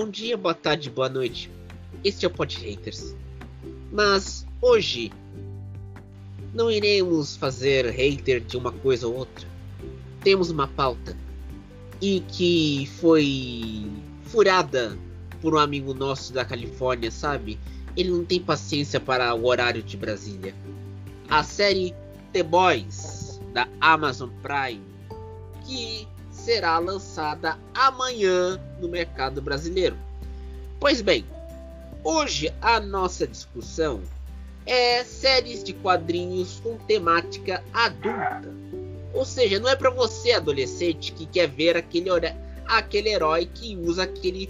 bom 0.00 0.08
dia, 0.08 0.36
boa 0.36 0.54
tarde, 0.54 0.88
boa 0.88 1.08
noite. 1.08 1.50
Este 2.04 2.24
é 2.24 2.28
o 2.28 2.30
Pod 2.30 2.56
Haters. 2.56 3.16
Mas 3.90 4.46
hoje 4.62 5.10
não 6.54 6.70
iremos 6.70 7.36
fazer 7.36 7.86
hater 7.86 8.40
de 8.40 8.56
uma 8.56 8.70
coisa 8.70 9.08
ou 9.08 9.16
outra. 9.16 9.44
Temos 10.22 10.50
uma 10.50 10.68
pauta 10.68 11.16
e 12.00 12.20
que 12.28 12.88
foi 13.00 13.90
furada 14.22 14.96
por 15.40 15.56
um 15.56 15.58
amigo 15.58 15.92
nosso 15.92 16.32
da 16.32 16.44
Califórnia, 16.44 17.10
sabe? 17.10 17.58
Ele 17.96 18.12
não 18.12 18.24
tem 18.24 18.40
paciência 18.40 19.00
para 19.00 19.34
o 19.34 19.46
horário 19.46 19.82
de 19.82 19.96
Brasília. 19.96 20.54
A 21.28 21.42
série 21.42 21.92
The 22.32 22.44
Boys 22.44 23.40
da 23.52 23.66
Amazon 23.80 24.30
Prime, 24.44 24.80
que 25.66 26.06
será 26.48 26.78
lançada 26.78 27.58
amanhã 27.74 28.58
no 28.80 28.88
mercado 28.88 29.42
brasileiro. 29.42 29.98
Pois 30.80 31.02
bem, 31.02 31.26
hoje 32.02 32.50
a 32.62 32.80
nossa 32.80 33.26
discussão 33.26 34.00
é 34.64 35.04
séries 35.04 35.62
de 35.62 35.74
quadrinhos 35.74 36.58
com 36.60 36.78
temática 36.78 37.62
adulta. 37.70 38.48
Ou 39.12 39.26
seja, 39.26 39.60
não 39.60 39.68
é 39.68 39.76
para 39.76 39.90
você 39.90 40.32
adolescente 40.32 41.12
que 41.12 41.26
quer 41.26 41.48
ver 41.48 41.76
aquele, 41.76 42.08
aquele 42.66 43.10
herói 43.10 43.44
que 43.44 43.76
usa 43.76 44.04
aquele 44.04 44.48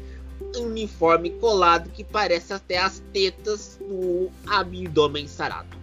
uniforme 0.57 1.31
colado 1.31 1.91
que 1.91 2.05
parece 2.05 2.53
até 2.53 2.79
as 2.79 3.03
tetas 3.13 3.77
do 3.81 4.31
abdômen 4.47 5.27
sarado. 5.27 5.78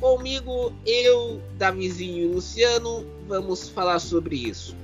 Comigo, 0.00 0.72
eu, 0.84 1.40
Davizinho 1.56 2.24
e 2.24 2.34
Luciano, 2.34 3.06
vamos 3.26 3.68
falar 3.68 3.98
sobre 3.98 4.36
isso. 4.36 4.76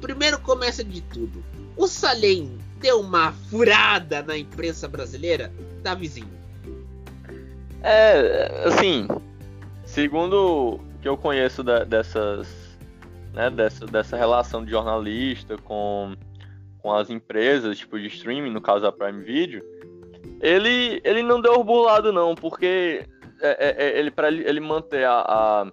Primeiro 0.00 0.40
começa 0.40 0.84
de 0.84 1.00
tudo. 1.00 1.42
O 1.76 1.88
Salem 1.88 2.56
deu 2.78 3.00
uma 3.00 3.32
furada 3.32 4.22
na 4.22 4.38
imprensa 4.38 4.86
brasileira, 4.86 5.52
Davizinho. 5.82 6.30
É, 7.82 8.64
assim, 8.64 9.08
segundo 9.84 10.80
que 11.02 11.08
eu 11.08 11.16
conheço 11.16 11.62
da, 11.62 11.84
dessas, 11.84 12.48
né, 13.32 13.50
dessa, 13.50 13.86
dessa 13.86 14.16
relação 14.16 14.64
de 14.64 14.70
jornalista 14.70 15.56
com, 15.58 16.14
com 16.78 16.92
as 16.92 17.10
empresas, 17.10 17.78
tipo 17.78 17.98
de 17.98 18.06
streaming, 18.06 18.50
no 18.50 18.60
caso 18.60 18.86
a 18.86 18.92
Prime 18.92 19.22
Video, 19.22 19.64
ele, 20.40 21.00
ele 21.04 21.22
não 21.22 21.40
deu 21.40 21.62
burlado 21.62 22.12
não, 22.12 22.34
porque 22.34 23.04
é, 23.40 23.66
é, 23.68 23.88
é 23.88 23.98
ele 23.98 24.10
para 24.10 24.28
ele, 24.28 24.48
ele 24.48 24.60
manter 24.60 25.04
a, 25.04 25.20
a, 25.20 25.66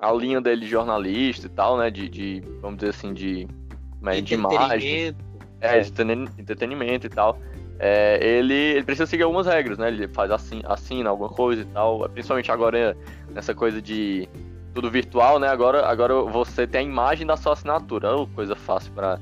a, 0.00 0.12
linha 0.12 0.40
dele 0.40 0.62
de 0.62 0.68
jornalista 0.68 1.46
e 1.46 1.50
tal, 1.50 1.76
né, 1.76 1.90
de, 1.90 2.08
de 2.08 2.42
vamos 2.60 2.78
dizer 2.78 2.90
assim, 2.90 3.12
de, 3.12 3.46
né, 4.00 4.20
de 4.20 4.34
imagem, 4.34 5.14
é, 5.60 5.80
de 5.80 6.12
entretenimento 6.38 7.06
e 7.06 7.10
tal, 7.10 7.38
é, 7.78 8.18
ele, 8.22 8.54
ele, 8.54 8.84
precisa 8.84 9.06
seguir 9.06 9.24
algumas 9.24 9.46
regras, 9.46 9.78
né? 9.78 9.88
Ele 9.88 10.06
faz 10.08 10.30
assim, 10.30 10.62
assina 10.64 11.10
alguma 11.10 11.28
coisa 11.28 11.62
e 11.62 11.64
tal. 11.66 12.08
Principalmente 12.08 12.50
agora 12.50 12.96
nessa 13.30 13.54
coisa 13.54 13.82
de 13.82 14.28
tudo 14.72 14.90
virtual, 14.90 15.38
né? 15.38 15.48
Agora, 15.48 15.86
agora 15.86 16.14
você 16.22 16.66
tem 16.66 16.80
a 16.80 16.84
imagem 16.84 17.26
da 17.26 17.36
sua 17.36 17.54
assinatura. 17.54 18.16
Oh, 18.16 18.26
coisa 18.28 18.54
fácil 18.54 18.92
para 18.92 19.18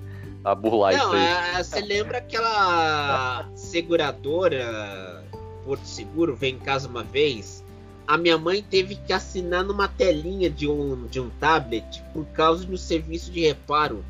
burlar 0.55 0.93
Não, 0.93 0.99
isso 0.99 1.15
aí. 1.15 1.25
É, 1.25 1.63
você 1.63 1.81
lembra 1.81 2.19
aquela 2.19 3.49
seguradora 3.55 5.25
Porto 5.65 5.85
Seguro, 5.85 6.35
vem 6.35 6.55
em 6.55 6.59
casa 6.59 6.89
uma 6.89 7.03
vez? 7.03 7.62
A 8.07 8.19
minha 8.19 8.37
mãe 8.37 8.65
teve 8.69 8.97
que 8.97 9.13
assinar 9.13 9.65
numa 9.65 9.89
telinha 9.89 10.51
de 10.51 10.69
um, 10.69 11.07
de 11.07 11.21
um 11.21 11.31
tablet 11.41 12.03
por 12.13 12.27
causa 12.27 12.67
um 12.71 12.77
serviço 12.77 13.31
de 13.31 13.41
reparo 13.41 14.05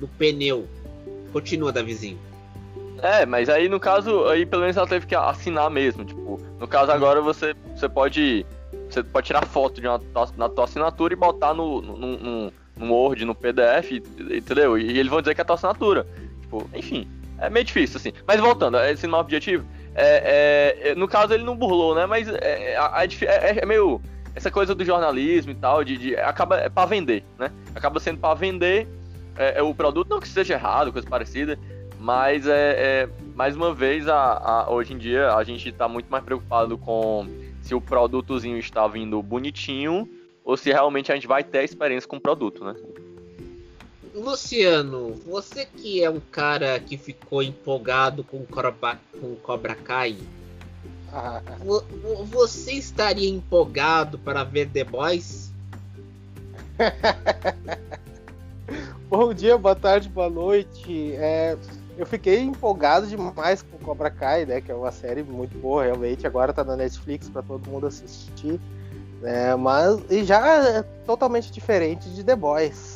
no 0.00 0.06
pneu. 0.06 0.68
Continua, 1.32 1.72
Davizinho. 1.72 2.18
É, 3.02 3.26
mas 3.26 3.48
aí 3.48 3.68
no 3.68 3.80
caso, 3.80 4.26
aí 4.26 4.46
pelo 4.46 4.62
menos 4.62 4.76
ela 4.76 4.86
teve 4.86 5.06
que 5.06 5.14
assinar 5.14 5.68
mesmo. 5.70 6.04
Tipo, 6.04 6.40
no 6.58 6.68
caso 6.68 6.92
agora 6.92 7.20
você, 7.20 7.54
você 7.74 7.88
pode. 7.88 8.46
Você 8.88 9.02
pode 9.02 9.26
tirar 9.26 9.46
foto 9.46 9.80
de 9.80 9.88
uma, 9.88 10.00
na 10.36 10.48
tua 10.50 10.64
assinatura 10.64 11.14
e 11.14 11.16
botar 11.16 11.54
no, 11.54 11.80
no, 11.80 11.96
no, 11.96 12.52
no 12.76 12.92
Word, 12.92 13.24
no 13.24 13.34
PDF, 13.34 13.90
entendeu? 13.90 14.78
E, 14.78 14.98
eles 14.98 15.10
vão 15.10 15.22
dizer 15.22 15.34
que 15.34 15.40
é 15.40 15.42
a 15.42 15.44
tua 15.46 15.54
assinatura. 15.54 16.06
Tipo, 16.42 16.68
enfim, 16.74 17.08
é 17.38 17.48
meio 17.48 17.64
difícil, 17.64 17.96
assim. 17.96 18.12
Mas 18.26 18.38
voltando, 18.38 18.78
esse 18.78 19.06
não 19.06 19.18
é 19.18 19.22
o 19.22 19.24
objetivo. 19.24 19.66
É, 19.94 20.90
é, 20.90 20.94
no 20.94 21.06
caso 21.06 21.34
ele 21.34 21.44
não 21.44 21.56
burlou, 21.56 21.94
né? 21.94 22.06
Mas 22.06 22.28
é, 22.28 22.74
é, 22.74 22.76
é, 23.26 23.58
é 23.62 23.66
meio. 23.66 24.00
Essa 24.34 24.50
coisa 24.50 24.74
do 24.74 24.82
jornalismo 24.82 25.52
e 25.52 25.54
tal, 25.54 25.84
de, 25.84 25.98
de 25.98 26.16
acaba 26.16 26.56
é 26.56 26.68
para 26.68 26.86
vender, 26.86 27.22
né? 27.38 27.50
Acaba 27.74 28.00
sendo 28.00 28.18
para 28.18 28.32
vender 28.32 28.88
é, 29.36 29.58
é, 29.58 29.62
o 29.62 29.74
produto, 29.74 30.08
não 30.08 30.20
que 30.20 30.28
seja 30.28 30.54
errado, 30.54 30.90
coisa 30.90 31.06
parecida, 31.06 31.58
mas 31.98 32.46
é, 32.46 32.52
é 33.04 33.08
mais 33.34 33.54
uma 33.54 33.74
vez, 33.74 34.08
a, 34.08 34.16
a, 34.16 34.70
hoje 34.70 34.94
em 34.94 34.98
dia 34.98 35.34
a 35.34 35.44
gente 35.44 35.68
está 35.68 35.86
muito 35.86 36.10
mais 36.10 36.24
preocupado 36.24 36.78
com 36.78 37.26
se 37.60 37.74
o 37.74 37.80
produtozinho 37.80 38.56
está 38.58 38.86
vindo 38.88 39.22
bonitinho 39.22 40.08
ou 40.44 40.56
se 40.56 40.70
realmente 40.70 41.12
a 41.12 41.14
gente 41.14 41.26
vai 41.26 41.44
ter 41.44 41.64
experiência 41.64 42.08
com 42.08 42.16
o 42.16 42.20
produto, 42.20 42.64
né? 42.64 42.74
Luciano, 44.14 45.14
você 45.26 45.64
que 45.64 46.04
é 46.04 46.10
um 46.10 46.20
cara 46.20 46.78
que 46.78 46.98
ficou 46.98 47.42
empolgado 47.42 48.22
com 48.22 48.44
Cobra, 48.44 49.00
com 49.18 49.34
Cobra 49.36 49.74
Kai, 49.74 50.18
ah. 51.10 51.40
você 52.26 52.72
estaria 52.72 53.28
empolgado 53.28 54.18
para 54.18 54.44
ver 54.44 54.68
The 54.68 54.84
Boys? 54.84 55.50
Bom 59.08 59.32
dia, 59.32 59.56
boa 59.56 59.74
tarde, 59.74 60.08
boa 60.08 60.28
noite. 60.28 61.14
É, 61.16 61.56
eu 61.96 62.04
fiquei 62.04 62.40
empolgado 62.40 63.06
demais 63.06 63.62
com 63.62 63.78
Cobra 63.78 64.10
Kai, 64.10 64.44
né? 64.44 64.60
Que 64.60 64.72
é 64.72 64.74
uma 64.74 64.92
série 64.92 65.22
muito 65.22 65.56
boa, 65.58 65.84
realmente. 65.84 66.26
Agora 66.26 66.52
tá 66.52 66.64
na 66.64 66.76
Netflix 66.76 67.28
para 67.28 67.42
todo 67.42 67.70
mundo 67.70 67.86
assistir. 67.86 68.60
Né, 69.20 69.54
mas 69.54 70.00
e 70.10 70.24
já 70.24 70.78
é 70.78 70.82
totalmente 71.06 71.52
diferente 71.52 72.10
de 72.10 72.24
The 72.24 72.34
Boys. 72.34 72.91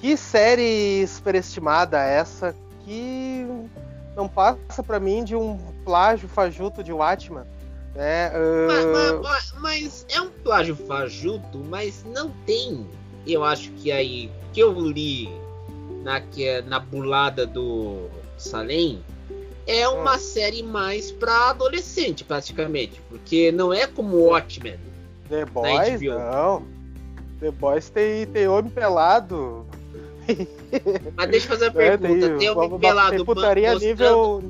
Que 0.00 0.16
série 0.16 1.06
superestimada 1.06 1.98
essa 2.02 2.54
que 2.84 3.46
não 4.14 4.28
passa 4.28 4.82
para 4.82 5.00
mim 5.00 5.24
de 5.24 5.34
um 5.34 5.58
plágio 5.84 6.28
fajuto 6.28 6.82
de 6.82 6.92
Watchman. 6.92 7.44
Né? 7.94 8.30
Uh... 8.30 8.66
Mas, 8.66 9.22
mas, 9.22 9.54
mas, 9.58 10.06
é 10.10 10.20
um 10.20 10.30
plágio 10.30 10.76
fajuto, 10.76 11.58
mas 11.68 12.04
não 12.04 12.30
tem. 12.44 12.86
Eu 13.26 13.42
acho 13.42 13.70
que 13.72 13.90
aí 13.90 14.30
que 14.52 14.60
eu 14.60 14.72
li 14.78 15.30
na, 16.06 16.20
que 16.20 16.46
é 16.46 16.62
na 16.62 16.78
bulada 16.78 17.44
do 17.44 18.08
Salem, 18.38 19.02
é 19.66 19.88
uma 19.88 20.14
hum. 20.14 20.18
série 20.18 20.62
mais 20.62 21.10
para 21.10 21.50
adolescente, 21.50 22.22
praticamente. 22.22 23.00
Porque 23.08 23.50
não 23.50 23.72
é 23.72 23.86
como 23.86 24.16
Watchmen. 24.18 24.78
The 25.28 25.44
Boys, 25.46 26.00
não. 26.02 26.62
The 27.40 27.50
Boys 27.50 27.90
tem, 27.90 28.26
tem 28.26 28.46
homem 28.46 28.70
pelado. 28.70 29.66
Mas 31.16 31.30
deixa 31.30 31.46
eu 31.46 31.50
fazer 31.50 31.70
uma 31.70 31.82
é, 31.82 31.96
pergunta. 31.96 32.28
Tem, 32.28 32.38
tem 32.38 32.50
homem 32.50 32.78
pelado 32.78 33.16
tem 33.16 33.24
putaria 33.24 33.72
mostrando... 33.72 33.90
nível... 33.90 34.42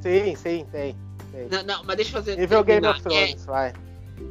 Sim, 0.00 0.34
sim, 0.34 0.66
tem. 0.72 0.96
tem. 1.30 1.48
Não, 1.48 1.62
não, 1.62 1.84
mas 1.84 1.96
deixa 1.96 2.10
eu 2.10 2.14
fazer... 2.14 2.36
Nível 2.36 2.64
Game 2.64 2.86
of 2.86 3.00
Thrones, 3.00 3.42
é... 3.42 3.46
vai. 3.46 3.72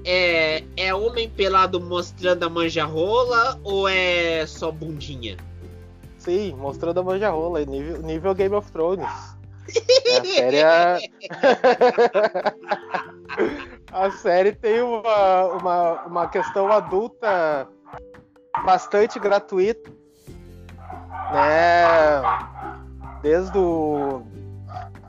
É, 0.03 0.63
é 0.75 0.93
homem 0.93 1.29
pelado 1.29 1.79
mostrando 1.79 2.43
a 2.43 2.49
manja 2.49 2.83
rola 2.83 3.57
ou 3.63 3.87
é 3.87 4.45
só 4.45 4.71
bundinha? 4.71 5.37
Sim, 6.17 6.53
mostrando 6.53 6.99
a 6.99 7.03
manja 7.03 7.29
rola, 7.29 7.63
nível, 7.65 8.01
nível 8.01 8.35
Game 8.35 8.53
of 8.53 8.69
Thrones. 8.71 9.07
É, 10.05 10.17
a 10.19 10.25
série 10.25 10.57
é... 10.57 10.99
a 13.91 14.11
série 14.11 14.53
tem 14.53 14.81
uma, 14.81 15.45
uma, 15.45 16.03
uma 16.03 16.27
questão 16.27 16.71
adulta 16.71 17.67
bastante 18.65 19.19
gratuita, 19.19 19.91
né? 21.31 22.21
Desde 23.21 23.57
o 23.57 24.23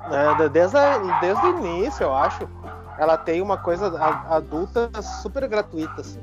né? 0.09 0.49
desde, 0.49 0.77
a, 0.77 1.21
desde 1.21 1.47
o 1.47 1.59
início, 1.59 2.05
eu 2.05 2.15
acho, 2.15 2.49
ela 2.99 3.17
tem 3.17 3.41
uma 3.41 3.57
coisa 3.57 3.87
adulta 4.29 4.91
super 5.03 5.47
gratuita, 5.49 6.01
assim. 6.01 6.21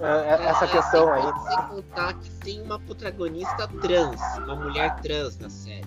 É, 0.00 0.34
é, 0.34 0.46
essa 0.48 0.66
questão 0.66 1.12
aí. 1.12 1.22
Sem 1.22 1.66
contar 1.68 2.14
que 2.14 2.30
tem 2.30 2.62
uma 2.62 2.78
protagonista 2.78 3.68
trans, 3.80 4.20
uma 4.38 4.56
mulher 4.56 4.96
trans 5.00 5.38
na 5.38 5.48
série. 5.48 5.86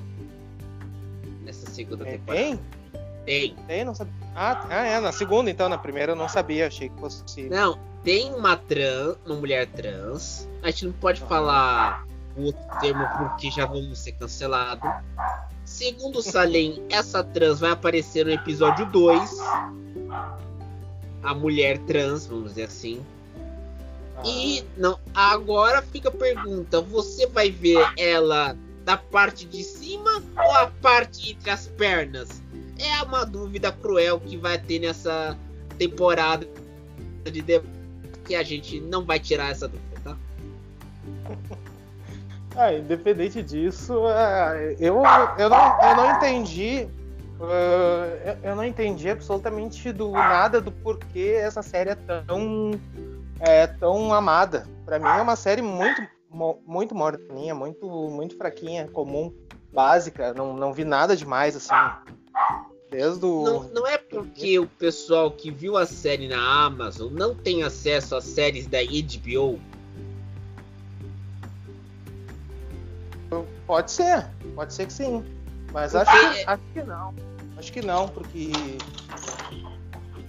Nessa 1.41 1.69
segunda 1.69 2.05
temporada. 2.05 2.45
Tem? 2.45 2.59
Tem. 3.25 3.55
Tem, 3.67 3.83
não 3.83 3.93
sabia. 3.93 4.13
Ah, 4.35 4.65
ah, 4.69 4.85
é, 4.85 4.99
na 4.99 5.11
segunda 5.11 5.49
então, 5.49 5.67
na 5.67 5.77
primeira 5.77 6.13
eu 6.13 6.15
não 6.15 6.29
sabia, 6.29 6.67
achei 6.67 6.89
que 6.89 6.99
fosse. 6.99 7.49
Não, 7.49 7.77
tem 8.03 8.33
uma 8.33 8.55
trans, 8.55 9.17
uma 9.25 9.35
mulher 9.35 9.67
trans. 9.67 10.47
A 10.63 10.67
gente 10.67 10.85
não 10.85 10.93
pode 10.93 11.21
ah. 11.23 11.27
falar 11.27 12.05
o 12.37 12.51
termo 12.79 13.05
porque 13.17 13.49
já 13.49 13.65
vamos 13.65 13.99
ser 13.99 14.13
cancelados. 14.13 14.89
Segundo 15.63 16.21
Salem, 16.21 16.83
essa 16.89 17.23
trans 17.23 17.59
vai 17.59 17.71
aparecer 17.71 18.25
no 18.25 18.31
episódio 18.31 18.85
2. 18.87 19.37
A 21.23 21.33
mulher 21.33 21.79
trans, 21.79 22.27
vamos 22.27 22.49
dizer 22.49 22.63
assim. 22.63 23.03
E 24.23 24.63
não, 24.77 24.99
agora 25.13 25.81
fica 25.81 26.09
a 26.09 26.11
pergunta: 26.11 26.81
você 26.81 27.27
vai 27.27 27.49
ver 27.49 27.83
ela 27.97 28.55
da 28.83 28.95
parte 28.97 29.45
de 29.45 29.63
cima 29.63 30.23
ou 30.37 30.51
a 30.51 30.67
parte 30.81 31.31
entre 31.31 31.49
as 31.49 31.67
pernas? 31.67 32.41
É 32.77 33.01
uma 33.03 33.25
dúvida 33.25 33.71
cruel 33.71 34.19
que 34.19 34.37
vai 34.37 34.59
ter 34.59 34.79
nessa 34.79 35.37
temporada 35.77 36.47
de 37.23 37.43
que 38.25 38.35
a 38.35 38.43
gente 38.43 38.79
não 38.79 39.03
vai 39.03 39.19
tirar 39.19 39.49
essa 39.49 39.67
dúvida, 39.67 40.01
tá? 40.03 40.17
Ah, 42.57 42.73
independente 42.73 43.43
disso, 43.43 44.07
é, 44.07 44.75
eu, 44.79 45.03
eu, 45.37 45.49
não, 45.49 45.81
eu 45.81 45.95
não 45.95 46.15
entendi. 46.15 46.87
Uh, 47.37 48.37
eu 48.41 48.55
não 48.55 48.63
entendi 48.63 49.09
absolutamente 49.09 49.91
do 49.91 50.11
nada 50.11 50.61
do 50.61 50.71
porquê 50.71 51.37
essa 51.37 51.61
série 51.61 51.89
é 51.89 51.95
tão, 51.95 52.71
é, 53.41 53.67
tão 53.67 54.13
amada. 54.13 54.65
Para 54.85 54.99
mim 54.99 55.05
é 55.05 55.21
uma 55.21 55.35
série 55.35 55.61
muito, 55.61 56.01
muito 56.65 56.95
morninha, 56.95 57.53
muito, 57.53 57.85
muito 58.09 58.37
fraquinha, 58.37 58.87
comum, 58.87 59.33
básica. 59.73 60.33
Não, 60.33 60.55
não 60.55 60.71
vi 60.71 60.85
nada 60.85 61.13
demais 61.13 61.57
assim. 61.57 61.75
Desde 62.89 63.25
o... 63.25 63.43
não, 63.43 63.63
não 63.63 63.87
é 63.87 63.97
porque 63.97 64.57
o 64.57 64.67
pessoal 64.67 65.29
que 65.29 65.51
viu 65.51 65.75
a 65.75 65.85
série 65.85 66.29
na 66.29 66.65
Amazon 66.65 67.11
não 67.11 67.35
tem 67.35 67.63
acesso 67.63 68.15
às 68.15 68.23
séries 68.23 68.65
da 68.65 68.77
HBO 68.81 69.59
Pode 73.67 73.91
ser, 73.91 74.25
pode 74.55 74.73
ser 74.73 74.85
que 74.87 74.93
sim. 74.93 75.23
Mas 75.71 75.95
acho 75.95 76.11
que, 76.11 76.43
acho 76.45 76.63
que 76.73 76.83
não. 76.83 77.13
Acho 77.57 77.73
que 77.73 77.81
não, 77.81 78.07
porque. 78.07 78.51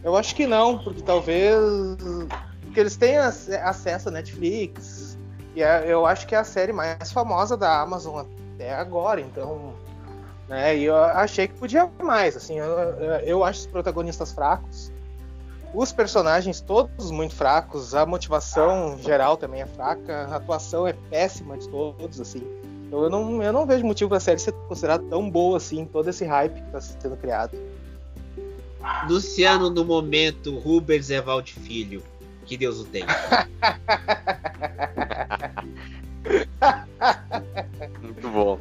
Eu 0.03 0.17
acho 0.17 0.35
que 0.35 0.47
não, 0.47 0.79
porque 0.79 1.03
talvez. 1.03 1.57
Porque 2.63 2.81
eles 2.81 2.97
têm 2.97 3.17
acesso 3.17 4.09
a 4.09 4.13
Netflix. 4.13 5.19
E 5.55 5.63
é, 5.63 5.85
eu 5.87 6.05
acho 6.05 6.27
que 6.27 6.35
é 6.35 6.39
a 6.39 6.45
série 6.45 6.73
mais 6.73 7.11
famosa 7.13 7.57
da 7.57 7.81
Amazon 7.81 8.27
até 8.55 8.75
agora, 8.75 9.21
então. 9.21 9.75
Né, 10.49 10.77
e 10.77 10.85
eu 10.85 10.97
achei 10.97 11.49
que 11.49 11.55
podia 11.55 11.91
mais. 12.03 12.37
Assim, 12.37 12.59
eu, 12.59 12.69
eu 13.25 13.45
acho 13.45 13.61
os 13.61 13.67
protagonistas 13.67 14.33
fracos. 14.33 14.93
Os 15.75 15.93
personagens 15.93 16.61
todos 16.61 17.11
muito 17.11 17.35
fracos, 17.35 17.95
a 17.95 18.07
motivação 18.07 18.97
geral 18.99 19.37
também 19.37 19.63
é 19.63 19.67
fraca, 19.67 20.27
a 20.31 20.37
atuação 20.37 20.87
é 20.87 20.93
péssima 21.11 21.59
de 21.59 21.69
todos, 21.69 22.21
assim. 22.21 22.43
Então 22.87 23.03
eu 23.03 23.11
não, 23.11 23.43
eu 23.43 23.53
não 23.53 23.67
vejo 23.67 23.85
motivo 23.85 24.09
para 24.09 24.19
a 24.19 24.21
série 24.21 24.39
ser 24.39 24.53
considerada 24.53 25.05
tão 25.09 25.29
boa 25.29 25.57
assim, 25.57 25.85
todo 25.85 26.09
esse 26.09 26.25
hype 26.25 26.55
que 26.55 26.67
está 26.67 26.81
sendo 26.81 27.17
criado. 27.17 27.59
Luciano, 29.09 29.69
no 29.71 29.85
momento, 29.85 30.57
Rubens 30.59 31.11
Evaldo 31.11 31.51
Filho. 31.51 32.03
Que 32.45 32.57
Deus 32.57 32.79
o 32.79 32.85
tenha. 32.85 33.07
Muito 38.01 38.29
bom. 38.31 38.61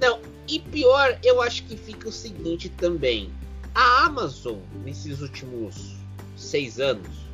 Não, 0.00 0.18
e 0.48 0.58
pior, 0.58 1.18
eu 1.22 1.42
acho 1.42 1.64
que 1.64 1.76
fica 1.76 2.08
o 2.08 2.12
seguinte 2.12 2.70
também. 2.70 3.30
A 3.74 4.06
Amazon, 4.06 4.56
nesses 4.82 5.20
últimos 5.20 5.96
seis 6.36 6.80
anos, 6.80 7.24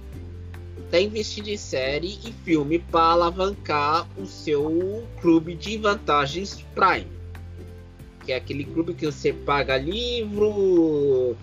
está 0.85 1.01
investindo 1.01 1.49
em 1.49 1.57
série 1.57 2.19
e 2.25 2.33
filme 2.45 2.79
para 2.79 3.13
alavancar 3.13 4.09
o 4.19 4.27
seu 4.27 5.07
clube 5.21 5.55
de 5.55 5.79
vantagens 5.79 6.65
Prime. 6.75 7.07
Que 8.25 8.33
é 8.33 8.37
aquele 8.37 8.65
clube 8.65 8.95
que 8.95 9.07
você 9.07 9.33
paga 9.33 9.77
livro, 9.77 11.37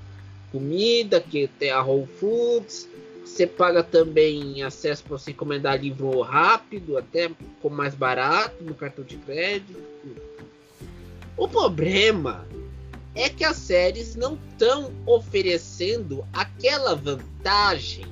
comida, 0.51 1.19
que 1.19 1.47
tem 1.59 1.71
a 1.71 1.81
Whole 1.81 2.07
Foods. 2.19 2.87
Você 3.25 3.45
paga 3.45 3.83
também 3.83 4.63
acesso 4.63 5.03
para 5.03 5.17
você 5.17 5.31
encomendar 5.31 5.79
livro 5.79 6.21
rápido, 6.21 6.97
até 6.97 7.29
com 7.61 7.69
mais 7.69 7.93
barato 7.93 8.63
no 8.63 8.73
cartão 8.73 9.03
de 9.03 9.17
crédito. 9.17 9.81
O 11.35 11.47
problema 11.47 12.47
é 13.13 13.29
que 13.29 13.43
as 13.43 13.57
séries 13.57 14.15
não 14.15 14.37
estão 14.51 14.91
oferecendo 15.05 16.25
aquela 16.31 16.95
vantagem 16.95 18.05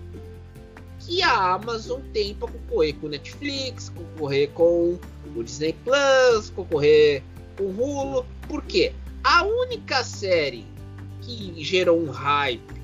que 1.05 1.21
a 1.21 1.53
Amazon 1.53 2.01
tem 2.11 2.33
para 2.33 2.51
concorrer 2.51 2.95
com 2.95 3.07
Netflix, 3.07 3.89
concorrer 3.89 4.49
com 4.51 4.97
o 5.35 5.43
Disney 5.43 5.73
Plus, 5.83 6.49
concorrer 6.49 7.21
com 7.57 7.63
o 7.63 7.81
Hulu. 7.81 8.25
Por 8.47 8.63
quê? 8.63 8.93
A 9.23 9.43
única 9.43 10.03
série 10.03 10.65
que 11.21 11.63
gerou 11.63 11.99
um 11.99 12.09
hype 12.09 12.81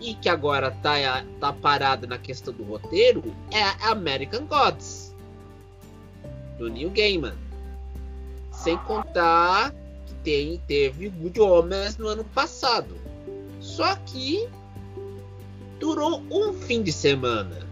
e 0.00 0.14
que 0.14 0.28
agora 0.28 0.70
tá, 0.70 1.24
tá 1.40 1.52
parada 1.52 2.06
na 2.06 2.18
questão 2.18 2.52
do 2.52 2.64
roteiro 2.64 3.22
é 3.50 3.62
a 3.62 3.90
American 3.90 4.46
Gods 4.46 5.14
do 6.58 6.68
Neil 6.68 6.90
Gaiman. 6.90 7.34
Sem 8.52 8.76
contar 8.78 9.72
que 10.06 10.14
tem, 10.24 10.60
teve 10.66 11.08
Good 11.08 11.40
Omens 11.40 11.96
no 11.96 12.08
ano 12.08 12.24
passado. 12.24 12.96
Só 13.60 13.94
que 13.96 14.48
durou 15.78 16.22
um 16.30 16.52
fim 16.52 16.82
de 16.82 16.92
semana. 16.92 17.66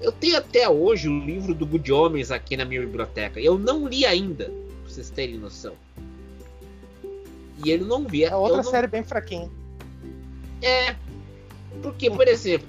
Eu 0.00 0.12
tenho 0.12 0.36
até 0.36 0.68
hoje 0.68 1.08
o 1.08 1.18
livro 1.18 1.54
do 1.54 1.66
Good 1.66 1.92
Homens 1.92 2.30
aqui 2.30 2.56
na 2.56 2.64
minha 2.64 2.80
biblioteca. 2.80 3.40
Eu 3.40 3.58
não 3.58 3.88
li 3.88 4.06
ainda, 4.06 4.44
pra 4.44 4.88
vocês 4.92 5.10
terem 5.10 5.36
noção. 5.36 5.74
E 7.64 7.70
ele 7.70 7.84
não 7.84 8.06
via. 8.06 8.28
É 8.28 8.36
outra 8.36 8.58
não... 8.58 8.64
série 8.64 8.86
bem 8.86 9.02
fraquinha. 9.02 9.50
É. 10.62 10.94
Porque, 11.82 12.10
por 12.10 12.28
exemplo, 12.28 12.68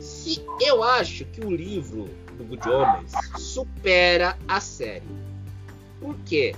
se 0.00 0.44
eu 0.60 0.82
acho 0.82 1.24
que 1.26 1.40
o 1.40 1.50
livro 1.50 2.08
do 2.36 2.44
Good 2.44 2.68
Homens 2.68 3.12
supera 3.38 4.36
a 4.48 4.60
série. 4.60 5.06
Por 6.00 6.16
quê? 6.26 6.54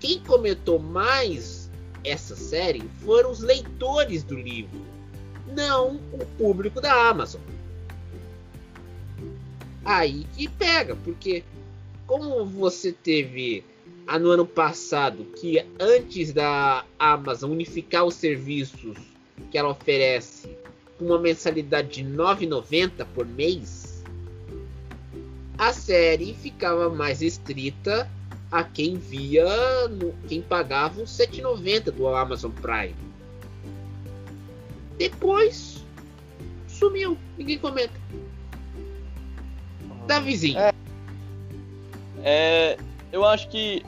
Quem 0.00 0.20
comentou 0.20 0.78
mais 0.78 1.70
essa 2.04 2.36
série 2.36 2.82
foram 3.04 3.30
os 3.30 3.40
leitores 3.40 4.22
do 4.22 4.36
livro 4.36 4.95
não 5.46 6.00
o 6.12 6.26
público 6.38 6.80
da 6.80 7.08
Amazon. 7.08 7.40
Aí 9.84 10.26
que 10.36 10.48
pega, 10.48 10.96
porque 10.96 11.44
como 12.06 12.44
você 12.44 12.92
teve 12.92 13.64
ah, 14.06 14.18
no 14.18 14.30
ano 14.30 14.46
passado 14.46 15.24
que 15.40 15.64
antes 15.78 16.32
da 16.32 16.84
Amazon 16.98 17.52
unificar 17.52 18.04
os 18.04 18.14
serviços 18.14 18.96
que 19.50 19.58
ela 19.58 19.70
oferece 19.70 20.48
com 20.98 21.06
uma 21.06 21.18
mensalidade 21.18 22.02
de 22.02 22.04
9,90 22.04 23.06
por 23.14 23.26
mês, 23.26 24.02
a 25.58 25.72
série 25.72 26.34
ficava 26.34 26.90
mais 26.90 27.22
estrita 27.22 28.10
a 28.50 28.62
quem 28.62 28.96
via, 28.96 29.88
no, 29.88 30.14
quem 30.28 30.40
pagava 30.40 31.02
os 31.02 31.10
7,90 31.10 31.90
do 31.90 32.08
Amazon 32.08 32.52
Prime. 32.52 33.05
Depois 34.98 35.84
sumiu, 36.66 37.16
ninguém 37.36 37.58
comenta. 37.58 37.94
Davizinho. 40.06 40.58
É, 40.58 40.72
é, 42.22 42.78
eu 43.12 43.24
acho 43.24 43.48
que. 43.48 43.84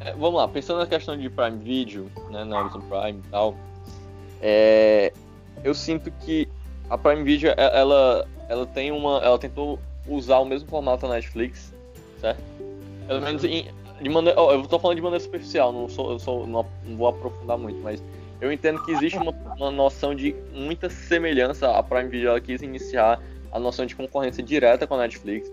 É, 0.00 0.12
vamos 0.12 0.34
lá, 0.34 0.48
pensando 0.48 0.78
na 0.78 0.86
questão 0.86 1.16
de 1.16 1.30
Prime 1.30 1.58
Video, 1.58 2.10
né, 2.30 2.44
na 2.44 2.60
Amazon 2.60 2.80
Prime 2.82 3.20
e 3.20 3.30
tal, 3.30 3.54
é, 4.40 5.12
eu 5.62 5.72
sinto 5.74 6.10
que 6.10 6.48
a 6.90 6.98
Prime 6.98 7.22
Video 7.22 7.50
é, 7.50 7.54
ela, 7.56 8.28
ela 8.48 8.66
tem 8.66 8.90
uma. 8.90 9.18
Ela 9.18 9.38
tentou 9.38 9.78
usar 10.08 10.38
o 10.38 10.44
mesmo 10.44 10.68
formato 10.68 11.06
da 11.06 11.14
Netflix, 11.14 11.72
certo? 12.20 12.42
Pelo 13.06 13.20
menos 13.20 13.44
em, 13.44 13.68
de 14.00 14.08
maneira. 14.08 14.38
Eu 14.38 14.66
tô 14.66 14.78
falando 14.78 14.96
de 14.96 15.02
maneira 15.02 15.22
superficial, 15.22 15.72
não, 15.72 15.88
sou, 15.88 16.12
eu 16.12 16.18
sou, 16.18 16.46
não, 16.46 16.66
não 16.84 16.96
vou 16.96 17.08
aprofundar 17.08 17.56
muito, 17.56 17.78
mas 17.80 18.02
eu 18.42 18.50
entendo 18.50 18.82
que 18.82 18.90
existe 18.90 19.16
uma, 19.16 19.30
uma 19.56 19.70
noção 19.70 20.12
de 20.16 20.34
muita 20.52 20.90
semelhança. 20.90 21.70
A 21.70 21.80
Prime 21.80 22.08
Video 22.08 22.38
quis 22.42 22.60
iniciar 22.60 23.22
a 23.52 23.58
noção 23.60 23.86
de 23.86 23.94
concorrência 23.94 24.42
direta 24.42 24.84
com 24.84 24.94
a 24.94 24.98
Netflix. 24.98 25.48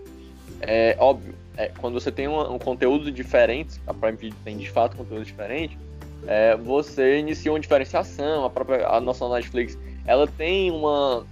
É 0.60 0.96
óbvio, 0.98 1.32
é, 1.56 1.70
quando 1.78 1.94
você 1.94 2.10
tem 2.10 2.26
um, 2.26 2.54
um, 2.54 2.58
conteúdo 2.58 3.12
diferente, 3.12 3.80
a 3.86 3.94
Prime 3.94 4.16
Video 4.16 4.36
tem 4.44 4.58
de 4.58 4.68
fato 4.68 4.96
conteúdo 4.96 5.24
diferente, 5.24 5.78
é, 6.26 6.56
você 6.56 7.20
inicia 7.20 7.52
uma 7.52 7.60
diferenciação. 7.60 8.44
A 8.44 8.50
própria 8.50 8.84
a 8.88 9.00
noção 9.00 9.30
da 9.30 9.36
Netflix 9.36 9.78
ela 10.04 10.26
tem 10.26 10.72
uma. 10.72 11.24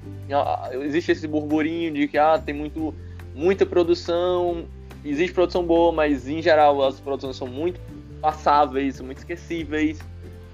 Existe 0.85 1.11
esse 1.11 1.27
burburinho 1.27 1.93
de 1.93 2.07
que 2.07 2.17
ah, 2.17 2.38
tem 2.38 2.55
muito, 2.55 2.95
muita 3.35 3.67
produção, 3.67 4.65
existe 5.05 5.35
produção 5.35 5.65
boa, 5.65 5.91
mas 5.91 6.29
em 6.29 6.41
geral 6.41 6.85
as 6.85 7.00
produções 7.00 7.35
são 7.37 7.49
muito 7.49 7.81
passáveis, 8.21 9.00
muito 9.00 9.19
esquecíveis. 9.19 9.99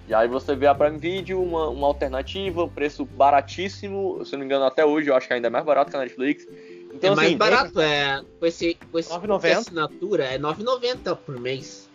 E 0.07 0.15
aí 0.15 0.29
você 0.29 0.55
vê 0.55 0.67
a 0.67 0.75
Prime 0.75 0.99
Video, 0.99 1.43
uma, 1.43 1.69
uma 1.69 1.87
alternativa, 1.87 2.65
um 2.65 2.69
preço 2.69 3.05
baratíssimo, 3.05 4.23
se 4.25 4.33
não 4.33 4.41
me 4.41 4.45
engano 4.45 4.65
até 4.65 4.85
hoje 4.85 5.09
eu 5.09 5.17
acho 5.17 5.27
que 5.27 5.33
ainda 5.33 5.47
é 5.47 5.51
mais 5.51 5.65
barato 5.65 5.91
que 5.91 5.97
a 5.97 6.01
Netflix. 6.01 6.47
Então, 6.93 7.13
é 7.13 7.17
mais 7.17 7.29
assim, 7.29 7.37
barato, 7.37 7.81
é, 7.81 8.23
com, 8.39 8.47
esse, 8.47 8.77
com, 8.93 8.99
esse, 8.99 9.19
com 9.19 9.35
essa 9.35 9.59
assinatura, 9.59 10.25
é 10.25 10.39
9,90 10.39 11.17
por 11.17 11.41
mês. 11.41 11.89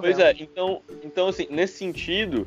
Pois 0.00 0.18
é, 0.18 0.34
então, 0.38 0.82
então 1.02 1.28
assim, 1.28 1.46
nesse 1.50 1.78
sentido, 1.78 2.46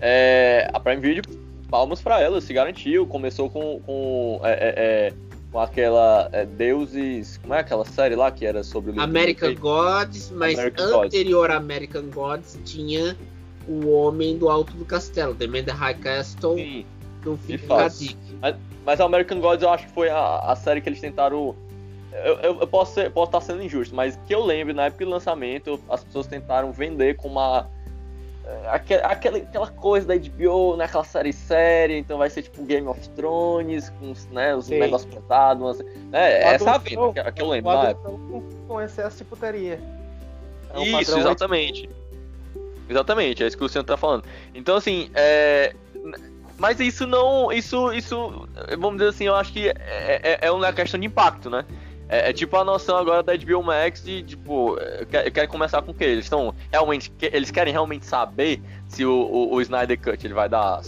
é, 0.00 0.68
a 0.72 0.80
Prime 0.80 1.00
Video, 1.00 1.22
palmas 1.68 2.00
para 2.00 2.20
ela, 2.20 2.40
se 2.40 2.52
garantiu, 2.52 3.06
começou 3.06 3.50
com, 3.50 3.80
com 3.80 4.40
é, 4.44 4.52
é, 4.52 4.74
é 4.76 5.12
com 5.52 5.60
aquela 5.60 6.30
é, 6.32 6.46
Deuses. 6.46 7.36
Como 7.36 7.52
é 7.52 7.60
aquela 7.60 7.84
série 7.84 8.16
lá 8.16 8.30
que 8.30 8.46
era 8.46 8.64
sobre 8.64 8.90
o 8.90 9.00
American 9.00 9.54
Gods, 9.54 10.30
mas 10.30 10.58
American 10.58 11.02
anterior 11.02 11.50
a 11.50 11.56
American 11.56 12.04
Gods 12.04 12.58
tinha 12.64 13.16
o 13.68 13.88
Homem 13.90 14.36
do 14.38 14.48
Alto 14.48 14.72
do 14.74 14.84
Castelo, 14.84 15.34
The 15.34 15.46
Man 15.46 15.64
the 15.64 15.72
High 15.72 15.94
Castle, 15.94 16.56
Sim. 16.56 16.86
Dick. 17.46 17.66
mas 18.84 19.00
a 19.00 19.04
American 19.04 19.40
Gods 19.40 19.62
eu 19.62 19.70
acho 19.70 19.86
que 19.86 19.92
foi 19.92 20.08
a, 20.10 20.38
a 20.38 20.56
série 20.56 20.80
que 20.80 20.88
eles 20.88 21.00
tentaram. 21.00 21.54
Eu, 22.12 22.34
eu, 22.40 22.60
eu 22.60 22.66
posso, 22.66 22.94
ser- 22.94 23.10
posso 23.10 23.28
estar 23.28 23.40
sendo 23.40 23.62
injusto, 23.62 23.94
mas 23.94 24.18
que 24.26 24.34
eu 24.34 24.44
lembro, 24.44 24.74
na 24.74 24.86
época 24.86 25.04
do 25.04 25.10
lançamento, 25.10 25.80
as 25.88 26.04
pessoas 26.04 26.26
tentaram 26.26 26.70
vender 26.72 27.16
com 27.16 27.28
uma. 27.28 27.70
aque- 28.70 28.94
Aquela, 28.94 29.38
aquela 29.38 29.68
coisa 29.70 30.06
da 30.08 30.14
HBO, 30.16 30.76
naquela 30.76 31.04
série 31.04 31.32
séria, 31.32 31.96
então 31.96 32.18
vai 32.18 32.28
ser 32.28 32.42
tipo 32.42 32.62
Game 32.64 32.86
of 32.86 33.08
Thrones, 33.10 33.88
com 33.98 34.10
os, 34.10 34.26
né, 34.26 34.54
os 34.54 34.66
Sim. 34.66 34.78
negócios 34.78 35.14
pesados. 35.14 35.62
umas- 35.62 35.80
É, 36.12 36.42
essa 36.54 36.70
é 36.70 36.74
a 36.74 36.78
venda 36.78 37.12
que, 37.24 37.32
que 37.32 37.42
eu 37.42 37.48
lembro 37.48 37.70
com, 38.02 38.42
com 38.68 38.80
excesso 38.80 39.18
de 39.18 39.24
putaria. 39.24 39.80
É 40.74 40.78
o 40.78 40.82
Isso, 40.82 41.18
exatamente. 41.18 41.88
Exatamente, 42.92 43.42
é 43.42 43.46
isso 43.46 43.56
que 43.56 43.62
o 43.62 43.66
Luciano 43.66 43.86
tá 43.86 43.96
falando. 43.96 44.24
Então, 44.54 44.76
assim, 44.76 45.10
é... 45.14 45.74
Mas 46.58 46.78
isso 46.78 47.06
não. 47.06 47.50
Isso, 47.50 47.92
isso. 47.92 48.46
Vamos 48.78 48.98
dizer 48.98 49.08
assim, 49.08 49.24
eu 49.24 49.34
acho 49.34 49.52
que 49.52 49.68
é, 49.68 49.74
é, 50.22 50.38
é 50.42 50.50
uma 50.52 50.72
questão 50.72 51.00
de 51.00 51.06
impacto, 51.06 51.50
né? 51.50 51.64
É, 52.08 52.28
é 52.28 52.32
tipo 52.32 52.56
a 52.56 52.62
noção 52.62 52.98
agora 52.98 53.22
da 53.22 53.34
HBO 53.34 53.62
Max 53.62 54.04
de, 54.04 54.22
tipo, 54.22 54.78
é, 54.78 55.04
quer, 55.06 55.30
quer 55.30 55.46
começar 55.48 55.80
com 55.80 55.92
o 55.92 55.94
quê? 55.94 56.04
Eles 56.04 56.26
estão 56.26 56.54
realmente. 56.70 57.10
Eles 57.20 57.50
querem 57.50 57.72
realmente 57.72 58.04
saber 58.04 58.62
se 58.86 59.04
o, 59.04 59.10
o, 59.12 59.54
o 59.54 59.60
Snyder 59.62 59.98
Cut 59.98 60.24
ele 60.24 60.34
vai 60.34 60.48
dar 60.48 60.82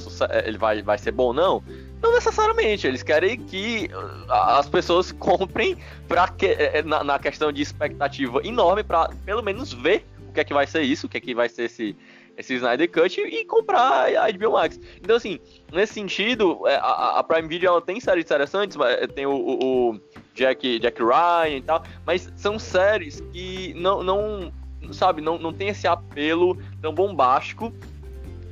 ele 0.45 0.59
vai, 0.59 0.83
vai 0.83 0.99
ser 0.99 1.13
bom 1.13 1.25
ou 1.25 1.35
não? 1.35 1.65
Não 2.03 2.13
necessariamente, 2.13 2.87
eles 2.87 3.03
querem 3.03 3.39
que 3.39 3.89
as 4.29 4.69
pessoas 4.69 5.11
comprem 5.19 5.79
pra 6.07 6.29
que, 6.29 6.47
é, 6.47 6.83
na, 6.83 7.03
na 7.03 7.19
questão 7.19 7.51
de 7.51 7.63
expectativa 7.63 8.47
enorme 8.47 8.85
pra 8.85 9.09
pelo 9.25 9.43
menos 9.43 9.73
ver 9.73 10.07
que 10.35 10.41
é 10.41 10.45
que 10.45 10.53
vai 10.55 10.67
ser 10.67 10.83
isso, 10.83 11.07
o 11.07 11.09
que 11.09 11.17
é 11.17 11.21
que 11.21 11.35
vai 11.35 11.49
ser 11.49 11.65
esse, 11.65 11.97
esse 12.37 12.55
Snyder 12.55 12.91
Cut 12.91 13.21
e 13.21 13.45
comprar 13.45 14.09
a 14.17 14.31
HBO 14.33 14.53
Max. 14.53 14.79
Então, 15.01 15.17
assim, 15.17 15.39
nesse 15.73 15.95
sentido, 15.95 16.67
é, 16.67 16.77
a, 16.77 17.19
a 17.19 17.23
Prime 17.25 17.49
Video 17.49 17.69
ela 17.69 17.81
tem 17.81 18.01
séries 18.01 18.25
interessantes, 18.25 18.77
é, 18.81 19.07
tem 19.07 19.27
o, 19.27 19.33
o- 19.35 19.91
o 19.93 20.01
Jack, 20.35 20.79
Jack 20.81 21.01
Ryan 21.03 21.57
e 21.57 21.63
tal, 21.63 21.83
mas 22.05 22.33
são 22.37 22.59
séries 22.59 23.21
que 23.33 23.73
não, 23.75 24.03
não 24.03 24.53
sabe, 24.93 25.23
não, 25.23 25.39
não 25.39 25.53
tem 25.53 25.69
esse 25.69 25.87
apelo 25.87 26.59
tão 26.83 26.93
bombástico. 26.93 27.73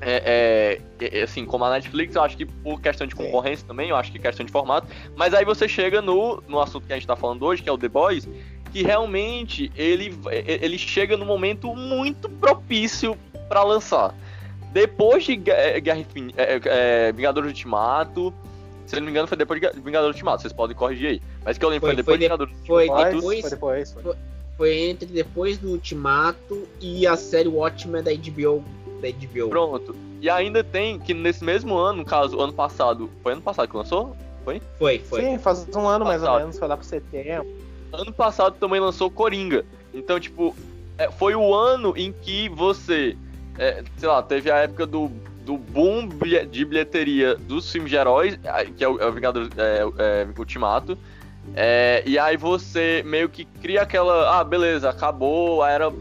É, 0.05 0.81
é, 1.01 1.19
é, 1.21 1.23
assim, 1.23 1.45
como 1.47 1.65
a 1.65 1.71
Netflix, 1.71 2.17
eu 2.17 2.23
acho 2.23 2.37
que 2.37 2.45
por 2.45 2.81
questão 2.81 3.07
de 3.07 3.15
concorrência 3.15 3.65
também, 3.67 3.91
eu 3.91 3.95
acho 3.97 4.11
que 4.11 4.19
questão 4.19 4.45
de 4.45 4.51
formato. 4.51 4.89
Mas 5.15 5.33
aí 5.33 5.45
você 5.45 5.69
chega 5.69 6.03
no, 6.03 6.43
no 6.49 6.59
assunto 6.61 6.89
que 6.89 6.93
a 6.93 6.97
gente 6.97 7.07
tá 7.07 7.15
falando 7.15 7.45
hoje, 7.45 7.63
que 7.63 7.69
é 7.69 7.73
o 7.73 7.79
The 7.79 7.89
Boys, 7.89 8.29
que 8.73 8.83
realmente 8.83 9.71
ele, 9.77 10.17
ele 10.31 10.79
chega 10.79 11.17
no 11.17 11.25
momento 11.27 11.75
muito 11.77 12.29
propício 12.29 13.17
para 13.49 13.63
lançar. 13.63 14.15
Depois 14.73 15.25
de 15.25 15.39
é, 15.51 15.79
Guerra 15.81 15.99
Infin- 15.99 16.33
é, 16.37 16.61
é, 16.65 17.13
Vingadores 17.13 17.49
Ultimato, 17.51 18.33
se 18.87 18.97
não 18.97 19.03
me 19.03 19.11
engano 19.11 19.29
foi 19.29 19.37
depois 19.37 19.61
de 19.61 19.69
Vingadores 19.81 20.15
Ultimato, 20.17 20.41
vocês 20.43 20.53
podem 20.53 20.75
corrigir 20.75 21.09
aí. 21.11 21.23
Mas 21.45 21.59
que 21.59 21.65
eu 21.65 21.69
lembro 21.69 21.89
Foi- 21.89 21.91
foi, 21.91 21.97
depois 21.97 22.13
foi 22.15 22.19
de 22.19 22.25
Vingadores 22.25 22.55
foi 22.67 22.83
Ultimato. 22.89 23.17
Depois, 23.17 23.37
depois- 23.37 23.41
foi 23.43 23.51
depois. 23.51 23.93
Foi. 23.93 24.15
Foi 24.57 24.75
entre 24.89 25.07
depois 25.07 25.59
do 25.59 25.71
Ultimato 25.71 26.67
e 26.81 27.07
a 27.07 27.17
série 27.17 27.49
Watchmen 27.49 28.03
da 28.03 28.13
HBO. 28.13 28.63
Da 29.01 29.09
HBO. 29.09 29.49
Pronto. 29.49 29.97
E 30.21 30.31
ainda 30.31 30.63
tem 30.63 30.99
que 30.99 31.13
nesse 31.13 31.43
mesmo 31.43 31.77
ano, 31.77 31.99
no 31.99 32.05
caso, 32.05 32.39
ano 32.41 32.53
passado, 32.53 33.11
foi 33.23 33.33
ano 33.33 33.43
passado 33.43 33.69
que 33.69 33.77
lançou? 33.77 34.17
Foi, 34.45 34.61
foi. 34.79 35.21
Sim, 35.23 35.39
faz 35.39 35.67
um 35.75 35.87
ano 35.87 36.05
mais 36.05 36.23
ou 36.23 36.39
menos, 36.39 36.59
foi 36.59 36.69
lá 36.69 36.77
pro 36.77 36.87
setembro. 36.87 37.47
Ano 37.93 38.13
passado 38.13 38.57
também 38.59 38.81
lançou 38.81 39.11
Coringa. 39.11 39.65
Então, 39.93 40.19
tipo, 40.19 40.57
é, 40.99 41.11
foi 41.11 41.35
o 41.35 41.55
ano 41.55 41.95
em 41.97 42.13
que 42.13 42.49
você, 42.49 43.17
é, 43.59 43.83
sei 43.97 44.09
lá, 44.09 44.23
teve 44.23 44.51
a 44.51 44.59
época 44.59 44.87
do, 44.87 45.11
do 45.45 45.57
boom 45.57 46.09
de 46.51 46.65
bilheteria 46.65 47.35
dos 47.35 47.71
filmes 47.71 47.91
de 47.91 47.97
heróis, 47.97 48.39
que 48.77 48.85
é 48.85 48.89
o, 48.89 49.01
é 49.01 49.07
o 49.07 49.13
Vingador 49.13 49.49
é, 49.57 50.23
é, 50.23 50.39
Ultimato. 50.39 50.97
É, 51.55 52.03
e 52.07 52.19
aí 52.19 52.37
você 52.37 53.03
meio 53.05 53.29
que 53.29 53.45
cria 53.45 53.83
aquela. 53.83 54.39
Ah, 54.39 54.45
beleza, 54.45 54.89
acabou, 54.89 55.63
a 55.63 55.71
era. 55.71 55.93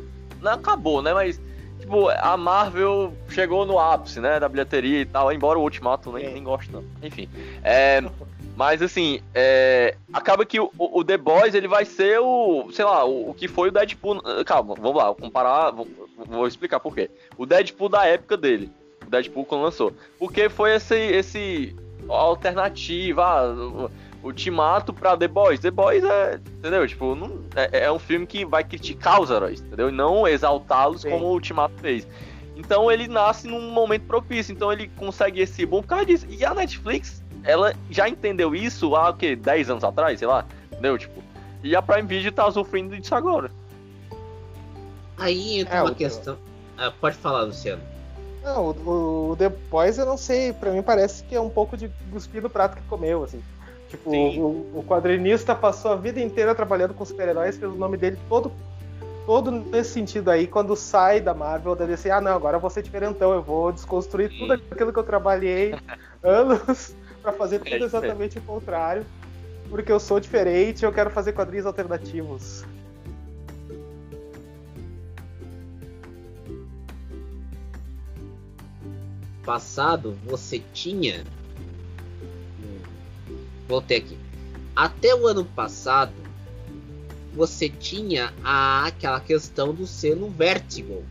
Não 0.41 0.51
acabou, 0.53 1.01
né? 1.01 1.13
Mas. 1.13 1.41
Tipo, 1.79 2.09
a 2.09 2.37
Marvel 2.37 3.11
chegou 3.27 3.65
no 3.65 3.79
ápice, 3.79 4.19
né, 4.19 4.39
da 4.39 4.47
bilheteria 4.47 5.01
e 5.01 5.05
tal, 5.05 5.33
embora 5.33 5.57
o 5.57 5.63
Ultimato 5.63 6.11
nem, 6.11 6.31
nem 6.31 6.43
gosto, 6.43 6.71
não. 6.71 6.83
Enfim. 7.01 7.27
É, 7.63 8.03
mas 8.61 8.79
assim, 8.79 9.21
é, 9.33 9.97
acaba 10.13 10.45
que 10.45 10.59
o, 10.59 10.69
o 10.77 11.03
The 11.03 11.17
Boys 11.17 11.55
ele 11.55 11.67
vai 11.67 11.83
ser 11.83 12.19
o, 12.19 12.69
sei 12.71 12.85
lá, 12.85 13.03
o, 13.03 13.31
o 13.31 13.33
que 13.33 13.47
foi 13.47 13.69
o 13.69 13.71
Deadpool. 13.71 14.21
Calma, 14.45 14.75
vamos 14.75 14.97
lá, 14.97 15.05
vou 15.05 15.15
comparar, 15.15 15.71
vou, 15.71 15.87
vou 16.27 16.45
explicar 16.45 16.79
por 16.79 16.93
quê. 16.93 17.09
O 17.35 17.47
Deadpool 17.47 17.89
da 17.89 18.05
época 18.05 18.37
dele, 18.37 18.71
o 19.03 19.09
Deadpool 19.09 19.45
quando 19.45 19.63
lançou, 19.63 19.91
porque 20.19 20.47
foi 20.47 20.75
esse, 20.75 20.93
esse 20.95 21.75
alternativa, 22.07 23.25
ah, 23.25 23.51
o, 23.51 23.89
Ultimato 24.23 24.93
pra 24.93 25.17
The 25.17 25.27
Boys. 25.27 25.59
The 25.59 25.71
Boys 25.71 26.03
é, 26.03 26.35
entendeu? 26.59 26.87
Tipo, 26.87 27.15
não, 27.15 27.43
é, 27.55 27.85
é 27.85 27.91
um 27.91 27.97
filme 27.97 28.27
que 28.27 28.45
vai 28.45 28.63
criticar 28.63 29.19
os 29.19 29.31
heróis, 29.31 29.59
entendeu? 29.61 29.89
E 29.89 29.91
não 29.91 30.27
exaltá-los 30.27 31.03
como 31.03 31.25
o 31.25 31.31
Ultimato 31.31 31.73
fez. 31.81 32.07
Então 32.55 32.91
ele 32.91 33.07
nasce 33.07 33.47
num 33.47 33.71
momento 33.71 34.03
propício, 34.03 34.53
então 34.53 34.71
ele 34.71 34.87
consegue 34.97 35.41
esse 35.41 35.65
bom 35.65 35.81
por 35.81 35.87
causa 35.87 36.05
disso. 36.05 36.27
E 36.29 36.45
a 36.45 36.53
Netflix, 36.53 37.20
ela 37.43 37.73
já 37.89 38.07
entendeu 38.07 38.55
isso 38.55 38.95
há 38.95 39.09
o 39.09 39.13
quê? 39.13 39.35
10 39.35 39.69
anos 39.69 39.83
atrás, 39.83 40.19
sei 40.19 40.27
lá. 40.27 40.45
Entendeu? 40.71 40.97
Tipo. 40.97 41.21
E 41.63 41.75
a 41.75 41.81
Prime 41.81 42.07
Video 42.07 42.31
tá 42.31 42.49
sofrendo 42.51 42.97
disso 42.97 43.13
agora. 43.13 43.51
Aí 45.17 45.59
entra 45.59 45.75
É, 45.77 45.81
uma 45.81 45.93
questão. 45.93 46.37
Ah, 46.77 46.91
pode 46.99 47.15
falar, 47.17 47.41
Luciano. 47.43 47.81
Não, 48.43 48.71
o, 48.71 49.31
o 49.31 49.35
The 49.35 49.49
Boys 49.49 49.99
eu 49.99 50.05
não 50.05 50.17
sei, 50.17 50.51
pra 50.51 50.71
mim 50.71 50.81
parece 50.81 51.23
que 51.23 51.35
é 51.35 51.39
um 51.39 51.49
pouco 51.49 51.77
de 51.77 51.91
cuspir 52.11 52.41
do 52.41 52.49
prato 52.49 52.75
que 52.75 52.81
comeu, 52.89 53.23
assim. 53.23 53.41
Tipo, 53.87 54.09
o, 54.09 54.79
o 54.79 54.83
quadrinista 54.87 55.53
passou 55.53 55.91
a 55.91 55.95
vida 55.95 56.19
inteira 56.19 56.55
trabalhando 56.55 56.93
com 56.95 57.05
super-heróis, 57.05 57.57
fez 57.57 57.71
o 57.71 57.75
nome 57.75 57.97
dele 57.97 58.17
todo, 58.27 58.51
todo 59.27 59.51
nesse 59.51 59.91
sentido 59.91 60.31
aí. 60.31 60.47
Quando 60.47 60.75
sai 60.75 61.21
da 61.21 61.35
Marvel, 61.35 61.75
deve 61.75 61.95
ser, 61.97 62.09
ah 62.09 62.21
não, 62.21 62.31
agora 62.31 62.57
eu 62.57 62.61
vou 62.61 62.69
ser 62.71 62.81
diferentão, 62.81 63.31
eu 63.31 63.43
vou 63.43 63.71
desconstruir 63.71 64.31
Sim. 64.31 64.39
tudo 64.39 64.53
aquilo 64.53 64.91
que 64.91 64.97
eu 64.97 65.03
trabalhei 65.03 65.75
anos 66.23 66.95
pra 67.21 67.33
fazer 67.33 67.59
tudo 67.59 67.69
É 67.71 67.75
aí. 67.75 67.83
exatamente 67.83 68.37
o 68.37 68.41
contrário. 68.41 69.05
Porque 69.69 69.91
eu 69.91 69.99
sou 69.99 70.19
diferente, 70.19 70.83
eu 70.83 70.91
quero 70.91 71.09
fazer 71.09 71.31
quadrinhos 71.33 71.65
alternativos. 71.65 72.65
passado 79.51 80.17
você 80.23 80.61
tinha. 80.73 81.23
Hum, 82.63 83.37
Voltei 83.67 83.97
aqui. 83.97 84.17
Até 84.75 85.13
o 85.13 85.27
ano 85.27 85.43
passado 85.43 86.13
você 87.33 87.69
tinha 87.69 88.33
a, 88.43 88.85
aquela 88.85 89.19
questão 89.19 89.73
do 89.73 89.85
selo 89.85 90.29
Vertigo. 90.29 91.03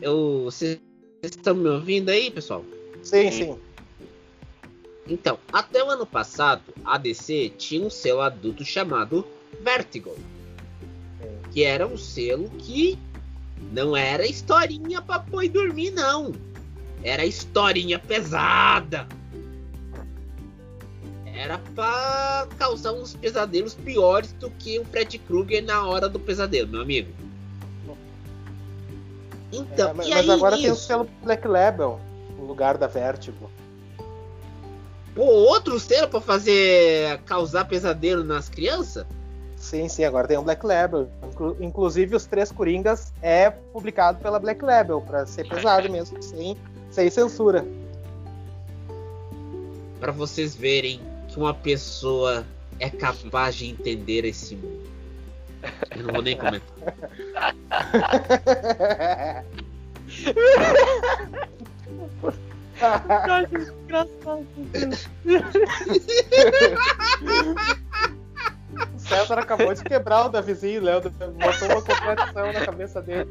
Eu, 0.00 0.44
vocês 0.44 0.80
estão 1.22 1.54
me 1.54 1.68
ouvindo 1.68 2.08
aí, 2.08 2.30
pessoal? 2.30 2.64
Sim, 3.02 3.30
Sim. 3.30 3.44
sim. 3.54 3.58
Então, 5.06 5.38
até 5.52 5.82
o 5.82 5.90
ano 5.90 6.06
passado, 6.06 6.62
a 6.84 6.96
DC 6.96 7.52
tinha 7.58 7.84
um 7.84 7.90
selo 7.90 8.20
adulto 8.20 8.64
chamado 8.64 9.26
Vertigo. 9.60 10.14
Que 11.50 11.64
era 11.64 11.86
um 11.86 11.96
selo 11.96 12.48
que 12.58 12.96
não 13.72 13.96
era 13.96 14.24
historinha 14.26 15.02
pra 15.02 15.18
pôr 15.18 15.44
e 15.44 15.48
dormir, 15.48 15.90
não. 15.90 16.32
Era 17.02 17.24
historinha 17.24 17.98
pesada. 17.98 19.08
Era 21.26 21.58
pra 21.74 22.46
causar 22.58 22.92
uns 22.92 23.14
pesadelos 23.14 23.74
piores 23.74 24.32
do 24.34 24.50
que 24.50 24.78
o 24.78 24.84
Fred 24.84 25.18
Krueger 25.18 25.64
na 25.64 25.86
hora 25.86 26.08
do 26.08 26.20
pesadelo, 26.20 26.68
meu 26.68 26.82
amigo. 26.82 27.10
Então, 29.52 29.90
É, 29.90 29.92
mas 29.94 30.08
mas 30.08 30.16
aí 30.16 30.30
agora 30.30 30.56
tem 30.56 30.70
o 30.70 30.74
isso? 30.74 30.86
selo 30.86 31.08
Black 31.24 31.48
Label 31.48 32.00
no 32.40 32.46
lugar 32.46 32.78
da 32.78 32.86
Vertigo. 32.86 33.50
Pô, 35.14 35.24
outro 35.24 35.78
selo 35.78 36.08
pra 36.08 36.20
fazer 36.20 37.20
causar 37.26 37.66
pesadelo 37.66 38.24
nas 38.24 38.48
crianças? 38.48 39.04
Sim, 39.56 39.88
sim, 39.88 40.04
agora 40.04 40.26
tem 40.26 40.38
o 40.38 40.42
Black 40.42 40.64
Label. 40.64 41.10
Inclu- 41.30 41.56
inclusive, 41.60 42.16
os 42.16 42.24
três 42.24 42.50
Coringas 42.50 43.12
é 43.20 43.50
publicado 43.50 44.18
pela 44.20 44.38
Black 44.38 44.64
Label, 44.64 45.02
pra 45.02 45.26
ser 45.26 45.46
pesado 45.46 45.90
mesmo, 45.92 46.22
sem, 46.22 46.56
sem 46.90 47.10
censura. 47.10 47.66
Pra 49.98 50.12
vocês 50.12 50.54
verem 50.54 51.00
que 51.28 51.36
uma 51.38 51.52
pessoa 51.52 52.46
é 52.78 52.88
capaz 52.88 53.54
de 53.56 53.68
entender 53.68 54.24
esse 54.24 54.56
mundo. 54.56 54.88
Eu 55.94 56.04
não 56.04 56.14
vou 56.14 56.22
nem 56.22 56.38
comentar. 56.38 56.64
Cara, 62.78 63.46
que 63.46 63.56
engraçado. 63.56 64.46
O 68.94 68.98
César 68.98 69.38
acabou 69.38 69.74
de 69.74 69.82
quebrar 69.82 70.26
o 70.26 70.28
Davizinho, 70.28 70.82
Léo. 70.82 71.02
Botou 71.02 71.68
uma 71.68 71.82
completação 71.82 72.52
na 72.52 72.64
cabeça 72.64 73.02
dele. 73.02 73.28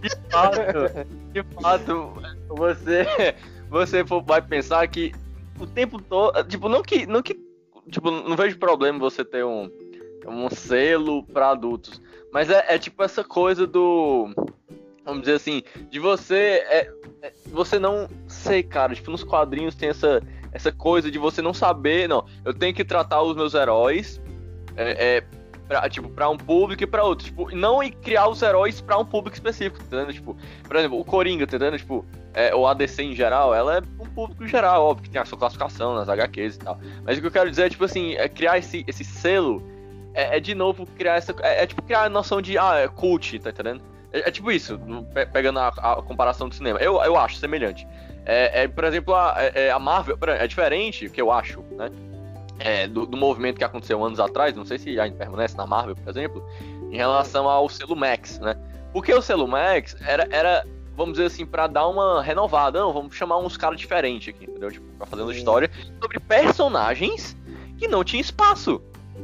De 0.00 0.10
fato, 0.30 1.06
de 1.32 1.42
fato, 1.42 2.12
você, 2.48 3.06
você 3.68 4.02
vai 4.02 4.42
pensar 4.42 4.86
que 4.88 5.12
o 5.58 5.66
tempo 5.66 6.00
todo. 6.00 6.44
Tipo, 6.44 6.68
não 6.68 6.82
que. 6.82 7.06
Não 7.06 7.22
que. 7.22 7.38
Tipo, 7.90 8.10
não 8.10 8.36
vejo 8.36 8.58
problema 8.58 8.98
você 8.98 9.24
ter 9.24 9.44
um, 9.44 9.70
um 10.26 10.50
selo 10.50 11.24
para 11.24 11.50
adultos. 11.50 12.00
Mas 12.32 12.50
é, 12.50 12.64
é, 12.68 12.78
tipo 12.78 13.02
essa 13.02 13.24
coisa 13.24 13.66
do. 13.66 14.32
Vamos 15.10 15.22
dizer 15.22 15.34
assim, 15.34 15.62
de 15.90 15.98
você. 15.98 16.64
É, 16.68 16.90
é, 17.22 17.32
você 17.46 17.78
não 17.78 18.08
sei, 18.28 18.62
cara. 18.62 18.94
Tipo, 18.94 19.10
nos 19.10 19.24
quadrinhos 19.24 19.74
tem 19.74 19.88
essa, 19.88 20.22
essa 20.52 20.70
coisa 20.70 21.10
de 21.10 21.18
você 21.18 21.42
não 21.42 21.52
saber. 21.52 22.08
Não, 22.08 22.24
eu 22.44 22.54
tenho 22.54 22.74
que 22.74 22.84
tratar 22.84 23.22
os 23.22 23.36
meus 23.36 23.54
heróis. 23.54 24.20
É, 24.76 25.16
é 25.16 25.24
pra, 25.66 25.88
tipo, 25.88 26.08
pra 26.08 26.28
um 26.28 26.36
público 26.36 26.82
e 26.84 26.86
pra 26.86 27.02
outro. 27.02 27.26
Tipo, 27.26 27.54
não 27.54 27.80
criar 28.02 28.28
os 28.28 28.40
heróis 28.40 28.80
pra 28.80 28.98
um 28.98 29.04
público 29.04 29.36
específico, 29.36 29.82
entendeu? 29.82 30.12
Tipo, 30.12 30.36
por 30.64 30.76
exemplo, 30.76 30.98
o 30.98 31.04
Coringa, 31.04 31.44
entendeu? 31.44 31.76
Tipo, 31.76 32.04
é, 32.32 32.54
ou 32.54 32.66
a 32.66 32.74
DC 32.74 33.02
em 33.02 33.14
geral, 33.14 33.54
ela 33.54 33.78
é 33.78 33.82
um 34.00 34.06
público 34.06 34.46
geral, 34.46 34.84
óbvio 34.84 35.04
que 35.04 35.10
tem 35.10 35.20
a 35.20 35.24
sua 35.24 35.38
classificação 35.38 35.94
nas 35.94 36.08
HQs 36.08 36.54
e 36.54 36.58
tal. 36.60 36.80
Mas 37.04 37.18
o 37.18 37.20
que 37.20 37.26
eu 37.26 37.32
quero 37.32 37.50
dizer 37.50 37.66
é, 37.66 37.68
tipo 37.68 37.84
assim, 37.84 38.14
é 38.14 38.28
criar 38.28 38.58
esse, 38.58 38.84
esse 38.86 39.04
selo 39.04 39.62
é, 40.14 40.36
é 40.36 40.40
de 40.40 40.54
novo 40.54 40.86
criar 40.96 41.16
essa. 41.16 41.34
É, 41.40 41.62
é, 41.62 41.66
tipo 41.66 41.82
criar 41.82 42.04
a 42.04 42.08
noção 42.08 42.40
de, 42.40 42.58
ah, 42.58 42.76
é 42.76 42.88
cult, 42.88 43.38
tá 43.38 43.50
entendendo? 43.50 43.82
É, 44.12 44.28
é 44.28 44.30
tipo 44.30 44.50
isso, 44.50 44.78
pegando 45.32 45.58
a, 45.58 45.68
a, 45.68 46.02
comparação 46.02 46.48
do 46.48 46.54
cinema. 46.54 46.78
Eu, 46.78 47.02
eu 47.02 47.16
acho 47.16 47.36
semelhante. 47.36 47.86
É, 48.24 48.62
é 48.62 48.68
por 48.68 48.84
exemplo, 48.84 49.14
a, 49.14 49.36
a 49.74 49.78
Marvel 49.78 50.18
é 50.28 50.46
diferente, 50.46 51.08
que 51.08 51.20
eu 51.20 51.30
acho, 51.32 51.62
né? 51.72 51.90
Do, 52.90 53.06
do, 53.06 53.16
movimento 53.16 53.56
que 53.56 53.64
aconteceu 53.64 54.04
anos 54.04 54.20
atrás, 54.20 54.54
não 54.54 54.66
sei 54.66 54.78
se 54.78 55.00
ainda 55.00 55.16
permanece 55.16 55.56
na 55.56 55.66
Marvel, 55.66 55.96
por 55.96 56.10
exemplo, 56.10 56.46
em 56.90 56.96
relação 56.96 57.48
ao 57.48 57.66
selo 57.70 57.96
Max, 57.96 58.38
né? 58.38 58.54
Porque 58.92 59.14
o 59.14 59.22
selo 59.22 59.48
Max 59.48 59.96
era, 60.06 60.28
era 60.30 60.66
vamos 61.00 61.14
dizer 61.14 61.26
assim, 61.26 61.46
para 61.46 61.66
dar 61.66 61.88
uma 61.88 62.22
renovada. 62.22 62.78
Não, 62.78 62.92
vamos 62.92 63.16
chamar 63.16 63.38
uns 63.38 63.56
caras 63.56 63.80
diferentes 63.80 64.34
aqui, 64.34 64.44
entendeu? 64.44 64.70
Tipo, 64.70 64.86
pra 64.98 65.06
fazer 65.06 65.22
uma 65.22 65.32
história 65.32 65.70
sobre 65.98 66.20
personagens 66.20 67.34
que 67.78 67.88
não 67.88 68.04
tinha 68.04 68.20
espaço. 68.20 68.82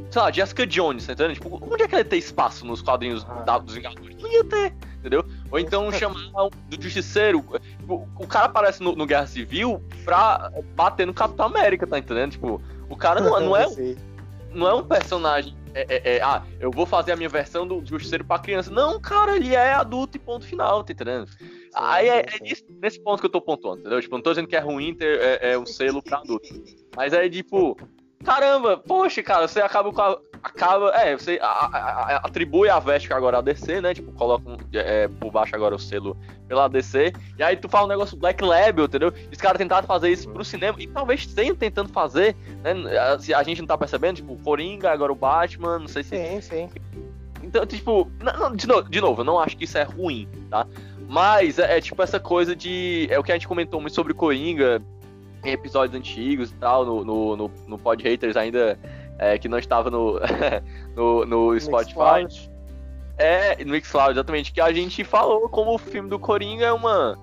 Sei 0.09 0.21
lá, 0.21 0.31
Jessica 0.31 0.65
Jones, 0.65 1.05
tá 1.05 1.13
entendendo? 1.13 1.33
Tipo, 1.35 1.59
onde 1.69 1.83
é 1.83 1.87
que 1.87 1.95
ela 1.95 2.01
ia 2.01 2.09
ter 2.09 2.17
espaço 2.17 2.65
nos 2.65 2.81
quadrinhos 2.81 3.25
ah. 3.29 3.41
da, 3.41 3.57
dos 3.57 3.75
Vingadores? 3.75 4.15
Não 4.21 4.31
ia 4.31 4.43
ter, 4.43 4.73
entendeu? 4.99 5.25
Ou 5.51 5.59
então 5.59 5.91
chamar 5.93 6.49
do 6.69 6.81
Justiceiro. 6.81 7.43
Tipo, 7.79 8.07
o 8.15 8.27
cara 8.27 8.45
aparece 8.45 8.81
no, 8.81 8.95
no, 8.95 9.05
Guerra 9.05 9.27
Civil 9.27 9.81
pra 10.03 10.51
bater 10.75 11.05
no 11.05 11.13
Capitão 11.13 11.45
América, 11.45 11.85
tá 11.85 11.99
entendendo? 11.99 12.31
Tipo, 12.31 12.61
o 12.89 12.95
cara 12.95 13.19
não, 13.19 13.39
não 13.39 13.55
é. 13.55 13.67
Não 14.49 14.65
é 14.65 14.73
um 14.73 14.83
personagem 14.83 15.53
é, 15.77 15.85
é, 15.89 16.15
é, 16.15 16.21
ah, 16.23 16.43
eu 16.59 16.71
vou 16.71 16.87
fazer 16.87 17.11
a 17.11 17.15
minha 17.15 17.29
versão 17.29 17.67
do 17.67 17.85
Justiceiro 17.85 18.25
pra 18.25 18.39
criança. 18.39 18.71
Não, 18.71 18.99
cara, 18.99 19.35
ele 19.35 19.53
é 19.53 19.73
adulto 19.73 20.17
e 20.17 20.19
ponto 20.19 20.43
final, 20.43 20.83
tá 20.83 20.91
entendendo? 20.91 21.27
Aí 21.75 22.09
é, 22.09 22.19
é 22.21 22.39
nesse, 22.41 22.65
nesse, 22.81 22.99
ponto 22.99 23.19
que 23.19 23.27
eu 23.27 23.29
tô 23.29 23.39
pontuando, 23.39 23.81
entendeu? 23.81 24.01
Tipo, 24.01 24.15
não 24.15 24.23
tô 24.23 24.31
dizendo 24.31 24.47
que 24.47 24.55
é 24.55 24.59
ruim 24.59 24.95
ter 24.95 25.19
é, 25.19 25.51
é 25.51 25.59
um 25.59 25.67
selo 25.67 26.01
pra 26.01 26.17
adulto. 26.17 26.47
Mas 26.95 27.13
é 27.13 27.29
tipo, 27.29 27.77
caramba, 28.23 28.77
poxa, 28.77 29.21
cara, 29.23 29.47
você 29.47 29.61
acaba 29.61 29.91
com 29.91 30.01
a, 30.01 30.17
acaba, 30.43 30.91
é, 30.95 31.15
você 31.15 31.39
a, 31.41 31.47
a, 31.47 31.77
a, 31.77 32.15
atribui 32.17 32.69
a 32.69 32.79
Vesca 32.79 33.15
agora 33.15 33.39
a 33.39 33.41
DC, 33.41 33.81
né? 33.81 33.93
Tipo, 33.93 34.11
coloca 34.13 34.49
um, 34.49 34.57
é, 34.73 35.07
por 35.07 35.31
baixo 35.31 35.55
agora 35.55 35.75
o 35.75 35.79
selo 35.79 36.17
pela 36.47 36.67
DC, 36.67 37.13
e 37.37 37.43
aí 37.43 37.55
tu 37.57 37.67
fala 37.67 37.85
um 37.85 37.89
negócio 37.89 38.17
Black 38.17 38.43
Label, 38.43 38.85
entendeu? 38.85 39.13
Os 39.31 39.37
caras 39.37 39.57
tentaram 39.57 39.87
fazer 39.87 40.09
isso 40.09 40.29
pro 40.29 40.43
cinema, 40.45 40.81
e 40.81 40.87
talvez 40.87 41.25
tenham 41.27 41.55
tentando 41.55 41.89
fazer, 41.89 42.35
né? 42.63 42.73
A, 42.97 43.39
a 43.39 43.43
gente 43.43 43.61
não 43.61 43.67
tá 43.67 43.77
percebendo, 43.77 44.17
tipo, 44.17 44.35
Coringa, 44.37 44.91
agora 44.91 45.11
o 45.11 45.15
Batman, 45.15 45.79
não 45.79 45.87
sei 45.87 46.03
se. 46.03 46.17
Sim, 46.17 46.41
sim. 46.41 46.69
Então, 47.43 47.65
tipo, 47.65 48.11
não, 48.21 48.33
não, 48.33 48.55
de, 48.55 48.67
novo, 48.67 48.89
de 48.89 48.99
novo, 48.99 49.21
eu 49.21 49.25
não 49.25 49.39
acho 49.39 49.55
que 49.55 49.63
isso 49.63 49.77
é 49.77 49.83
ruim, 49.83 50.27
tá? 50.49 50.65
Mas 51.07 51.57
é, 51.57 51.77
é, 51.77 51.81
tipo 51.81 52.01
essa 52.01 52.19
coisa 52.19 52.55
de. 52.55 53.07
É 53.09 53.17
o 53.17 53.23
que 53.23 53.31
a 53.31 53.35
gente 53.35 53.47
comentou 53.47 53.79
muito 53.79 53.93
sobre 53.93 54.13
Coringa 54.13 54.81
em 55.49 55.53
episódios 55.53 55.97
antigos 55.97 56.51
e 56.51 56.55
tal, 56.55 56.85
no, 56.85 57.03
no, 57.03 57.35
no, 57.35 57.51
no 57.67 57.77
Pod 57.77 58.03
Haters 58.03 58.35
ainda, 58.35 58.77
é, 59.17 59.37
que 59.37 59.47
não 59.47 59.57
estava 59.57 59.89
no, 59.89 60.19
no, 60.95 61.25
no 61.25 61.59
Spotify. 61.59 62.23
Mixcloud. 62.23 62.51
É, 63.17 63.63
no 63.63 63.71
Mixcloud, 63.71 64.11
exatamente, 64.11 64.53
que 64.53 64.61
a 64.61 64.71
gente 64.71 65.03
falou 65.03 65.49
como 65.49 65.73
o 65.73 65.77
filme 65.77 66.09
do 66.09 66.19
Coringa 66.19 66.65
é 66.65 66.73
uma. 66.73 67.17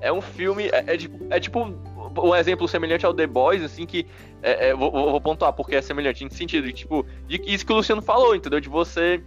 É 0.00 0.12
um 0.12 0.20
filme. 0.20 0.64
É, 0.64 0.84
é, 0.86 0.96
tipo, 0.96 1.26
é 1.30 1.40
tipo 1.40 1.74
um, 2.22 2.34
exemplo 2.34 2.68
semelhante 2.68 3.06
ao 3.06 3.14
The 3.14 3.26
Boys, 3.26 3.62
assim, 3.62 3.86
que. 3.86 4.06
É, 4.42 4.68
é, 4.68 4.74
vou, 4.74 4.90
vou, 4.90 5.20
pontuar 5.20 5.52
porque 5.52 5.76
é 5.76 5.80
semelhante 5.80 6.24
em 6.24 6.30
sentido 6.30 6.66
de, 6.66 6.72
tipo, 6.72 7.06
de 7.28 7.40
isso 7.46 7.64
que 7.64 7.72
o 7.72 7.76
Luciano 7.76 8.02
falou, 8.02 8.34
entendeu? 8.34 8.60
De 8.60 8.68
você 8.68 9.22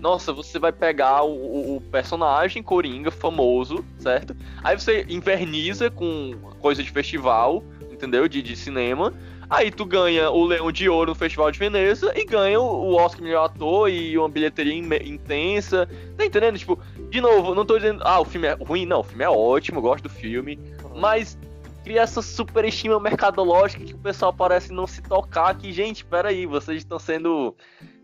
nossa, 0.00 0.32
você 0.32 0.58
vai 0.58 0.72
pegar 0.72 1.22
o, 1.22 1.76
o, 1.76 1.80
personagem 1.80 2.62
Coringa 2.62 3.10
famoso, 3.10 3.84
certo? 3.98 4.36
Aí 4.62 4.78
você 4.78 5.04
inverniza 5.08 5.90
com 5.90 6.34
coisa 6.60 6.82
de 6.82 6.90
festival, 6.90 7.62
entendeu? 8.04 8.28
De, 8.28 8.42
de 8.42 8.56
cinema. 8.56 9.12
Aí 9.48 9.70
tu 9.70 9.84
ganha 9.84 10.30
o 10.30 10.44
Leão 10.44 10.72
de 10.72 10.88
Ouro 10.88 11.10
no 11.10 11.14
Festival 11.14 11.50
de 11.50 11.58
Veneza 11.58 12.12
e 12.16 12.24
ganha 12.24 12.58
o 12.58 12.94
Oscar 12.94 13.22
melhor 13.22 13.44
ator 13.44 13.90
e 13.90 14.16
uma 14.16 14.28
bilheteria 14.28 14.74
intensa. 14.74 15.88
Tá 16.16 16.24
entendendo? 16.24 16.58
Tipo, 16.58 16.78
de 17.10 17.20
novo, 17.20 17.54
não 17.54 17.64
tô 17.64 17.76
dizendo, 17.78 18.02
ah, 18.04 18.20
o 18.20 18.24
filme 18.24 18.48
é 18.48 18.52
ruim, 18.54 18.86
não, 18.86 19.00
o 19.00 19.04
filme 19.04 19.24
é 19.24 19.28
ótimo, 19.28 19.78
eu 19.78 19.82
gosto 19.82 20.04
do 20.04 20.10
filme, 20.10 20.58
mas 20.96 21.38
cria 21.82 22.00
essa 22.00 22.22
superestima 22.22 22.98
mercadológica 22.98 23.84
que 23.84 23.94
o 23.94 23.98
pessoal 23.98 24.32
parece 24.32 24.72
não 24.72 24.86
se 24.86 25.02
tocar 25.02 25.54
que, 25.56 25.70
gente, 25.70 26.04
peraí, 26.04 26.46
vocês 26.46 26.78
estão 26.78 26.98
sendo 26.98 27.54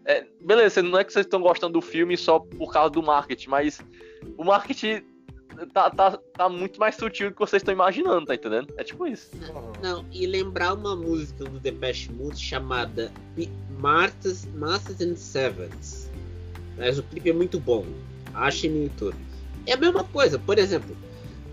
é, 0.05 0.27
beleza, 0.41 0.83
não 0.83 0.99
é 0.99 1.05
que 1.05 1.13
vocês 1.13 1.27
estão 1.27 1.41
gostando 1.41 1.75
do 1.75 1.81
filme 1.81 2.17
só 2.17 2.39
por 2.39 2.73
causa 2.73 2.91
do 2.91 3.03
marketing, 3.03 3.49
mas 3.49 3.81
o 4.37 4.45
marketing 4.45 5.03
tá, 5.66 5.90
tá, 5.90 6.16
tá 6.16 6.49
muito 6.49 6.79
mais 6.79 6.94
sutil 6.94 7.31
do 7.31 7.35
que 7.35 7.40
vocês 7.40 7.61
estão 7.61 7.73
imaginando, 7.73 8.27
tá 8.27 8.35
entendendo? 8.35 8.73
É 8.77 8.85
tipo 8.85 9.07
isso. 9.07 9.31
Não, 9.83 10.05
e 10.12 10.27
lembrar 10.27 10.75
uma 10.75 10.96
música 10.96 11.44
do 11.44 11.59
Depeche 11.61 12.12
Mode 12.12 12.38
chamada 12.38 13.12
Martas, 13.79 14.46
Masters 14.55 15.01
and 15.01 15.16
Sevens. 15.16 16.11
Mas 16.77 16.99
o 16.99 17.03
clipe 17.03 17.31
é 17.31 17.33
muito 17.33 17.59
bom. 17.59 17.85
Achem 18.35 18.70
no 18.70 18.83
YouTube. 18.85 19.16
É 19.66 19.75
a 19.75 19.77
mesma 19.77 20.05
coisa, 20.05 20.38
por 20.38 20.59
exemplo, 20.59 20.96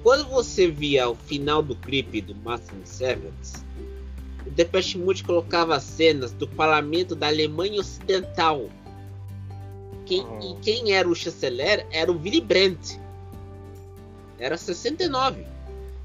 quando 0.03 0.27
você 0.29 0.69
via 0.69 1.09
o 1.09 1.15
final 1.15 1.61
do 1.61 1.75
clipe 1.75 2.21
do 2.21 2.35
Masters 2.35 2.79
and 2.79 2.85
Sevens, 2.85 3.65
o 4.45 4.49
Depeche 4.51 4.97
Mode 4.97 5.23
colocava 5.23 5.79
cenas 5.79 6.31
do 6.31 6.47
parlamento 6.47 7.15
da 7.15 7.27
Alemanha 7.27 7.81
Ocidental. 7.81 8.69
Quem. 10.05 10.25
E 10.41 10.55
quem 10.61 10.93
era 10.93 11.07
o 11.07 11.13
chanceler 11.13 11.85
era 11.91 12.09
o 12.09 12.17
Willy 12.17 12.39
Brandt. 12.39 12.97
Era 14.39 14.57
69. 14.57 15.45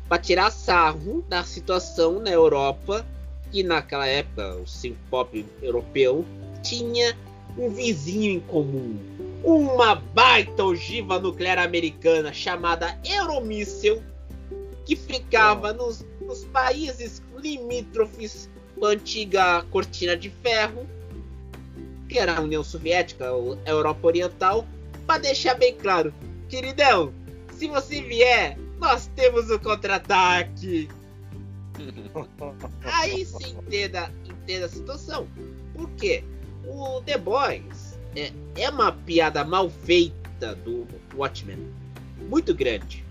Para 0.08 0.22
tirar 0.22 0.50
sarro 0.50 1.24
da 1.28 1.44
situação 1.44 2.20
na 2.20 2.30
Europa, 2.30 3.06
que 3.50 3.62
naquela 3.62 4.06
época 4.06 4.56
o 4.56 4.66
synth 4.66 4.96
pop 5.10 5.44
europeu 5.62 6.24
tinha 6.62 7.16
um 7.56 7.68
vizinho 7.68 8.32
em 8.32 8.40
comum. 8.40 8.98
Uma 9.44 9.94
baita 9.94 10.64
ogiva 10.64 11.18
nuclear 11.18 11.58
americana 11.58 12.32
chamada 12.32 12.98
Euromissile, 13.04 14.02
que 14.86 14.96
ficava 14.96 15.72
nos, 15.72 16.04
nos 16.20 16.44
países 16.46 17.22
limítrofes 17.36 18.48
com 18.78 18.86
a 18.86 18.90
antiga 18.90 19.62
cortina 19.70 20.16
de 20.16 20.30
ferro, 20.30 20.86
que 22.08 22.18
era 22.18 22.36
a 22.36 22.40
União 22.40 22.62
Soviética, 22.62 23.26
a 23.26 23.70
Europa 23.70 24.06
Oriental, 24.06 24.66
para 25.06 25.22
deixar 25.22 25.54
bem 25.54 25.74
claro, 25.74 26.12
queridão, 26.48 27.12
se 27.52 27.68
você 27.68 28.02
vier, 28.02 28.58
nós 28.78 29.06
temos 29.14 29.50
o 29.50 29.58
contra-ataque. 29.58 30.88
Aí 32.84 33.24
se 33.24 33.50
entenda, 33.50 34.12
entenda 34.24 34.66
a 34.66 34.68
situação. 34.68 35.26
Por 35.74 35.88
quê? 35.90 36.24
O 36.66 37.00
The 37.02 37.18
Boys 37.18 37.98
é, 38.16 38.32
é 38.56 38.70
uma 38.70 38.92
piada 38.92 39.44
mal 39.44 39.70
feita 39.70 40.54
do 40.64 40.86
Watchmen. 41.14 41.58
Muito 42.28 42.54
grande. 42.54 43.04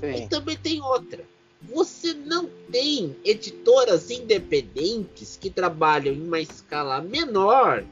Sim. 0.00 0.24
E 0.24 0.28
também 0.28 0.56
tem 0.56 0.80
outra 0.80 1.24
você 1.62 2.14
não 2.14 2.48
tem 2.70 3.16
editoras 3.24 4.10
independentes 4.10 5.36
que 5.40 5.50
trabalham 5.50 6.14
em 6.14 6.22
uma 6.22 6.40
escala 6.40 7.00
menor 7.00 7.84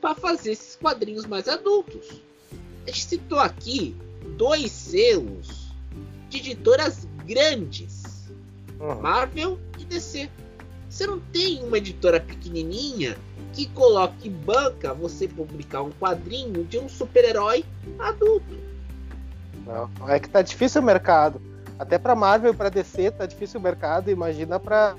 para 0.00 0.14
fazer 0.14 0.52
esses 0.52 0.76
quadrinhos 0.76 1.26
mais 1.26 1.48
adultos. 1.48 2.20
A 2.86 2.90
gente 2.90 3.06
citou 3.06 3.38
aqui 3.38 3.94
dois 4.36 4.70
selos 4.70 5.72
de 6.28 6.38
editoras 6.38 7.06
grandes: 7.26 8.28
uhum. 8.78 9.00
Marvel 9.00 9.58
e 9.78 9.84
DC. 9.84 10.28
Você 10.88 11.06
não 11.06 11.20
tem 11.20 11.62
uma 11.62 11.78
editora 11.78 12.18
pequenininha 12.18 13.16
que 13.52 13.66
coloque 13.66 14.28
banca 14.28 14.92
você 14.92 15.28
publicar 15.28 15.82
um 15.82 15.90
quadrinho 15.90 16.64
de 16.64 16.78
um 16.78 16.88
super-herói 16.88 17.64
adulto. 17.98 18.58
Não, 19.66 20.08
é 20.08 20.18
que 20.18 20.28
tá 20.28 20.42
difícil 20.42 20.80
o 20.80 20.84
mercado. 20.84 21.40
Até 21.78 21.96
pra 21.96 22.14
Marvel 22.14 22.52
e 22.52 22.56
pra 22.56 22.68
DC 22.68 23.12
tá 23.12 23.24
difícil 23.24 23.60
o 23.60 23.62
mercado, 23.62 24.10
imagina 24.10 24.58
pra 24.60 24.96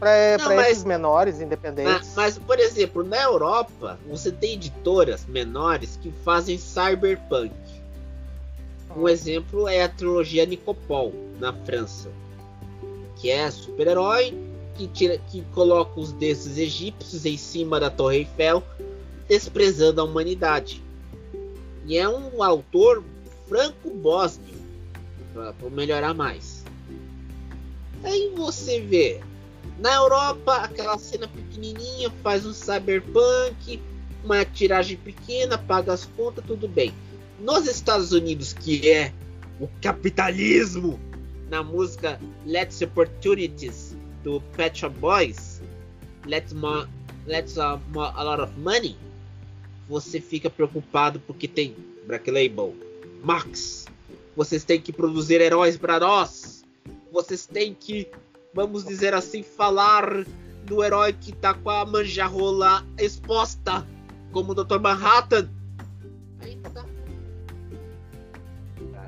mas- 0.00 0.68
esses 0.68 0.84
menores, 0.84 1.34
Mas, 1.34 1.42
independentes. 1.42 2.12
mas, 2.14 2.38
por 2.38 2.58
exemplo, 2.58 3.02
na 3.02 3.22
Europa, 3.22 3.98
você 4.08 4.30
tem 4.30 4.54
editoras 4.54 5.26
menores 5.26 5.98
que 6.00 6.12
fazem 6.24 6.58
cyberpunk. 6.58 7.52
Um 8.96 9.06
exemplo 9.06 9.68
é 9.68 9.82
a 9.82 9.88
trilogia 9.90 10.46
Nicopol, 10.46 11.12
na 11.38 11.52
França. 11.52 12.10
Que 13.16 13.28
é 13.28 13.50
super-herói 13.50 14.34
que, 14.74 14.88
tira, 14.88 15.18
que 15.18 15.42
coloca 15.52 16.00
os 16.00 16.12
deuses 16.12 16.56
egípcios 16.56 17.26
em 17.26 17.36
cima 17.36 17.78
da 17.78 17.90
Torre 17.90 18.18
Eiffel, 18.18 18.62
desprezando 19.28 20.00
a 20.00 20.04
humanidade. 20.04 20.82
E 21.84 21.98
é 21.98 22.08
um 22.08 22.42
autor 22.42 23.04
franco-bósnio, 23.46 24.56
para 25.34 25.52
melhorar 25.70 26.14
mais. 26.14 26.64
Aí 28.02 28.32
você 28.34 28.80
vê, 28.80 29.20
na 29.78 29.94
Europa, 29.94 30.56
aquela 30.56 30.96
cena 30.96 31.28
pequenininha 31.28 32.10
faz 32.22 32.46
um 32.46 32.52
cyberpunk, 32.52 33.80
uma 34.24 34.42
tiragem 34.44 34.96
pequena, 34.96 35.58
paga 35.58 35.92
as 35.92 36.06
contas, 36.06 36.44
tudo 36.46 36.66
bem. 36.66 36.94
Nos 37.40 37.66
Estados 37.66 38.12
Unidos, 38.12 38.52
que 38.52 38.90
é 38.90 39.12
o 39.60 39.68
capitalismo, 39.80 40.98
na 41.50 41.62
música 41.62 42.20
Let's 42.44 42.80
Opportunities 42.82 43.96
do 44.24 44.40
Pet 44.56 44.78
Shop 44.78 44.96
Boys, 44.98 45.62
Let's, 46.26 46.52
let's 47.26 47.56
uh, 47.56 47.78
mo 47.92 48.02
a 48.02 48.22
lot 48.24 48.42
of 48.42 48.52
money, 48.58 48.96
você 49.88 50.20
fica 50.20 50.50
preocupado 50.50 51.20
porque 51.20 51.46
tem 51.46 51.76
Black 52.06 52.28
Label, 52.28 52.74
Max, 53.22 53.86
vocês 54.36 54.64
têm 54.64 54.80
que 54.80 54.92
produzir 54.92 55.40
heróis 55.40 55.76
para 55.76 56.00
nós, 56.00 56.64
vocês 57.12 57.46
têm 57.46 57.72
que 57.74 58.08
vamos 58.56 58.84
dizer 58.84 59.12
assim, 59.12 59.42
falar 59.42 60.24
do 60.64 60.82
herói 60.82 61.12
que 61.12 61.30
tá 61.30 61.52
com 61.52 61.68
a 61.68 61.84
manjarrola 61.84 62.86
exposta, 62.98 63.86
como 64.32 64.52
o 64.52 64.54
Dr. 64.54 64.80
Manhattan. 64.80 65.50
Aí 66.40 66.56
tá. 66.72 66.95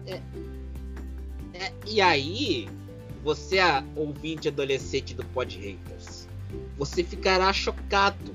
É, 0.08 0.20
é, 1.54 1.72
e 1.86 2.00
aí, 2.00 2.68
você, 3.22 3.58
a 3.58 3.84
ouvinte 3.94 4.48
adolescente 4.48 5.14
do 5.14 5.24
Pod 5.26 5.56
Haters, 5.58 6.26
você 6.76 7.04
ficará 7.04 7.52
chocado, 7.52 8.34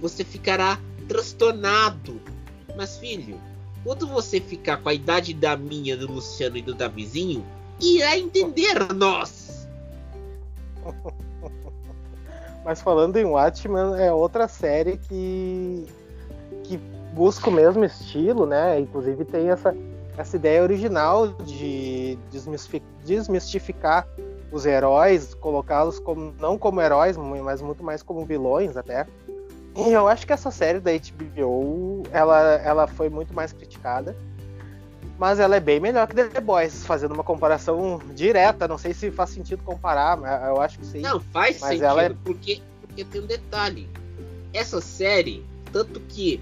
você 0.00 0.24
ficará 0.24 0.78
transtornado. 1.08 2.20
Mas, 2.76 2.98
filho, 2.98 3.40
quando 3.82 4.06
você 4.06 4.40
ficar 4.40 4.78
com 4.78 4.88
a 4.88 4.94
idade 4.94 5.32
da 5.32 5.56
minha, 5.56 5.96
do 5.96 6.12
Luciano 6.12 6.56
e 6.56 6.62
do 6.62 6.74
Davizinho, 6.74 7.44
irá 7.80 8.18
entender 8.18 8.92
nós. 8.92 9.66
Mas 12.64 12.82
falando 12.82 13.16
em 13.16 13.24
Watchmen, 13.24 14.00
é 14.00 14.12
outra 14.12 14.48
série 14.48 14.98
que, 14.98 15.86
que 16.64 16.76
busca 17.14 17.48
o 17.48 17.52
mesmo 17.52 17.84
estilo, 17.84 18.44
né? 18.44 18.80
Inclusive 18.80 19.24
tem 19.24 19.50
essa, 19.50 19.72
essa 20.16 20.36
ideia 20.36 20.62
original 20.62 21.28
de 21.28 22.18
desmistifi- 22.30 22.82
desmistificar 23.04 24.06
os 24.50 24.64
heróis, 24.64 25.34
colocá-los 25.34 25.98
como, 25.98 26.34
não 26.40 26.56
como 26.56 26.80
heróis, 26.80 27.16
mas 27.16 27.60
muito 27.60 27.82
mais 27.82 28.02
como 28.02 28.24
vilões 28.24 28.76
até. 28.76 29.06
E 29.76 29.92
eu 29.92 30.08
acho 30.08 30.26
que 30.26 30.32
essa 30.32 30.50
série 30.50 30.80
da 30.80 30.90
HBO, 30.92 32.04
ela, 32.10 32.40
ela 32.64 32.86
foi 32.86 33.10
muito 33.10 33.34
mais 33.34 33.52
criticada. 33.52 34.16
Mas 35.18 35.38
ela 35.38 35.56
é 35.56 35.60
bem 35.60 35.80
melhor 35.80 36.06
que 36.06 36.14
The 36.14 36.40
Boys, 36.40 36.84
fazendo 36.86 37.12
uma 37.14 37.24
comparação 37.24 37.98
direta. 38.14 38.68
Não 38.68 38.76
sei 38.76 38.92
se 38.92 39.10
faz 39.10 39.30
sentido 39.30 39.62
comparar, 39.64 40.16
mas 40.16 40.42
eu 40.48 40.60
acho 40.60 40.78
que 40.78 40.86
sim. 40.86 41.00
Não, 41.00 41.20
faz 41.20 41.58
Mas 41.60 41.70
sentido, 41.70 41.84
ela 41.84 42.02
é- 42.04 42.14
porque, 42.24 42.60
porque 42.82 43.04
tem 43.04 43.20
um 43.22 43.26
detalhe. 43.26 43.88
Essa 44.52 44.80
série, 44.80 45.44
tanto 45.72 46.00
que 46.00 46.40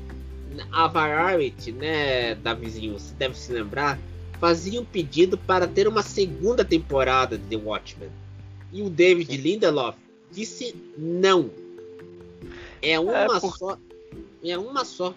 a 0.72 0.86
Variety, 0.86 1.72
né, 1.72 2.34
da 2.36 2.54
vizinho, 2.54 2.98
você 2.98 3.14
deve 3.14 3.36
se 3.36 3.52
lembrar, 3.52 3.98
fazia 4.40 4.80
um 4.80 4.84
pedido 4.84 5.36
para 5.38 5.66
ter 5.66 5.86
uma 5.88 6.02
segunda 6.02 6.64
temporada 6.64 7.36
de 7.38 7.44
The 7.44 7.56
Watchmen. 7.56 8.10
E 8.72 8.82
o 8.82 8.90
David 8.90 9.36
Lindelof 9.36 9.96
disse 10.30 10.74
não. 10.98 11.50
É 12.82 12.98
uma 12.98 13.40
por- 13.40 13.56
só. 13.56 13.78
É 14.44 14.58
uma 14.58 14.84
só. 14.84 15.14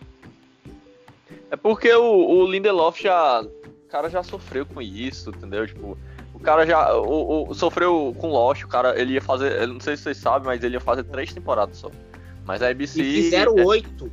É 1.51 1.55
porque 1.55 1.91
o, 1.93 2.03
o 2.03 2.49
Lindelof 2.49 3.01
já. 3.01 3.41
O 3.41 3.89
cara 3.89 4.09
já 4.09 4.21
sofreu 4.23 4.65
com 4.65 4.81
isso, 4.81 5.29
entendeu? 5.31 5.65
Tipo, 5.65 5.97
o 6.33 6.39
cara 6.39 6.65
já. 6.65 6.95
O, 6.95 7.49
o- 7.49 7.53
sofreu 7.53 8.15
com 8.17 8.29
Lost, 8.31 8.63
o 8.63 8.67
cara. 8.67 8.99
Ele 8.99 9.13
ia 9.13 9.21
fazer. 9.21 9.61
Eu 9.61 9.67
não 9.67 9.79
sei 9.79 9.97
se 9.97 10.03
vocês 10.03 10.17
sabem, 10.17 10.45
mas 10.45 10.63
ele 10.63 10.75
ia 10.75 10.79
fazer 10.81 11.03
três 11.03 11.33
temporadas 11.33 11.77
só. 11.77 11.91
Mas 12.45 12.61
a 12.61 12.69
ABC. 12.69 13.01
E 13.01 13.23
fizeram 13.23 13.57
é- 13.57 13.65
oito. 13.65 14.11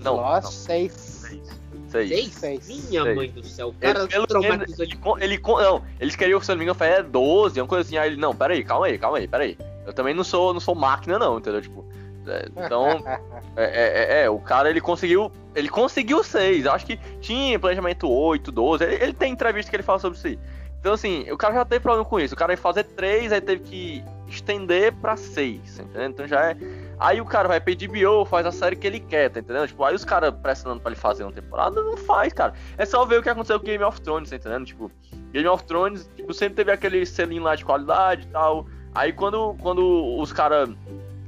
Não, 0.00 0.16
Lost, 0.16 0.44
não, 0.44 0.50
seis. 0.52 0.92
seis. 0.92 1.58
Seis. 1.88 2.34
Seis? 2.34 2.66
Minha 2.90 3.02
Seis. 3.02 3.16
mãe 3.16 3.30
do 3.30 3.44
céu. 3.46 3.68
O 3.68 3.74
Ele- 3.80 3.92
cara 3.94 4.06
pelo 4.06 4.26
traumatizou 4.26 4.84
ele, 4.84 4.98
ele 5.20 5.38
con- 5.38 5.58
não, 5.58 5.82
eles 5.98 6.14
queriam, 6.14 6.38
se 6.40 6.50
eu 6.50 6.54
não 6.54 6.58
me 6.58 6.64
engano, 6.64 6.78
fazer 6.78 7.02
12, 7.04 7.60
uma 7.60 7.66
coisa 7.66 7.86
assim. 7.86 7.96
Aí 7.96 8.10
ele, 8.10 8.20
não, 8.20 8.34
peraí, 8.36 8.62
calma 8.62 8.86
aí, 8.86 8.98
calma 8.98 9.16
aí, 9.18 9.26
peraí. 9.26 9.56
Eu 9.86 9.92
também 9.94 10.12
não 10.14 10.22
sou, 10.22 10.52
não 10.52 10.60
sou 10.60 10.74
máquina, 10.74 11.18
não, 11.18 11.38
entendeu? 11.38 11.62
Tipo, 11.62 11.82
é, 12.26 12.46
então, 12.54 12.88
é, 13.56 13.64
é, 13.64 14.18
é, 14.20 14.24
é, 14.24 14.30
o 14.30 14.38
cara 14.38 14.68
ele 14.68 14.80
conseguiu. 14.82 15.32
Ele 15.54 15.68
conseguiu 15.70 16.22
seis. 16.22 16.66
Eu 16.66 16.72
acho 16.72 16.84
que 16.84 16.98
tinha 17.22 17.58
planejamento 17.58 18.06
8, 18.08 18.52
12. 18.52 18.84
Ele, 18.84 18.94
ele 19.02 19.12
tem 19.14 19.32
entrevista 19.32 19.70
que 19.70 19.76
ele 19.76 19.82
fala 19.82 19.98
sobre 19.98 20.18
isso 20.18 20.26
aí. 20.26 20.38
Então, 20.78 20.92
assim, 20.92 21.28
o 21.32 21.36
cara 21.38 21.54
já 21.54 21.64
teve 21.64 21.80
problema 21.80 22.04
com 22.04 22.20
isso. 22.20 22.34
O 22.34 22.36
cara 22.36 22.52
ia 22.52 22.56
fazer 22.58 22.84
três, 22.84 23.32
aí 23.32 23.40
teve 23.40 23.62
que 23.64 24.04
estender 24.28 24.92
pra 24.92 25.16
seis, 25.16 25.78
entendeu? 25.78 26.08
Então 26.10 26.28
já 26.28 26.50
é. 26.50 26.56
Aí 27.00 27.20
o 27.20 27.24
cara 27.24 27.46
vai 27.46 27.60
pedir 27.60 27.88
bio, 27.88 28.24
faz 28.24 28.44
a 28.44 28.50
série 28.50 28.74
que 28.74 28.86
ele 28.86 28.98
quer, 28.98 29.30
tá 29.30 29.38
entendendo? 29.40 29.68
Tipo, 29.68 29.84
aí 29.84 29.94
os 29.94 30.04
caras 30.04 30.34
pressionando 30.42 30.80
pra 30.80 30.90
ele 30.90 31.00
fazer 31.00 31.22
uma 31.22 31.32
temporada, 31.32 31.80
não 31.80 31.96
faz, 31.96 32.32
cara. 32.32 32.54
É 32.76 32.84
só 32.84 33.04
ver 33.04 33.20
o 33.20 33.22
que 33.22 33.28
aconteceu 33.28 33.60
com 33.60 33.66
Game 33.66 33.84
of 33.84 34.00
Thrones, 34.00 34.30
tá 34.30 34.36
entendendo? 34.36 34.66
Tipo, 34.66 34.90
Game 35.32 35.46
of 35.46 35.62
Thrones, 35.64 36.10
tipo, 36.16 36.34
sempre 36.34 36.56
teve 36.56 36.72
aquele 36.72 37.06
selinho 37.06 37.44
lá 37.44 37.54
de 37.54 37.64
qualidade 37.64 38.22
e 38.22 38.30
tal. 38.32 38.66
Aí 38.94 39.12
quando, 39.12 39.54
quando 39.60 40.18
os 40.18 40.32
caras 40.32 40.70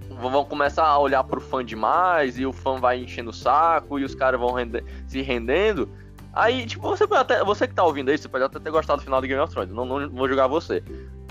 vão 0.09 0.45
começar 0.45 0.85
a 0.85 0.99
olhar 0.99 1.23
pro 1.23 1.41
fã 1.41 1.65
demais 1.65 2.39
e 2.39 2.45
o 2.45 2.53
fã 2.53 2.77
vai 2.81 2.99
enchendo 3.01 3.31
o 3.31 3.33
saco 3.33 3.99
e 3.99 4.05
os 4.05 4.15
caras 4.15 4.41
vão 4.41 4.53
rende- 4.53 4.85
se 5.07 5.23
rendendo. 5.23 5.89
Aí, 6.33 6.67
tipo, 6.67 6.83
você 6.89 7.05
até. 7.13 7.45
Você 7.45 7.67
que 7.67 7.75
tá 7.75 7.85
ouvindo 7.85 8.09
aí, 8.09 8.19
você 8.19 8.29
pode 8.29 8.45
até 8.45 8.59
ter 8.59 8.71
gostado 8.71 9.01
do 9.01 9.05
final 9.05 9.21
de 9.21 9.29
Game 9.29 9.41
of 9.41 9.53
Thrones. 9.53 9.73
Não, 9.73 9.85
não 9.85 10.09
vou 10.11 10.29
julgar 10.29 10.47
você. 10.47 10.83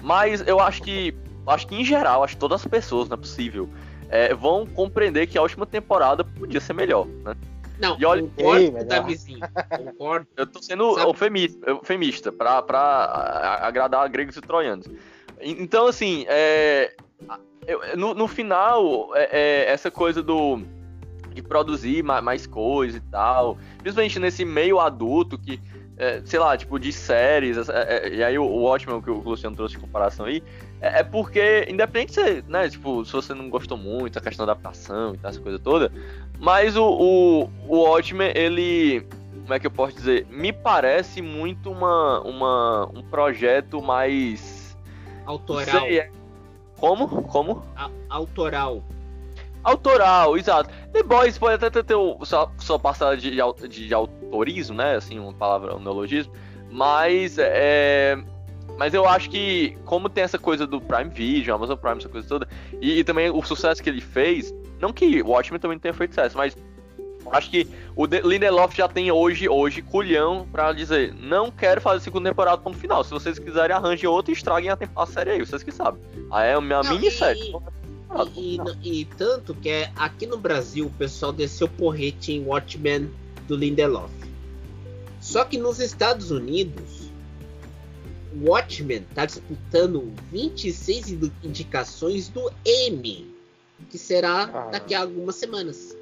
Mas 0.01 0.45
eu 0.47 0.59
acho 0.59 0.81
que. 0.81 1.15
Acho 1.47 1.65
que 1.67 1.75
em 1.75 1.83
geral, 1.83 2.23
acho 2.23 2.35
que 2.35 2.39
todas 2.39 2.61
as 2.61 2.67
pessoas, 2.67 3.09
não 3.09 3.15
é 3.15 3.17
possível, 3.17 3.67
é, 4.09 4.33
vão 4.33 4.65
compreender 4.65 5.27
que 5.27 5.37
a 5.37 5.41
última 5.41 5.65
temporada 5.65 6.23
podia 6.23 6.59
ser 6.59 6.73
melhor, 6.73 7.05
né? 7.07 7.35
Não, 7.79 7.95
E 7.97 8.05
olha- 8.05 8.23
concordo 8.23 8.65
com 8.65 8.69
o 8.71 8.73
melhor. 8.73 8.83
Davizinho. 8.87 9.39
Concordo. 9.85 10.27
Eu 10.35 10.45
tô 10.47 10.61
sendo 10.61 10.95
Sabe- 10.95 11.07
eufemista, 11.09 11.69
eufemista 11.69 12.31
pra, 12.31 12.61
pra 12.61 12.79
a- 12.79 13.67
agradar 13.67 14.09
gregos 14.09 14.35
e 14.35 14.41
troianos. 14.41 14.85
Então, 15.39 15.87
assim, 15.87 16.25
é, 16.27 16.93
no, 17.95 18.13
no 18.13 18.27
final, 18.27 19.15
é- 19.15 19.29
é, 19.67 19.71
essa 19.71 19.89
coisa 19.89 20.21
do 20.21 20.61
de 21.33 21.41
produzir 21.43 22.03
ma- 22.03 22.21
mais, 22.21 22.45
coisa 22.45 22.97
e 22.97 23.01
tal, 23.01 23.57
principalmente 23.77 24.19
nesse 24.19 24.43
meio 24.43 24.77
adulto 24.79 25.37
que, 25.37 25.57
é, 25.99 26.21
sei 26.25 26.39
lá, 26.39 26.57
tipo, 26.57 26.79
de 26.79 26.91
séries, 26.93 27.69
é, 27.69 27.73
é, 28.07 28.09
e 28.15 28.23
aí 28.23 28.39
o, 28.39 28.43
o 28.43 28.63
Watchmen 28.63 29.01
que 29.01 29.11
o 29.11 29.19
Luciano 29.19 29.55
trouxe 29.55 29.75
de 29.75 29.81
comparação 29.81 30.25
aí, 30.25 30.41
é, 30.81 30.99
é 30.99 31.03
porque, 31.03 31.67
independente 31.69 32.13
de 32.13 32.21
você, 32.21 32.43
né, 32.47 32.69
tipo, 32.69 33.05
se 33.05 33.11
você 33.11 33.33
não 33.33 33.49
gostou 33.49 33.77
muito, 33.77 34.17
a 34.17 34.21
questão 34.21 34.45
da 34.45 34.53
adaptação 34.53 35.13
e 35.13 35.17
tal, 35.17 35.29
essa 35.29 35.41
coisa 35.41 35.59
toda, 35.59 35.91
mas 36.39 36.77
o, 36.77 36.85
o, 36.87 37.49
o 37.67 37.77
Watchmen, 37.83 38.31
ele 38.33 39.05
como 39.43 39.55
é 39.55 39.59
que 39.59 39.65
eu 39.65 39.71
posso 39.71 39.95
dizer? 39.95 40.27
Me 40.29 40.53
parece 40.53 41.23
muito 41.23 41.71
uma, 41.71 42.21
uma, 42.21 42.85
um 42.93 43.01
projeto 43.01 43.81
mais. 43.81 44.77
Autoral. 45.25 45.81
sei, 45.81 45.99
é- 46.01 46.11
Como? 46.77 47.23
Como? 47.23 47.65
A- 47.75 47.89
autoral. 48.09 48.83
Autoral, 49.63 50.37
exato. 50.37 50.69
The 50.93 51.01
Boys 51.01 51.37
pode 51.39 51.55
até 51.55 51.69
ter, 51.69 51.83
ter 51.83 51.95
sua, 52.23 52.51
sua 52.59 52.77
passada 52.77 53.17
de, 53.17 53.41
au- 53.41 53.53
de 53.55 53.91
autorismo, 54.29 54.75
né? 54.77 54.95
Assim, 54.95 55.19
uma 55.19 55.33
palavra, 55.33 55.75
um 55.75 55.79
neologismo. 55.79 56.31
Mas 56.71 57.37
é. 57.39 58.17
Mas 58.77 58.93
eu 58.93 59.05
acho 59.05 59.29
que, 59.29 59.75
como 59.83 60.07
tem 60.07 60.23
essa 60.23 60.37
coisa 60.39 60.65
do 60.65 60.79
Prime 60.79 61.09
Video, 61.09 61.53
Amazon 61.53 61.75
Prime, 61.75 61.97
essa 61.97 62.07
coisa 62.07 62.25
toda, 62.27 62.47
e, 62.79 62.99
e 62.99 63.03
também 63.03 63.29
o 63.29 63.43
sucesso 63.43 63.83
que 63.83 63.89
ele 63.89 63.99
fez, 63.99 64.53
não 64.79 64.93
que 64.93 65.21
o 65.21 65.27
Watchmen 65.31 65.59
também 65.59 65.77
tenha 65.77 65.93
feito 65.93 66.11
sucesso, 66.15 66.37
mas 66.37 66.55
acho 67.31 67.49
que 67.49 67.67
o 67.97 68.07
De- 68.07 68.21
Lindelof 68.21 68.73
já 68.77 68.87
tem 68.87 69.11
hoje, 69.11 69.49
hoje, 69.49 69.81
culhão 69.81 70.47
pra 70.49 70.71
dizer, 70.71 71.13
não 71.13 71.51
quero 71.51 71.81
fazer 71.81 71.99
segunda 71.99 72.29
temporada 72.29 72.57
ponto 72.59 72.77
final. 72.77 73.03
Se 73.03 73.11
vocês 73.11 73.37
quiserem, 73.37 73.75
arranjem 73.75 74.07
outra 74.07 74.31
e 74.31 74.35
estraguem 74.37 74.69
a, 74.69 74.77
a 74.95 75.05
série 75.05 75.31
aí, 75.31 75.39
vocês 75.39 75.61
que 75.61 75.73
sabem. 75.73 75.99
Aí 76.31 76.47
é 76.51 76.53
a 76.53 76.61
minha 76.61 76.81
Não, 76.81 76.91
minissérie. 76.93 77.41
e- 77.41 77.79
E, 78.37 78.57
e- 78.81 79.01
e 79.01 79.05
tanto 79.05 79.53
que 79.53 79.69
é, 79.69 79.91
aqui 79.95 80.25
no 80.25 80.37
Brasil 80.37 80.85
o 80.85 80.89
pessoal 80.91 81.33
desceu 81.33 81.67
porrete 81.67 82.31
em 82.31 82.45
Watchmen 82.45 83.11
do 83.49 83.57
Lindelof. 83.57 84.11
Só 85.19 85.43
que 85.43 85.57
nos 85.57 85.79
Estados 85.79 86.31
Unidos 86.31 87.09
Watchmen 88.41 89.05
está 89.09 89.25
disputando 89.25 90.13
26 90.31 91.11
indicações 91.43 92.29
do 92.29 92.51
M, 92.63 93.35
que 93.89 93.97
será 93.97 94.43
ah. 94.43 94.69
daqui 94.71 94.93
a 94.93 95.01
algumas 95.01 95.35
semanas. 95.35 95.97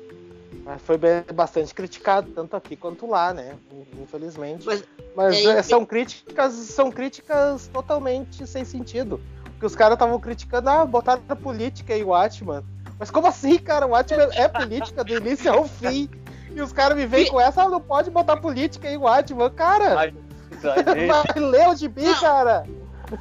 Mas 0.64 0.82
foi 0.82 0.98
bastante 1.34 1.74
criticado, 1.74 2.30
tanto 2.32 2.56
aqui 2.56 2.76
quanto 2.76 3.08
lá, 3.08 3.34
né? 3.34 3.56
Infelizmente. 4.02 4.66
Mas, 4.66 4.84
Mas 5.16 5.36
é, 5.38 5.60
é, 5.60 5.64
são 5.64 5.86
críticas, 5.86 6.54
são 6.54 6.92
críticas 6.92 7.70
totalmente 7.72 8.46
sem 8.46 8.66
sentido. 8.66 9.22
Porque 9.46 9.66
os 9.66 9.76
caras 9.76 9.96
estavam 9.96 10.20
criticando, 10.20 10.70
ah, 10.70 10.86
botaram 10.86 11.22
política 11.42 11.96
em 11.96 12.04
Watchman. 12.04 12.64
Mas 13.00 13.10
como 13.10 13.28
assim, 13.28 13.58
cara? 13.58 13.88
O 13.88 13.92
Watchmen 13.92 14.28
é 14.34 14.48
política 14.50 15.04
do 15.04 15.16
início 15.16 15.52
ao 15.52 15.66
fim. 15.66 16.10
E 16.58 16.62
os 16.62 16.74
caras 16.74 16.98
me 16.98 17.06
vêm 17.06 17.28
com 17.28 17.40
essa, 17.40 17.62
ah, 17.62 17.70
não 17.70 17.80
pode 17.80 18.10
botar 18.10 18.38
política 18.38 18.90
em 18.90 18.98
Watchmen. 18.98 19.48
Cara, 19.52 19.96
Ai, 19.96 20.14
vai 21.06 21.40
ler 21.40 21.70
o 21.70 21.76
gibi, 21.76 22.02
não. 22.02 22.20
cara. 22.20 22.66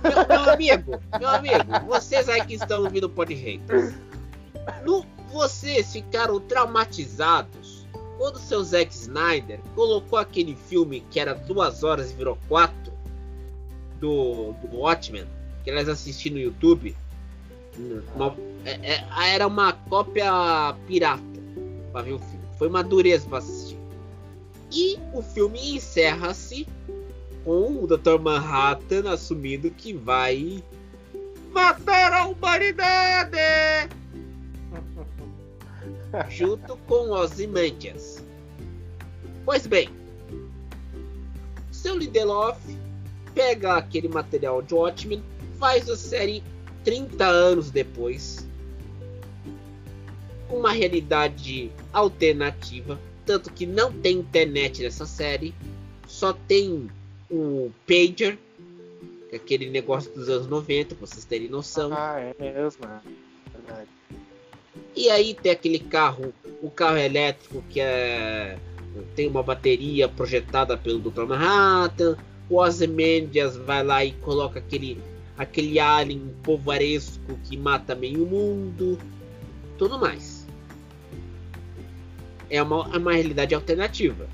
Meu, 0.03 0.27
meu, 0.27 0.53
amigo, 0.55 1.01
meu 1.21 1.29
amigo, 1.29 1.87
vocês 1.87 2.31
aí 2.31 2.43
que 2.47 2.55
estão 2.55 2.85
ouvindo 2.85 3.05
o 3.05 4.83
no, 4.83 5.05
vocês 5.31 5.93
ficaram 5.93 6.41
traumatizados 6.41 7.87
quando 8.17 8.37
o 8.37 8.39
seu 8.39 8.65
Zack 8.65 8.91
Snyder 8.95 9.61
colocou 9.75 10.19
aquele 10.19 10.57
filme 10.57 11.05
que 11.11 11.21
era 11.21 11.35
duas 11.35 11.85
horas 11.85 12.11
e 12.11 12.15
virou 12.15 12.39
quatro 12.49 12.91
do, 14.01 14.55
do 14.63 14.79
Watchmen, 14.79 15.27
que 15.63 15.71
elas 15.71 15.91
assistiram 15.91 16.37
no 16.37 16.43
YouTube. 16.43 16.97
Uma, 18.15 18.35
é, 18.65 18.95
é, 18.95 19.35
era 19.35 19.47
uma 19.47 19.75
cópia 19.75 20.75
pirata 20.87 21.23
para 21.93 22.01
ver 22.01 22.15
o 22.15 22.19
filme. 22.19 22.36
Foi 22.57 22.69
uma 22.69 22.83
dureza 22.83 23.29
para 23.29 23.39
assistir. 23.39 23.79
E 24.73 24.99
o 25.13 25.23
filme 25.23 25.77
encerra-se 25.77 26.67
com 27.45 27.85
o 27.85 27.87
Dr. 27.87 28.19
Manhattan 28.21 29.11
assumindo 29.11 29.71
que 29.71 29.93
vai 29.93 30.63
matar 31.53 32.13
a 32.13 32.27
humanidade 32.27 33.39
junto 36.29 36.77
com 36.89 37.11
Ozymandias. 37.11 38.25
Pois 39.45 39.67
bem, 39.67 39.89
seu 41.71 41.97
Lindelof 41.97 42.59
pega 43.35 43.77
aquele 43.77 44.09
material 44.09 44.61
de 44.61 44.75
Watchmen, 44.75 45.23
faz 45.59 45.89
a 45.89 45.97
série 45.97 46.43
30 46.85 47.25
anos 47.25 47.71
depois, 47.71 48.46
uma 50.51 50.73
realidade 50.73 51.71
alternativa, 51.93 52.99
tanto 53.25 53.53
que 53.53 53.67
não 53.67 53.93
tem 53.93 54.19
internet 54.19 54.83
nessa 54.83 55.07
série, 55.07 55.55
só 56.07 56.33
tem 56.33 56.89
o 57.31 57.71
pager, 57.87 58.39
é 59.33 59.37
aquele 59.37 59.69
negócio 59.69 60.13
dos 60.13 60.29
anos 60.29 60.47
90, 60.47 60.95
pra 60.95 61.07
vocês 61.07 61.25
terem 61.25 61.49
noção. 61.49 61.91
Ah, 61.93 62.21
é 62.21 62.35
mesmo, 62.39 62.85
é 62.85 63.01
verdade. 63.53 63.89
E 64.95 65.11
aí 65.11 65.35
tem 65.35 65.53
aquele 65.53 65.79
carro, 65.79 66.33
o 66.63 66.71
carro 66.71 66.97
elétrico 66.97 67.63
que 67.69 67.81
é 67.81 68.59
tem 69.15 69.29
uma 69.29 69.43
bateria 69.43 70.09
projetada 70.09 70.77
pelo 70.77 70.99
Dr. 70.99 71.25
Manhattan. 71.25 72.17
O 72.49 72.57
Ozymandias 72.57 73.57
vai 73.57 73.83
lá 73.83 74.05
e 74.05 74.13
coloca 74.13 74.59
aquele 74.59 74.99
aquele 75.37 75.79
alien 75.79 76.35
povaresco 76.43 77.39
que 77.45 77.57
mata 77.59 77.95
meio 77.95 78.25
mundo, 78.25 78.99
tudo 79.77 79.99
mais. 79.99 80.36
É 82.49 82.63
uma, 82.63 82.87
uma 82.97 83.13
realidade 83.13 83.55
alternativa. 83.55 84.27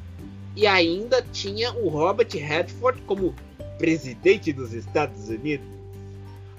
E 0.55 0.67
ainda 0.67 1.23
tinha 1.33 1.73
o 1.73 1.89
Robert 1.89 2.29
Redford 2.33 3.01
como 3.03 3.35
presidente 3.79 4.53
dos 4.53 4.73
Estados 4.73 5.29
Unidos. 5.29 5.67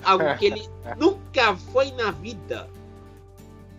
Algo 0.04 0.38
que 0.38 0.46
ele 0.48 0.68
nunca 0.98 1.56
foi 1.56 1.92
na 1.92 2.12
vida 2.12 2.68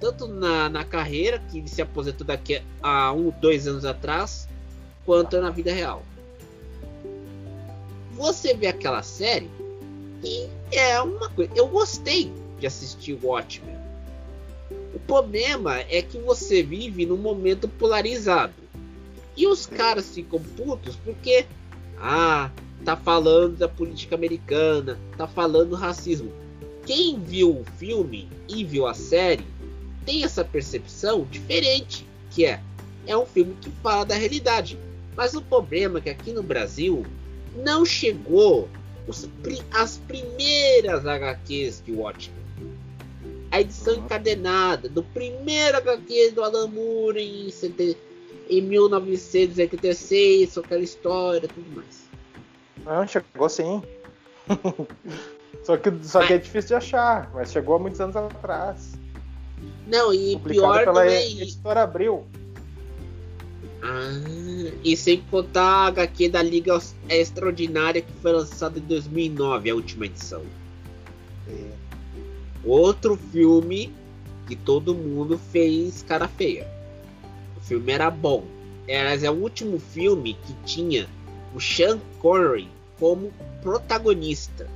tanto 0.05 0.27
na, 0.29 0.69
na 0.69 0.85
carreira, 0.85 1.39
que 1.51 1.59
ele 1.59 1.69
se 1.69 1.81
aposentou 1.81 2.27
daqui 2.27 2.61
a 2.83 3.11
um, 3.13 3.31
dois 3.41 3.67
anos 3.67 3.87
atrás, 3.87 4.47
quanto 5.07 5.41
na 5.41 5.49
vida 5.49 5.73
real. 5.73 6.03
Você 8.13 8.55
vê 8.55 8.67
aquela 8.67 9.03
série 9.03 9.51
e 10.23 10.47
é 10.71 11.01
uma 11.01 11.31
coisa. 11.31 11.51
Eu 11.55 11.69
gostei 11.69 12.31
de 12.61 12.67
assistir 12.67 13.19
Watchmen. 13.23 13.77
O 14.95 14.99
problema 15.01 15.81
é 15.81 16.01
que 16.01 16.19
você 16.19 16.63
vive 16.63 17.05
num 17.05 17.17
momento 17.17 17.69
polarizado. 17.69 18.55
E 19.37 19.47
os 19.47 19.67
caras 19.67 20.15
ficam 20.15 20.41
putos 20.41 20.95
porque 20.97 21.45
ah, 21.99 22.51
tá 22.85 22.97
falando 22.97 23.57
da 23.57 23.69
política 23.69 24.15
americana, 24.15 24.99
tá 25.17 25.27
falando 25.27 25.71
do 25.71 25.77
racismo. 25.77 26.31
Quem 26.87 27.19
viu 27.19 27.61
o 27.61 27.65
filme 27.77 28.29
e 28.49 28.63
viu 28.63 28.87
a 28.87 28.95
série 28.95 29.45
tem 30.05 30.23
essa 30.23 30.45
percepção 30.45 31.27
diferente, 31.31 32.07
que 32.31 32.45
é 32.45 32.61
é 33.07 33.17
um 33.17 33.27
filme 33.27 33.55
que 33.61 33.71
fala 33.83 34.05
da 34.05 34.15
realidade. 34.15 34.79
Mas 35.17 35.35
o 35.35 35.43
problema 35.43 35.99
é 35.99 36.03
que 36.03 36.11
aqui 36.11 36.33
no 36.33 36.43
Brasil 36.43 37.05
não 37.57 37.85
chegou 37.85 38.69
os, 39.07 39.29
as 39.73 39.99
primeiras 39.99 41.07
HQs 41.07 41.83
de 41.85 41.93
Watchmen. 41.93 42.44
A 43.51 43.61
edição 43.61 43.95
encadenada 43.95 44.89
do 44.89 45.03
primeiro 45.03 45.77
HQ 45.79 46.33
do 46.33 46.43
Alan 46.43 46.67
Moore 46.67 47.21
em, 47.21 47.49
em 48.51 48.63
1986, 48.63 50.59
aquela 50.59 50.83
história 50.83 51.49
tudo 51.49 51.77
mais. 51.77 52.05
Não, 52.85 53.07
chegou 53.07 53.49
sim. 53.49 53.83
só 55.63 55.77
que, 55.77 55.91
só 56.03 56.19
mas... 56.19 56.29
que 56.29 56.33
é 56.35 56.39
difícil 56.39 56.69
de 56.69 56.75
achar, 56.75 57.31
mas 57.33 57.53
chegou 57.53 57.77
há 57.77 57.79
muitos 57.79 58.01
anos 58.01 58.17
atrás. 58.17 58.93
Não, 59.87 60.13
e 60.13 60.39
pior 60.39 60.85
pela 60.85 61.07
é 61.07 61.31
editora 61.31 61.83
Abril. 61.83 62.27
Ah, 63.83 64.75
e 64.83 64.97
sem 64.97 65.21
contar 65.31 65.63
a 65.63 65.87
HQ 65.89 66.31
da 66.31 66.43
Liga 66.43 66.79
Extraordinária 67.09 68.01
que 68.01 68.13
foi 68.23 68.33
lançada 68.33 68.79
em 68.79 68.83
2009, 68.83 69.71
a 69.71 69.75
última 69.75 70.07
edição. 70.07 70.43
É. 71.49 71.84
Outro 72.65 73.17
filme 73.17 73.93
que 74.47 74.57
todo 74.57 74.95
mundo 74.95 75.39
fez 75.53 76.03
cara 76.03 76.29
feia. 76.29 76.67
O 77.57 77.61
filme 77.61 77.93
era 77.93 78.11
bom. 78.11 78.45
Era 78.87 79.15
é 79.15 79.31
o 79.31 79.35
último 79.35 79.79
filme 79.79 80.35
que 80.47 80.55
tinha 80.65 81.09
o 81.55 81.61
Sean 81.61 81.99
Connery 82.21 82.69
como 82.99 83.33
protagonista. 83.63 84.69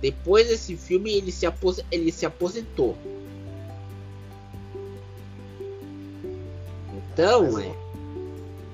Depois 0.00 0.48
desse 0.48 0.76
filme, 0.76 1.12
ele 1.12 1.32
se, 1.32 1.46
apos 1.46 1.80
ele 1.90 2.12
se 2.12 2.26
aposentou. 2.26 2.96
Então, 7.12 7.58
é... 7.58 7.74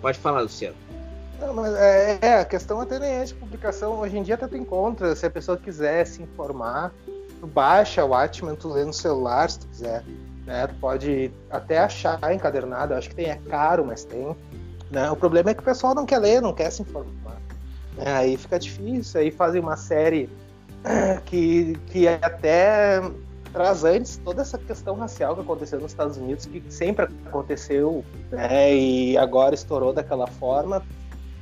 pode 0.01 0.19
falar, 0.19 0.41
Luciano. 0.41 0.77
Não, 1.43 1.53
mas 1.53 1.75
é, 1.75 2.19
é, 2.23 2.35
a 2.41 2.45
questão 2.45 2.81
até 2.81 3.01
nem 3.01 3.11
é 3.11 3.25
de 3.25 3.35
publicação. 3.35 3.99
Hoje 3.99 4.17
em 4.17 4.23
dia 4.23 4.37
até 4.37 4.47
tu 4.47 4.57
encontra, 4.57 5.15
se 5.17 5.27
a 5.27 5.31
pessoa 5.31 5.59
quiser 5.59 6.07
se 6.07 6.23
informar, 6.23 6.93
tu 7.41 7.49
baixa 7.49 8.05
o 8.05 8.11
Watchmen, 8.11 8.55
tu 8.55 8.69
lê 8.69 8.85
no 8.85 8.93
celular 8.93 9.51
se 9.51 9.59
tu 9.59 9.67
quiser. 9.67 10.05
Né? 10.47 10.69
Tu 10.69 10.75
pode 10.77 11.33
até 11.51 11.79
achar 11.79 12.21
encadernado, 12.33 12.95
acho 12.95 13.09
que 13.09 13.17
tem, 13.17 13.27
é 13.27 13.41
caro, 13.51 13.85
mas 13.85 14.05
tem. 14.05 14.37
Né? 14.89 15.11
O 15.11 15.17
problema 15.17 15.51
é 15.51 15.55
que 15.55 15.61
o 15.61 15.65
pessoal 15.65 15.97
não 15.97 16.07
quer 16.07 16.19
ler, 16.19 16.41
não 16.41 16.55
quer 16.55 16.71
se 16.71 16.83
informar. 16.83 17.41
É, 17.99 18.13
aí 18.13 18.37
fica 18.37 18.59
difícil, 18.59 19.21
aí 19.21 19.33
fazem 19.33 19.61
uma 19.61 19.77
série 19.77 20.31
que, 21.27 21.75
que 21.89 22.07
até 22.07 23.03
traz 23.53 23.83
antes 23.83 24.17
toda 24.19 24.43
essa 24.43 24.57
questão 24.59 24.95
racial 24.95 25.35
que 25.35 25.43
aconteceu 25.43 25.81
nos 25.81 25.91
Estados 25.91 26.17
Unidos, 26.17 26.47
que 26.47 26.63
sempre 26.71 27.07
aconteceu, 27.27 28.05
né, 28.31 28.75
e 28.75 29.19
agora 29.19 29.55
estourou 29.55 29.93
daquela 29.93 30.27
forma, 30.27 30.83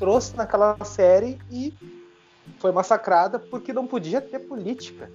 trouxe 0.00 0.34
naquela 0.34 0.76
série 0.82 1.38
e 1.50 1.74
foi 2.58 2.72
massacrada 2.72 3.38
porque 3.38 3.70
não 3.72 3.86
podia 3.86 4.20
ter 4.20 4.40
política, 4.40 5.10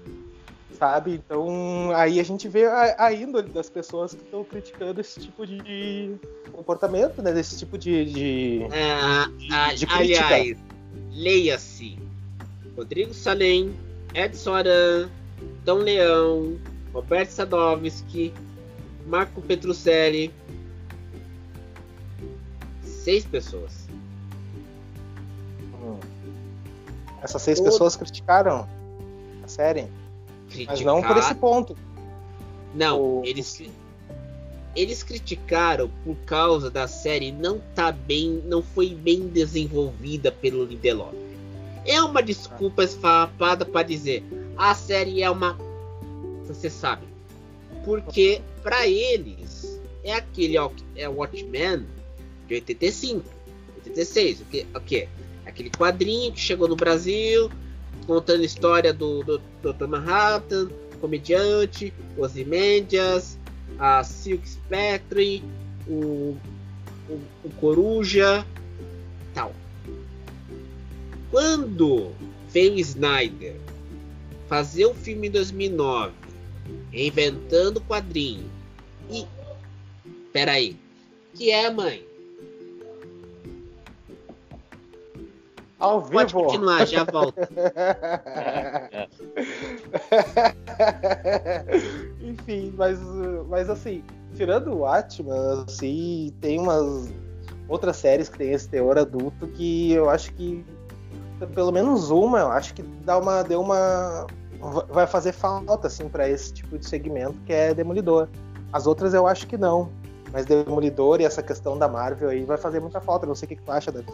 sabe? 0.77 1.15
Então 1.15 1.91
aí 1.95 2.19
a 2.19 2.23
gente 2.23 2.47
vê 2.47 2.65
a, 2.65 3.05
a 3.05 3.11
índole 3.11 3.49
das 3.49 3.67
pessoas 3.67 4.13
que 4.13 4.23
estão 4.23 4.43
criticando 4.43 5.01
esse 5.01 5.19
tipo 5.19 5.45
de 5.45 6.15
comportamento, 6.53 7.19
né? 7.21 7.33
Desse 7.33 7.57
tipo 7.57 7.79
de, 7.79 8.05
de, 8.05 8.61
é, 8.71 9.73
de, 9.73 9.85
de 9.85 9.85
aliás, 9.91 10.57
leia-se 11.11 11.97
Rodrigo 12.77 13.13
Salem, 13.13 13.75
Edson 14.13 14.53
Aran, 14.53 15.09
Tom 15.65 15.79
Leão, 15.79 16.59
Roberto 16.93 17.31
Sadovski, 17.31 18.31
Marco 19.07 19.41
Petrucelli. 19.41 20.31
Seis 22.83 23.25
pessoas. 23.25 23.84
Essas 27.25 27.41
seis 27.41 27.59
Todo... 27.59 27.71
pessoas 27.71 27.95
criticaram 27.95 28.67
a 29.43 29.47
série. 29.47 29.87
Criticar... 30.47 30.75
Mas 30.75 30.85
não 30.85 31.01
por 31.01 31.17
esse 31.17 31.33
ponto. 31.35 31.75
Não, 32.73 33.01
o... 33.01 33.25
eles 33.25 33.61
eles 34.75 35.01
criticaram 35.01 35.89
por 36.03 36.15
causa 36.25 36.69
da 36.69 36.87
série 36.87 37.31
não 37.31 37.61
tá 37.73 37.91
bem, 37.91 38.43
não 38.45 38.61
foi 38.61 38.89
bem 38.89 39.27
desenvolvida 39.27 40.31
pelo 40.31 40.65
Lindelof. 40.65 41.15
É 41.85 42.01
uma 42.01 42.21
desculpa 42.21 42.83
esfarrapada 42.83 43.65
para 43.65 43.83
dizer 43.83 44.23
a 44.57 44.75
série 44.75 45.23
é 45.23 45.29
uma. 45.29 45.57
Você 46.45 46.69
sabe. 46.69 47.07
Porque 47.83 48.41
para 48.61 48.87
eles 48.87 49.81
é 50.03 50.13
aquele 50.13 50.57
é 50.95 51.09
Watchmen 51.09 51.85
de 52.47 52.55
85, 52.55 53.23
86, 53.77 54.41
o 54.41 54.45
que, 54.45 54.67
o 54.75 54.79
que? 54.79 55.07
Aquele 55.55 55.69
quadrinho 55.69 56.33
que 56.33 56.39
chegou 56.41 56.67
no 56.67 56.75
Brasil, 56.75 57.49
contando 58.05 58.41
a 58.41 58.45
história 58.45 58.91
do, 58.91 59.23
do, 59.23 59.37
do 59.61 59.71
Dr. 59.71 59.87
Manhattan, 59.87 60.67
comediante, 60.99 61.93
Ozymandias, 62.17 63.39
a 63.79 64.03
Silk 64.03 64.45
Spectre, 64.45 65.41
o, 65.87 66.35
o, 67.09 67.21
o 67.45 67.49
Coruja, 67.57 68.45
tal. 69.33 69.55
Quando 71.31 72.11
veio 72.49 72.77
Snyder 72.77 73.55
fazer 74.49 74.87
o 74.87 74.93
filme 74.93 75.29
em 75.29 75.31
2009, 75.31 76.11
reinventando 76.91 77.79
o 77.79 77.83
quadrinho, 77.83 78.43
e. 79.09 79.25
Peraí, 80.33 80.75
que 81.33 81.49
é, 81.49 81.71
mãe? 81.71 82.05
Ao 85.85 86.01
vivo. 86.01 86.13
Pode 86.13 86.33
continuar, 86.33 86.87
já 86.87 87.03
volto. 87.03 87.37
Enfim, 92.19 92.73
mas, 92.75 92.99
mas 93.47 93.69
assim, 93.69 94.03
tirando 94.33 94.73
o 94.73 94.83
Atman, 94.87 95.63
assim, 95.67 96.33
tem 96.41 96.59
umas 96.59 97.13
outras 97.69 97.97
séries 97.97 98.29
que 98.29 98.37
tem 98.39 98.51
esse 98.51 98.67
teor 98.67 98.97
adulto 98.97 99.45
que 99.49 99.91
eu 99.91 100.09
acho 100.09 100.33
que 100.33 100.65
pelo 101.53 101.71
menos 101.71 102.09
uma, 102.09 102.39
eu 102.39 102.47
acho 102.47 102.73
que 102.73 102.81
dá 102.81 103.19
uma 103.19 103.43
deu 103.43 103.61
uma 103.61 104.25
vai 104.89 105.05
fazer 105.05 105.33
falta 105.33 105.85
assim 105.85 106.09
para 106.09 106.27
esse 106.27 106.51
tipo 106.51 106.79
de 106.79 106.87
segmento 106.87 107.37
que 107.45 107.53
é 107.53 107.75
Demolidor. 107.75 108.27
As 108.73 108.87
outras 108.87 109.13
eu 109.13 109.27
acho 109.27 109.45
que 109.45 109.55
não, 109.55 109.91
mas 110.33 110.47
Demolidor 110.47 111.21
e 111.21 111.25
essa 111.25 111.43
questão 111.43 111.77
da 111.77 111.87
Marvel 111.87 112.29
aí 112.29 112.43
vai 112.43 112.57
fazer 112.57 112.79
muita 112.79 112.99
falta. 112.99 113.27
Não 113.27 113.35
sei 113.35 113.45
o 113.45 113.49
que, 113.49 113.55
que 113.57 113.61
tu 113.61 113.71
acha, 113.71 113.91
Davi. 113.91 114.11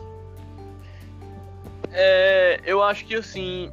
É, 1.92 2.60
eu 2.66 2.82
acho 2.82 3.06
que 3.06 3.16
assim. 3.16 3.72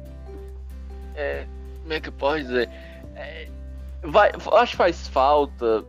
É, 1.15 1.45
como 1.81 1.93
é 1.93 1.99
que 1.99 2.09
eu 2.09 2.13
posso 2.13 2.39
dizer? 2.39 2.69
É, 3.15 3.47
vai, 4.03 4.31
acho 4.53 4.71
que 4.71 4.77
faz 4.77 5.07
falta. 5.07 5.83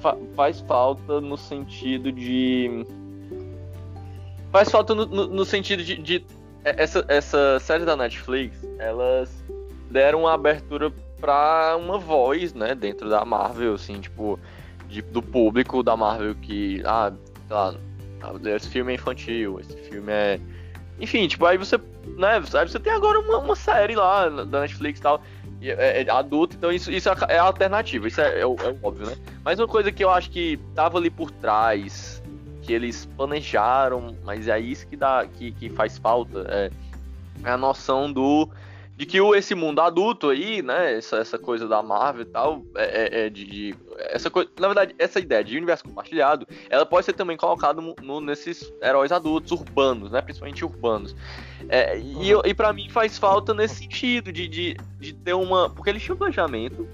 Fa, 0.00 0.16
faz 0.34 0.60
falta 0.60 1.20
no 1.20 1.36
sentido 1.36 2.12
de. 2.12 2.86
Faz 4.52 4.70
falta 4.70 4.94
no, 4.94 5.06
no, 5.06 5.26
no 5.26 5.44
sentido 5.44 5.82
de, 5.82 5.96
de. 5.96 6.24
essa, 6.64 7.04
essa 7.08 7.58
série 7.60 7.84
da 7.84 7.96
Netflix, 7.96 8.56
elas 8.78 9.30
deram 9.90 10.20
uma 10.20 10.34
abertura 10.34 10.92
para 11.20 11.76
uma 11.76 11.98
voz, 11.98 12.52
né, 12.54 12.74
dentro 12.74 13.08
da 13.08 13.24
Marvel, 13.24 13.74
assim, 13.74 14.00
tipo, 14.00 14.38
de, 14.88 15.02
do 15.02 15.22
público 15.22 15.82
da 15.82 15.96
Marvel 15.96 16.34
que, 16.34 16.82
ah, 16.84 17.12
lá, 17.48 17.74
esse 18.54 18.68
filme 18.68 18.92
é 18.92 18.94
infantil, 18.96 19.58
esse 19.60 19.76
filme 19.76 20.12
é 20.12 20.40
enfim, 20.98 21.28
tipo, 21.28 21.44
aí 21.44 21.58
você, 21.58 21.78
né, 22.16 22.36
aí 22.54 22.68
você 22.68 22.78
tem 22.78 22.92
agora 22.92 23.18
uma, 23.20 23.38
uma 23.38 23.56
série 23.56 23.94
lá 23.94 24.28
da 24.28 24.60
Netflix 24.60 24.98
e 24.98 25.02
tal, 25.02 25.22
é, 25.62 26.02
é 26.02 26.10
adulto, 26.10 26.56
então 26.56 26.70
isso, 26.72 26.90
isso 26.90 27.08
é 27.28 27.38
a 27.38 27.42
alternativa, 27.42 28.06
isso 28.06 28.20
é, 28.20 28.38
é, 28.38 28.40
é, 28.40 28.44
óbvio, 28.44 29.06
né? 29.06 29.16
Mas 29.44 29.58
uma 29.58 29.68
coisa 29.68 29.90
que 29.90 30.04
eu 30.04 30.10
acho 30.10 30.30
que 30.30 30.58
tava 30.74 30.98
ali 30.98 31.10
por 31.10 31.30
trás, 31.30 32.22
que 32.62 32.72
eles 32.72 33.06
planejaram, 33.16 34.16
mas 34.24 34.48
é 34.48 34.58
isso 34.58 34.86
que 34.86 34.96
dá, 34.96 35.26
que, 35.26 35.52
que 35.52 35.70
faz 35.70 35.98
falta, 35.98 36.46
é, 36.48 36.70
é 37.44 37.50
a 37.50 37.56
noção 37.56 38.12
do 38.12 38.48
de 38.96 39.04
que 39.04 39.20
o, 39.20 39.34
esse 39.34 39.54
mundo 39.54 39.80
adulto 39.80 40.30
aí, 40.30 40.62
né, 40.62 40.94
essa, 40.96 41.18
essa 41.18 41.38
coisa 41.38 41.68
da 41.68 41.82
Marvel 41.82 42.22
e 42.22 42.24
tal, 42.24 42.64
é, 42.74 42.84
é, 42.84 43.26
é 43.26 43.30
de, 43.30 43.44
de, 43.44 43.74
essa 43.98 44.30
coisa, 44.30 44.48
na 44.58 44.68
verdade, 44.68 44.94
essa 44.98 45.20
ideia 45.20 45.44
de 45.44 45.56
universo 45.56 45.84
compartilhado, 45.84 46.46
ela 46.70 46.86
pode 46.86 47.04
ser 47.04 47.12
também 47.12 47.36
colocada 47.36 47.80
no, 47.80 47.94
no, 48.02 48.20
nesses 48.22 48.72
heróis 48.82 49.12
adultos 49.12 49.52
urbanos, 49.52 50.10
né, 50.10 50.22
principalmente 50.22 50.64
urbanos. 50.64 51.14
É, 51.68 51.98
e, 51.98 52.32
e 52.44 52.54
para 52.54 52.72
mim 52.72 52.88
faz 52.88 53.18
falta 53.18 53.52
nesse 53.52 53.76
sentido 53.76 54.32
de, 54.32 54.48
de, 54.48 54.76
de 54.98 55.12
ter 55.12 55.34
uma, 55.34 55.68
porque 55.68 55.90
eles 55.90 56.02
tinham 56.02 56.16
planejamento, 56.16 56.88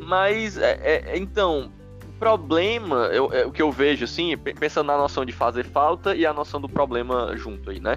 mas 0.00 0.58
é, 0.58 0.78
é, 0.82 1.16
então 1.16 1.72
problema, 2.18 3.06
eu, 3.12 3.32
é, 3.32 3.46
o 3.46 3.52
que 3.52 3.62
eu 3.62 3.70
vejo 3.70 4.04
assim, 4.04 4.36
pensando 4.36 4.88
na 4.88 4.98
noção 4.98 5.24
de 5.24 5.32
fazer 5.32 5.64
falta 5.64 6.14
e 6.14 6.26
a 6.26 6.32
noção 6.32 6.60
do 6.60 6.68
problema 6.68 7.34
junto 7.36 7.70
aí, 7.70 7.80
né? 7.80 7.96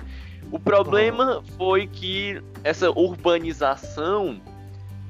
O 0.51 0.59
problema 0.59 1.41
foi 1.57 1.87
que 1.87 2.41
essa 2.63 2.91
urbanização 2.91 4.39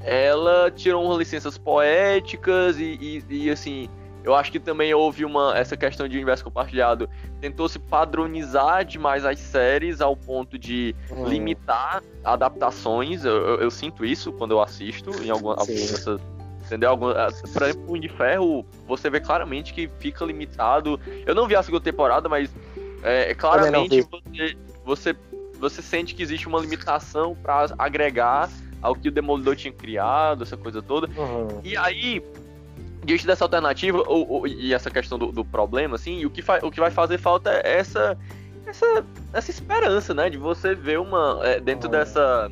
ela 0.03 0.71
tirou 0.71 1.03
umas 1.03 1.17
licenças 1.17 1.57
poéticas 1.57 2.79
e, 2.79 3.23
e, 3.29 3.45
e, 3.45 3.49
assim 3.49 3.89
eu 4.23 4.35
acho 4.35 4.51
que 4.51 4.59
também 4.59 4.93
houve 4.93 5.25
uma 5.25 5.57
essa 5.57 5.75
questão 5.75 6.07
de 6.07 6.15
universo 6.15 6.43
compartilhado 6.43 7.09
tentou 7.39 7.67
se 7.67 7.79
padronizar 7.79 8.85
demais 8.85 9.25
as 9.25 9.39
séries 9.39 9.99
ao 9.99 10.15
ponto 10.15 10.57
de 10.59 10.95
uhum. 11.09 11.27
limitar 11.27 12.03
adaptações. 12.23 13.25
Eu, 13.25 13.35
eu, 13.35 13.61
eu, 13.61 13.71
sinto 13.71 14.05
isso 14.05 14.31
quando 14.31 14.51
eu 14.51 14.61
assisto 14.61 15.09
em 15.23 15.31
alguma, 15.31 15.55
algumas 15.55 16.05
entendeu? 16.63 16.91
Algum, 16.91 17.11
por 17.51 17.63
exemplo 17.63 17.83
Punho 17.85 18.01
de 18.01 18.09
Ferro 18.09 18.65
você 18.87 19.09
vê 19.09 19.19
claramente 19.19 19.73
que 19.73 19.89
fica 19.99 20.23
limitado. 20.23 20.99
Eu 21.25 21.33
não 21.33 21.47
vi 21.47 21.55
a 21.55 21.63
segunda 21.63 21.83
temporada 21.83 22.29
mas 22.29 22.49
é, 23.03 23.33
claramente 23.33 24.01
você, 24.03 24.57
você 24.85 25.15
você 25.61 25.81
sente 25.81 26.15
que 26.15 26.23
existe 26.23 26.47
uma 26.47 26.59
limitação 26.59 27.35
para 27.35 27.67
agregar 27.77 28.49
ao 28.81 28.95
que 28.95 29.09
o 29.09 29.11
Demolidor 29.11 29.55
tinha 29.55 29.71
criado, 29.71 30.43
essa 30.43 30.57
coisa 30.57 30.81
toda. 30.81 31.07
Uhum. 31.15 31.61
E 31.63 31.77
aí, 31.77 32.23
diante 33.05 33.27
dessa 33.27 33.45
alternativa, 33.45 34.03
ou, 34.07 34.27
ou, 34.27 34.47
e 34.47 34.73
essa 34.73 34.89
questão 34.89 35.17
do, 35.19 35.31
do, 35.31 35.45
problema, 35.45 35.95
assim, 35.95 36.25
o 36.25 36.29
que, 36.29 36.43
o 36.63 36.71
que 36.71 36.79
vai 36.79 36.89
fazer 36.89 37.19
falta 37.19 37.51
é 37.51 37.77
essa, 37.77 38.17
essa, 38.65 39.05
essa 39.31 39.51
esperança, 39.51 40.13
né? 40.13 40.29
De 40.29 40.37
você 40.37 40.73
ver 40.73 40.99
uma. 40.99 41.39
É, 41.43 41.59
dentro 41.59 41.87
uhum. 41.87 41.91
dessa. 41.91 42.51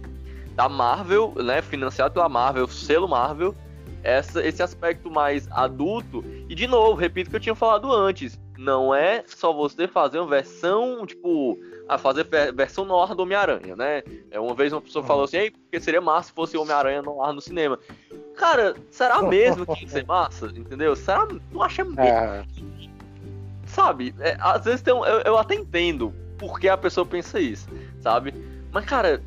Da 0.56 0.70
Marvel, 0.70 1.34
né? 1.38 1.62
Financiado 1.62 2.14
pela 2.14 2.30
Marvel, 2.30 2.68
selo 2.68 3.08
Marvel, 3.08 3.56
essa, 4.04 4.46
esse 4.46 4.62
aspecto 4.62 5.10
mais 5.10 5.48
adulto. 5.52 6.24
E 6.48 6.54
de 6.54 6.68
novo, 6.68 6.96
repito 6.96 7.28
o 7.28 7.32
que 7.32 7.38
eu 7.38 7.42
tinha 7.42 7.56
falado 7.56 7.92
antes. 7.92 8.40
Não 8.58 8.94
é 8.94 9.24
só 9.26 9.54
você 9.54 9.88
fazer 9.88 10.20
uma 10.20 10.28
versão, 10.28 11.06
tipo, 11.06 11.58
a 11.90 11.98
fazer 11.98 12.28
versão 12.54 12.86
noir 12.86 13.16
do 13.16 13.24
Homem-Aranha, 13.24 13.76
né? 13.76 14.04
É, 14.30 14.40
uma 14.40 14.54
vez 14.54 14.72
uma 14.72 14.80
pessoa 14.80 15.04
falou 15.04 15.24
assim, 15.24 15.38
Ei, 15.38 15.52
porque 15.52 15.80
seria 15.80 16.00
massa 16.00 16.28
se 16.28 16.34
fosse 16.34 16.56
Homem-Aranha 16.56 17.02
noir 17.02 17.34
no 17.34 17.42
cinema. 17.42 17.80
Cara, 18.38 18.76
será 18.92 19.24
mesmo 19.24 19.66
que 19.66 19.84
ia 19.84 19.90
ser 19.90 20.06
massa? 20.06 20.46
Entendeu? 20.56 20.96
Será? 20.96 21.28
Não 21.52 21.64
acha 21.64 21.84
mesmo? 21.84 22.00
É. 22.00 22.46
Sabe? 23.66 24.14
É, 24.20 24.38
às 24.40 24.64
vezes 24.64 24.84
tem 24.84 24.94
um, 24.94 25.04
eu, 25.04 25.22
eu 25.22 25.38
até 25.38 25.56
entendo 25.56 26.14
por 26.38 26.60
que 26.60 26.70
a 26.70 26.78
pessoa 26.78 27.06
pensa 27.06 27.40
isso, 27.40 27.68
sabe? 28.00 28.36
Mas, 28.72 28.86
cara, 28.86 29.22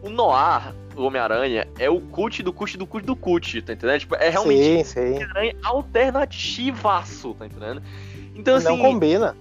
o 0.00 0.08
noir 0.08 0.72
do 0.94 1.04
Homem-Aranha 1.04 1.66
é 1.80 1.90
o 1.90 2.00
cut 2.00 2.44
do 2.44 2.52
cut 2.52 2.78
do 2.78 2.86
cut 2.86 3.04
do 3.04 3.16
cut, 3.16 3.60
tá 3.62 3.72
entendendo? 3.72 3.98
Tipo, 3.98 4.14
é 4.14 4.30
realmente 4.30 4.62
sim, 4.62 4.84
sim. 4.84 5.14
Homem-Aranha 5.14 5.56
alternativaço, 5.64 7.34
tá 7.34 7.46
entendendo? 7.46 7.82
Então, 8.36 8.54
assim. 8.54 8.68
Não 8.68 8.78
combina. 8.78 9.36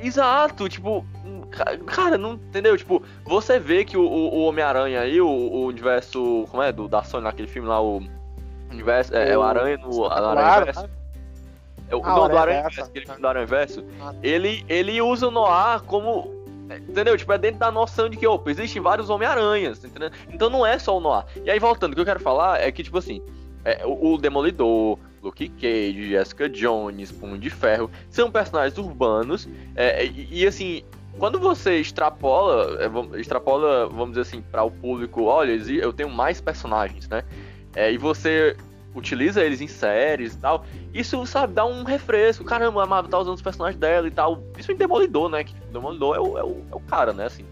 Exato, 0.00 0.68
tipo, 0.68 1.04
Cara, 1.86 2.18
não 2.18 2.34
entendeu? 2.34 2.76
Tipo, 2.76 3.02
você 3.24 3.58
vê 3.58 3.84
que 3.84 3.96
o, 3.96 4.02
o 4.02 4.42
Homem-Aranha 4.44 5.00
aí, 5.00 5.20
o, 5.20 5.28
o, 5.28 5.66
universo. 5.66 6.46
Como 6.50 6.62
é? 6.62 6.72
Do, 6.72 6.88
da 6.88 7.02
Sony 7.02 7.24
naquele 7.24 7.48
filme 7.48 7.68
lá, 7.68 7.80
o. 7.80 8.02
Universo. 8.70 9.14
É, 9.14 9.30
é 9.30 9.38
o 9.38 9.42
Aranha 9.42 9.78
no. 9.78 10.04
Aranha 10.06 10.64
Verso. 10.64 10.90
É, 11.88 11.94
o, 11.96 12.02
ah, 12.04 12.08
não, 12.08 12.28
do 12.28 12.36
Aranha 12.36 12.62
Verso, 12.62 12.82
aquele 12.82 13.06
filme 13.06 13.20
do 13.20 13.28
Aranha 13.28 13.46
Verso. 13.46 13.84
Ah, 14.00 14.14
ele, 14.22 14.64
ele 14.68 15.00
usa 15.00 15.28
o 15.28 15.30
Noir 15.30 15.82
como. 15.82 16.34
Entendeu? 16.88 17.16
Tipo, 17.16 17.32
é 17.32 17.38
dentro 17.38 17.60
da 17.60 17.70
noção 17.70 18.08
de 18.08 18.16
que, 18.16 18.26
opa, 18.26 18.50
existem 18.50 18.82
vários 18.82 19.08
Homem-Aranhas, 19.08 19.84
entendeu? 19.84 20.10
Então 20.28 20.50
não 20.50 20.66
é 20.66 20.78
só 20.78 20.96
o 20.96 21.00
Noir. 21.00 21.24
E 21.44 21.50
aí, 21.50 21.60
voltando, 21.60 21.92
o 21.92 21.94
que 21.94 22.00
eu 22.00 22.04
quero 22.04 22.18
falar 22.18 22.60
é 22.60 22.72
que, 22.72 22.82
tipo 22.82 22.98
assim, 22.98 23.22
é, 23.64 23.86
o, 23.86 24.14
o 24.14 24.18
Demolidor, 24.18 24.98
Luke 25.22 25.48
Cage, 25.48 26.08
Jessica 26.08 26.48
Jones, 26.48 27.10
Punho 27.10 27.38
de 27.38 27.50
Ferro, 27.50 27.90
são 28.10 28.30
personagens 28.30 28.78
urbanos, 28.78 29.48
é, 29.74 30.04
e, 30.06 30.42
e, 30.42 30.46
assim, 30.46 30.84
quando 31.18 31.38
você 31.38 31.78
extrapola, 31.78 32.78
é, 32.82 33.20
extrapola, 33.20 33.88
vamos 33.88 34.10
dizer 34.10 34.22
assim, 34.22 34.42
para 34.42 34.62
o 34.62 34.70
público, 34.70 35.24
olha, 35.24 35.52
eu 35.52 35.92
tenho 35.92 36.10
mais 36.10 36.40
personagens, 36.40 37.08
né? 37.08 37.24
É, 37.74 37.92
e 37.92 37.98
você 37.98 38.56
utiliza 38.94 39.44
eles 39.44 39.60
em 39.60 39.66
séries 39.66 40.34
e 40.34 40.38
tal, 40.38 40.64
isso, 40.92 41.24
sabe, 41.26 41.52
dá 41.52 41.64
um 41.66 41.84
refresco. 41.84 42.44
Caramba, 42.44 42.82
a 42.82 42.86
Marvel 42.86 43.10
tá 43.10 43.18
usando 43.18 43.34
os 43.34 43.42
personagens 43.42 43.78
dela 43.78 44.08
e 44.08 44.10
tal. 44.10 44.42
Isso 44.58 44.72
em 44.72 44.76
Demolidor, 44.76 45.28
né? 45.28 45.44
Que 45.44 45.54
Demolidor 45.72 46.16
é 46.16 46.20
o, 46.20 46.38
é 46.38 46.44
o, 46.44 46.64
é 46.72 46.74
o 46.74 46.80
cara, 46.80 47.12
né? 47.12 47.26
Assim, 47.26 47.44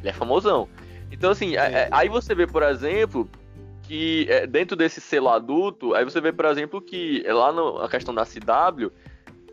ele 0.00 0.08
é 0.08 0.12
famosão. 0.12 0.68
Então, 1.10 1.30
assim, 1.30 1.56
é, 1.56 1.72
é, 1.72 1.88
aí 1.90 2.08
você 2.08 2.34
vê, 2.34 2.46
por 2.46 2.62
exemplo, 2.62 3.28
que 3.82 4.26
é, 4.28 4.46
dentro 4.46 4.76
desse 4.76 5.00
selo 5.00 5.28
adulto, 5.28 5.94
aí 5.94 6.04
você 6.04 6.20
vê, 6.20 6.32
por 6.32 6.44
exemplo, 6.46 6.80
que 6.80 7.24
lá 7.28 7.52
na 7.52 7.88
questão 7.88 8.14
da 8.14 8.24
CW 8.24 8.90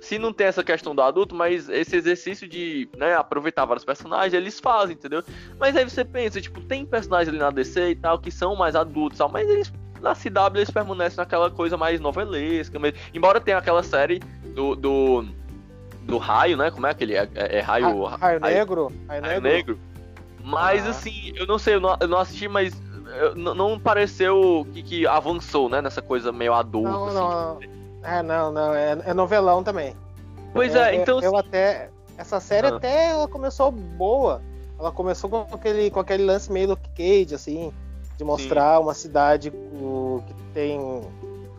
se 0.02 0.18
não 0.18 0.34
tem 0.34 0.48
essa 0.48 0.64
questão 0.64 0.96
do 0.96 1.02
adulto, 1.02 1.36
mas 1.36 1.70
esse 1.70 1.96
exercício 1.96 2.48
de 2.48 2.90
né, 2.98 3.16
aproveitar 3.16 3.66
vários 3.66 3.86
personagens, 3.86 4.34
eles 4.34 4.60
fazem, 4.60 4.96
entendeu? 4.96 5.24
Mas 5.60 5.78
aí 5.78 5.88
você 5.88 6.04
pensa, 6.04 6.42
tipo, 6.42 6.60
tem 6.60 6.86
personagens 6.86 7.30
ali 7.30 7.38
na 7.38 7.52
DC 7.52 7.92
e 7.92 7.96
tal 7.96 8.18
que 8.18 8.32
são 8.32 8.56
mais 8.56 8.76
adultos, 8.76 9.20
tal, 9.20 9.30
mas 9.30 9.48
eles 9.48 9.72
na 10.02 10.16
CW 10.16 10.58
eles 10.58 10.72
permanecem 10.72 11.18
naquela 11.18 11.52
coisa 11.52 11.78
mais 11.78 12.00
novelesca, 12.00 12.80
mesmo. 12.80 12.98
embora 13.14 13.40
tenha 13.40 13.60
aquela 13.60 13.84
série 13.84 14.18
do, 14.56 14.76
do, 14.76 15.26
do 16.02 16.18
raio, 16.18 16.58
né? 16.58 16.72
Como 16.72 16.88
é 16.88 16.90
aquele? 16.90 17.14
É, 17.14 17.30
é, 17.36 17.58
é 17.58 17.60
raio, 17.60 18.04
raio, 18.06 18.20
raio, 18.20 18.40
negro? 18.40 18.92
Raio, 19.08 19.22
raio 19.22 19.42
negro. 19.42 19.76
negro. 19.76 19.80
Mas 20.44 20.88
ah. 20.88 20.90
assim, 20.90 21.32
eu 21.36 21.46
não 21.46 21.60
sei, 21.60 21.76
eu 21.76 21.80
não, 21.80 21.96
eu 22.02 22.08
não 22.08 22.18
assisti, 22.18 22.48
mas 22.48 22.74
não, 23.36 23.54
não 23.54 23.80
pareceu 23.80 24.66
que, 24.74 24.82
que, 24.82 25.08
avançou, 25.08 25.70
né? 25.70 25.82
Nessa 25.82 26.02
coisa 26.02 26.32
meio 26.32 26.54
adulta. 26.54 26.90
Não, 26.90 27.06
assim, 27.06 27.16
não. 27.16 27.81
É, 28.04 28.22
não, 28.22 28.52
não. 28.52 28.74
É, 28.74 28.98
é 29.06 29.14
novelão 29.14 29.64
também. 29.64 29.96
Pois 30.54 30.76
é, 30.76 30.96
é 30.96 31.02
então. 31.02 31.20
Eu, 31.20 31.32
eu 31.32 31.38
até. 31.38 31.90
Essa 32.18 32.40
série 32.40 32.68
ah. 32.68 32.76
até 32.76 33.10
ela 33.10 33.28
começou 33.28 33.72
boa. 33.72 34.42
Ela 34.80 34.92
começou 34.92 35.30
com 35.30 35.46
aquele, 35.54 35.92
com 35.92 36.00
aquele 36.00 36.24
lance 36.24 36.52
meio 36.52 36.70
Luke 36.70 36.90
Cage, 36.96 37.36
assim, 37.36 37.72
de 38.18 38.24
mostrar 38.24 38.78
Sim. 38.78 38.84
uma 38.84 38.94
cidade 38.94 39.52
que 39.52 40.34
tem 40.54 41.02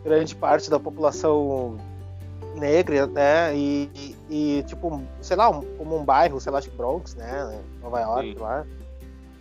grande 0.03 0.35
parte 0.35 0.69
da 0.69 0.79
população 0.79 1.77
negra, 2.55 3.07
né? 3.07 3.55
E, 3.55 3.89
e, 3.95 4.17
e, 4.29 4.63
tipo, 4.63 5.01
sei 5.21 5.37
lá, 5.37 5.51
como 5.77 5.97
um 5.97 6.03
bairro, 6.03 6.39
sei 6.39 6.51
lá, 6.51 6.61
que 6.61 6.69
Bronx, 6.69 7.15
né? 7.15 7.61
Nova 7.81 7.99
York, 8.01 8.33
Sim. 8.33 8.39
lá. 8.39 8.65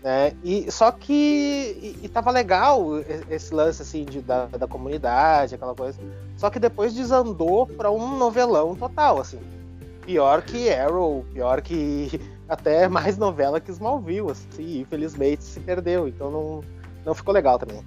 Né? 0.03 0.33
E, 0.43 0.71
só 0.71 0.91
que 0.91 1.13
e, 1.13 1.99
e 2.03 2.09
tava 2.09 2.31
legal 2.33 2.99
esse 3.31 3.55
lance 3.55 3.83
assim 3.83 4.05
de, 4.05 4.21
da, 4.21 4.47
da 4.47 4.67
comunidade, 4.67 5.55
aquela 5.55 5.75
coisa. 5.75 5.99
Só 6.37 6.51
que 6.51 6.59
depois 6.59 6.93
desandou 6.93 7.67
para 7.67 7.91
um 7.91 8.19
novelão 8.19 8.75
total, 8.75 9.21
assim. 9.21 9.39
Pior 10.05 10.43
que 10.43 10.69
Arrow, 10.73 11.25
pior 11.33 11.63
que 11.63 12.21
até 12.49 12.89
mais 12.89 13.17
novela 13.17 13.61
que 13.61 13.71
Smallville, 13.71 14.33
assim, 14.33 14.81
infelizmente 14.81 15.45
se 15.45 15.61
perdeu, 15.61 16.09
então 16.09 16.31
não, 16.31 16.65
não 17.05 17.15
ficou 17.15 17.33
legal 17.33 17.57
também. 17.59 17.85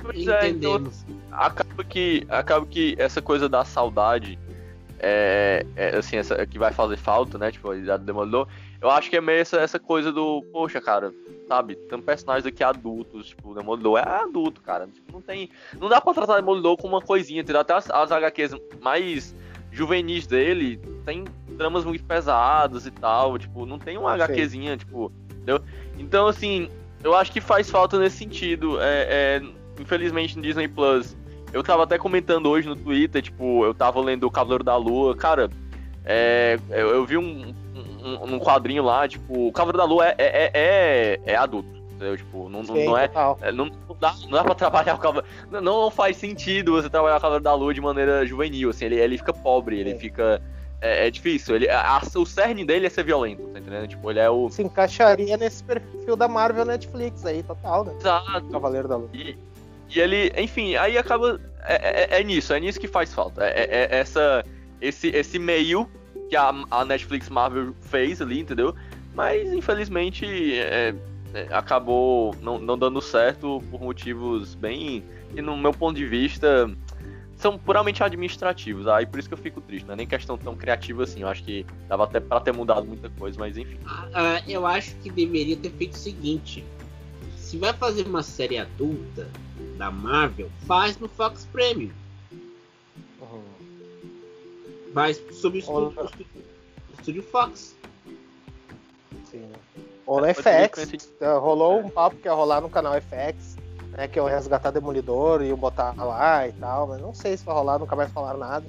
Pois 0.00 0.28
é, 0.28 0.48
então, 0.50 0.84
acaba 1.32 1.82
que 1.82 2.26
acaba 2.28 2.66
que 2.66 2.94
essa 2.98 3.22
coisa 3.22 3.48
da 3.48 3.64
saudade 3.64 4.38
é, 4.98 5.64
é 5.76 5.96
assim, 5.96 6.16
essa 6.16 6.46
que 6.46 6.58
vai 6.58 6.72
fazer 6.72 6.96
falta, 6.96 7.38
né? 7.38 7.50
Tipo, 7.50 7.70
a 7.70 7.96
Demolidor, 7.96 8.48
eu 8.80 8.90
acho 8.90 9.10
que 9.10 9.16
é 9.16 9.20
meio 9.20 9.40
essa, 9.40 9.58
essa 9.58 9.78
coisa 9.78 10.12
do, 10.12 10.42
poxa, 10.52 10.80
cara, 10.80 11.12
sabe? 11.46 11.74
Tem 11.74 12.00
personagens 12.00 12.46
aqui 12.46 12.62
adultos, 12.62 13.28
tipo, 13.28 13.50
o 13.50 13.54
Demolidor 13.54 13.98
é 13.98 14.02
adulto, 14.02 14.60
cara. 14.60 14.86
Tipo, 14.86 15.12
não 15.12 15.20
tem. 15.20 15.50
Não 15.78 15.88
dá 15.88 16.00
pra 16.00 16.14
tratar 16.14 16.34
o 16.34 16.36
Demolidor 16.36 16.76
com 16.76 16.88
uma 16.88 17.00
coisinha, 17.00 17.40
entendeu? 17.40 17.60
Até 17.60 17.74
as, 17.74 17.90
as 17.90 18.12
HQs 18.12 18.54
mais 18.80 19.34
juvenis 19.70 20.26
dele 20.26 20.80
tem 21.04 21.24
tramas 21.56 21.84
muito 21.84 22.04
pesadas 22.04 22.86
e 22.86 22.90
tal. 22.90 23.38
Tipo, 23.38 23.66
não 23.66 23.78
tem 23.78 23.96
uma 23.96 24.12
HQzinha, 24.14 24.76
tipo, 24.76 25.12
entendeu? 25.30 25.60
Então, 25.98 26.26
assim, 26.26 26.70
eu 27.02 27.14
acho 27.14 27.32
que 27.32 27.40
faz 27.40 27.70
falta 27.70 27.98
nesse 27.98 28.18
sentido. 28.18 28.80
É, 28.80 29.06
é, 29.08 29.42
infelizmente 29.80 30.36
no 30.36 30.42
Disney 30.42 30.68
Plus. 30.68 31.16
Eu 31.52 31.62
tava 31.62 31.84
até 31.84 31.98
comentando 31.98 32.48
hoje 32.48 32.68
no 32.68 32.76
Twitter, 32.76 33.22
tipo, 33.22 33.64
eu 33.64 33.72
tava 33.72 34.00
lendo 34.00 34.26
O 34.26 34.30
Cavaleiro 34.30 34.64
da 34.64 34.76
Lua, 34.76 35.16
cara. 35.16 35.50
É, 36.04 36.58
eu, 36.70 36.88
eu 36.88 37.04
vi 37.04 37.16
um, 37.18 37.54
um, 37.74 38.34
um, 38.34 38.38
quadrinho 38.38 38.82
lá, 38.82 39.06
tipo, 39.06 39.48
o 39.48 39.52
Cavaleiro 39.52 39.78
da 39.78 39.84
Lua 39.84 40.08
é, 40.08 40.14
é, 40.18 40.50
é, 40.54 41.20
é 41.24 41.36
adulto. 41.36 41.78
Entendeu? 41.98 42.16
Tipo, 42.16 42.48
não, 42.48 42.64
Sim, 42.64 42.84
não 42.84 42.96
é. 42.96 43.10
é 43.42 43.52
não, 43.52 43.66
não, 43.66 43.96
dá, 43.98 44.14
não 44.22 44.30
dá 44.30 44.44
pra 44.44 44.54
trabalhar 44.54 44.94
o 44.94 44.98
Cavaleiro. 44.98 45.26
Não, 45.50 45.60
não 45.60 45.90
faz 45.90 46.16
sentido 46.16 46.72
você 46.72 46.88
trabalhar 46.88 47.16
o 47.16 47.20
Cavaleiro 47.20 47.44
da 47.44 47.54
Lua 47.54 47.74
de 47.74 47.80
maneira 47.80 48.24
juvenil, 48.24 48.70
assim, 48.70 48.84
ele, 48.84 49.00
ele 49.00 49.18
fica 49.18 49.32
pobre, 49.32 49.78
ele 49.78 49.94
fica. 49.96 50.40
É, 50.80 51.08
é, 51.08 51.10
difícil. 51.10 51.56
Ele, 51.56 51.68
a, 51.68 52.00
o 52.14 52.24
cerne 52.24 52.64
dele 52.64 52.86
é 52.86 52.88
ser 52.88 53.02
violento, 53.02 53.42
tá 53.48 53.58
entendendo? 53.58 53.88
Tipo, 53.88 54.12
ele 54.12 54.20
é 54.20 54.30
o. 54.30 54.48
Se 54.48 54.62
encaixaria 54.62 55.36
nesse 55.36 55.64
perfil 55.64 56.14
da 56.14 56.28
Marvel 56.28 56.64
Netflix 56.64 57.26
aí, 57.26 57.42
total, 57.42 57.84
né? 57.84 57.94
Exato. 57.98 58.46
Cavaleiro 58.48 58.86
da 58.86 58.96
Lua. 58.96 59.10
E, 59.12 59.36
e 59.94 60.00
ele, 60.00 60.32
enfim, 60.36 60.76
aí 60.76 60.98
acaba. 60.98 61.40
É, 61.64 62.16
é, 62.16 62.20
é, 62.20 62.24
nisso, 62.24 62.52
é 62.52 62.60
nisso 62.60 62.78
que 62.78 62.88
faz 62.88 63.12
falta. 63.12 63.44
É, 63.44 63.60
é, 63.60 63.88
é 63.90 63.98
essa, 63.98 64.44
esse, 64.80 65.08
esse 65.08 65.38
meio 65.38 65.88
que 66.28 66.36
a, 66.36 66.52
a 66.70 66.84
Netflix 66.84 67.28
Marvel 67.28 67.74
fez 67.80 68.20
ali, 68.20 68.40
entendeu? 68.40 68.74
Mas 69.14 69.52
infelizmente 69.52 70.26
é, 70.58 70.94
é, 71.34 71.48
acabou 71.50 72.34
não, 72.40 72.58
não 72.58 72.78
dando 72.78 73.00
certo 73.00 73.62
por 73.70 73.80
motivos 73.80 74.54
bem. 74.54 75.02
que 75.34 75.42
no 75.42 75.56
meu 75.56 75.72
ponto 75.72 75.96
de 75.96 76.06
vista 76.06 76.70
são 77.36 77.58
puramente 77.58 78.02
administrativos. 78.02 78.86
Aí 78.86 79.06
por 79.06 79.18
isso 79.18 79.28
que 79.28 79.34
eu 79.34 79.38
fico 79.38 79.60
triste, 79.60 79.86
não 79.86 79.94
é 79.94 79.96
nem 79.96 80.06
questão 80.06 80.36
tão 80.36 80.54
criativa 80.54 81.04
assim. 81.04 81.22
Eu 81.22 81.28
acho 81.28 81.42
que 81.42 81.64
dava 81.88 82.04
até 82.04 82.20
para 82.20 82.40
ter 82.40 82.52
mudado 82.52 82.86
muita 82.86 83.08
coisa, 83.10 83.38
mas 83.38 83.56
enfim. 83.56 83.78
Ah, 83.86 84.42
eu 84.46 84.66
acho 84.66 84.94
que 84.96 85.10
deveria 85.10 85.56
ter 85.56 85.70
feito 85.70 85.94
o 85.94 85.98
seguinte: 85.98 86.64
se 87.36 87.56
vai 87.56 87.72
fazer 87.72 88.06
uma 88.06 88.22
série 88.22 88.58
adulta 88.58 89.28
da 89.78 89.90
Marvel, 89.90 90.50
faz 90.66 90.98
no 90.98 91.08
Fox 91.08 91.46
Premium. 91.50 91.92
Vai 94.92 95.14
sobre 95.14 95.58
o 95.58 95.60
estúdio, 95.60 96.10
estúdio 96.98 97.22
Fox. 97.22 97.76
Sim. 99.30 99.48
Ou 100.06 100.20
no 100.20 100.26
FX. 100.26 101.12
Rolou 101.40 101.80
um 101.80 101.88
papo 101.88 102.16
que 102.16 102.26
ia 102.26 102.32
rolar 102.32 102.60
no 102.60 102.68
canal 102.68 102.94
FX, 102.94 103.56
né? 103.92 104.08
Que 104.08 104.18
é 104.18 104.22
o 104.22 104.26
Resgatar 104.26 104.70
Demolidor 104.70 105.42
e 105.42 105.52
o 105.52 105.56
botar 105.56 105.94
lá 105.96 106.48
e 106.48 106.52
tal, 106.52 106.88
mas 106.88 107.00
não 107.00 107.14
sei 107.14 107.36
se 107.36 107.44
vai 107.44 107.54
rolar, 107.54 107.78
nunca 107.78 107.94
mais 107.94 108.10
falaram 108.10 108.38
nada. 108.38 108.66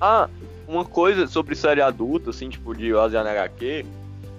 Ah, 0.00 0.28
uma 0.68 0.84
coisa 0.84 1.26
sobre 1.26 1.54
série 1.54 1.80
adulta, 1.80 2.30
assim, 2.30 2.48
tipo 2.48 2.74
de 2.74 2.94
Asian 2.94 3.22
HQ, 3.22 3.86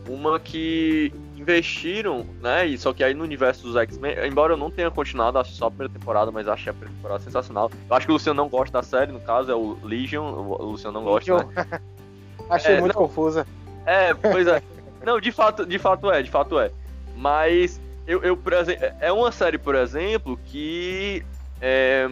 uma 0.08 0.40
que 0.40 1.12
investiram, 1.44 2.26
né? 2.42 2.66
E 2.66 2.78
só 2.78 2.94
que 2.94 3.04
aí 3.04 3.14
no 3.14 3.24
universo 3.24 3.64
dos 3.64 3.76
X-Men, 3.76 4.16
embora 4.26 4.54
eu 4.54 4.58
não 4.58 4.72
tenha 4.72 4.90
continuado, 4.90 5.38
acho 5.38 5.52
só 5.52 5.68
a 5.68 5.72
primeira 5.72 5.94
temporada, 5.94 6.32
mas 6.32 6.48
achei 6.48 6.72
a 6.72 6.74
primeira 6.74 6.96
temporada 6.96 7.24
sensacional. 7.24 7.72
Eu 7.90 7.96
acho 7.96 8.06
que 8.06 8.12
o 8.12 8.14
Luciano 8.14 8.42
não 8.42 8.50
gosta 8.50 8.72
da 8.72 8.84
série, 8.84 9.12
no 9.12 9.20
caso, 9.20 9.52
é 9.52 9.56
o 9.56 9.78
Legion, 9.84 10.24
o 10.24 10.72
Luciano 10.72 11.00
não 11.00 11.06
gosta, 11.06 11.34
Legion. 11.34 11.52
né? 11.52 11.82
achei 12.50 12.76
é, 12.76 12.80
muito 12.80 12.96
não, 12.96 13.08
confusa. 13.08 13.46
É, 13.86 14.14
pois 14.14 14.48
é. 14.48 14.62
não, 15.06 15.20
de 15.20 15.32
fato, 15.32 15.66
de 15.66 15.78
fato 15.78 16.12
é, 16.12 16.24
de 16.24 16.32
fato 16.32 16.60
é. 16.60 16.72
Mas 17.16 17.80
eu, 18.08 18.24
eu 18.24 18.36
por 18.36 18.54
exemplo, 18.54 18.86
é 19.00 19.12
uma 19.12 19.32
série, 19.32 19.58
por 19.58 19.76
exemplo, 19.76 20.40
que 20.46 21.24
é, 21.62 22.10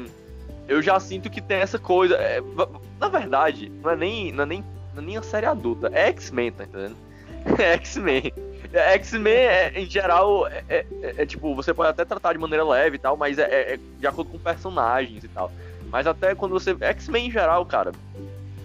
eu 0.68 0.82
já 0.82 1.00
sinto 1.00 1.30
que 1.30 1.42
tem 1.42 1.58
essa 1.58 1.80
coisa. 1.80 2.16
É, 2.16 2.42
na 3.00 3.08
verdade, 3.08 3.70
não 3.84 3.92
é 3.92 3.96
nem, 3.96 4.32
não 4.32 4.44
é 4.44 4.48
nem, 4.48 4.66
não 4.94 5.04
é 5.04 5.06
nem 5.06 5.18
a 5.18 5.22
série 5.24 5.46
adulta, 5.46 5.90
é 5.94 6.08
X-Men, 6.08 6.52
tá 6.52 6.64
entendendo? 6.64 6.96
É 7.58 7.74
X-Men. 7.74 8.32
X-Men, 8.74 9.34
é, 9.34 9.74
em 9.76 9.86
geral, 9.86 10.48
é, 10.48 10.64
é, 10.70 10.86
é, 11.18 11.26
tipo, 11.26 11.54
você 11.54 11.74
pode 11.74 11.90
até 11.90 12.06
tratar 12.06 12.34
de 12.34 12.40
maneira 12.40 12.64
leve 12.64 12.96
e 12.96 13.00
tal, 13.00 13.18
mas 13.18 13.38
é, 13.38 13.74
é 13.74 13.80
de 14.00 14.08
acordo 14.08 14.32
com 14.32 14.40
personagens 14.40 15.24
e 15.24 15.28
tal. 15.28 15.52
Mas 15.92 16.08
até 16.08 16.34
quando 16.34 16.54
você. 16.54 16.76
X-Men 16.80 17.28
em 17.28 17.32
geral, 17.32 17.66
cara, 17.66 17.92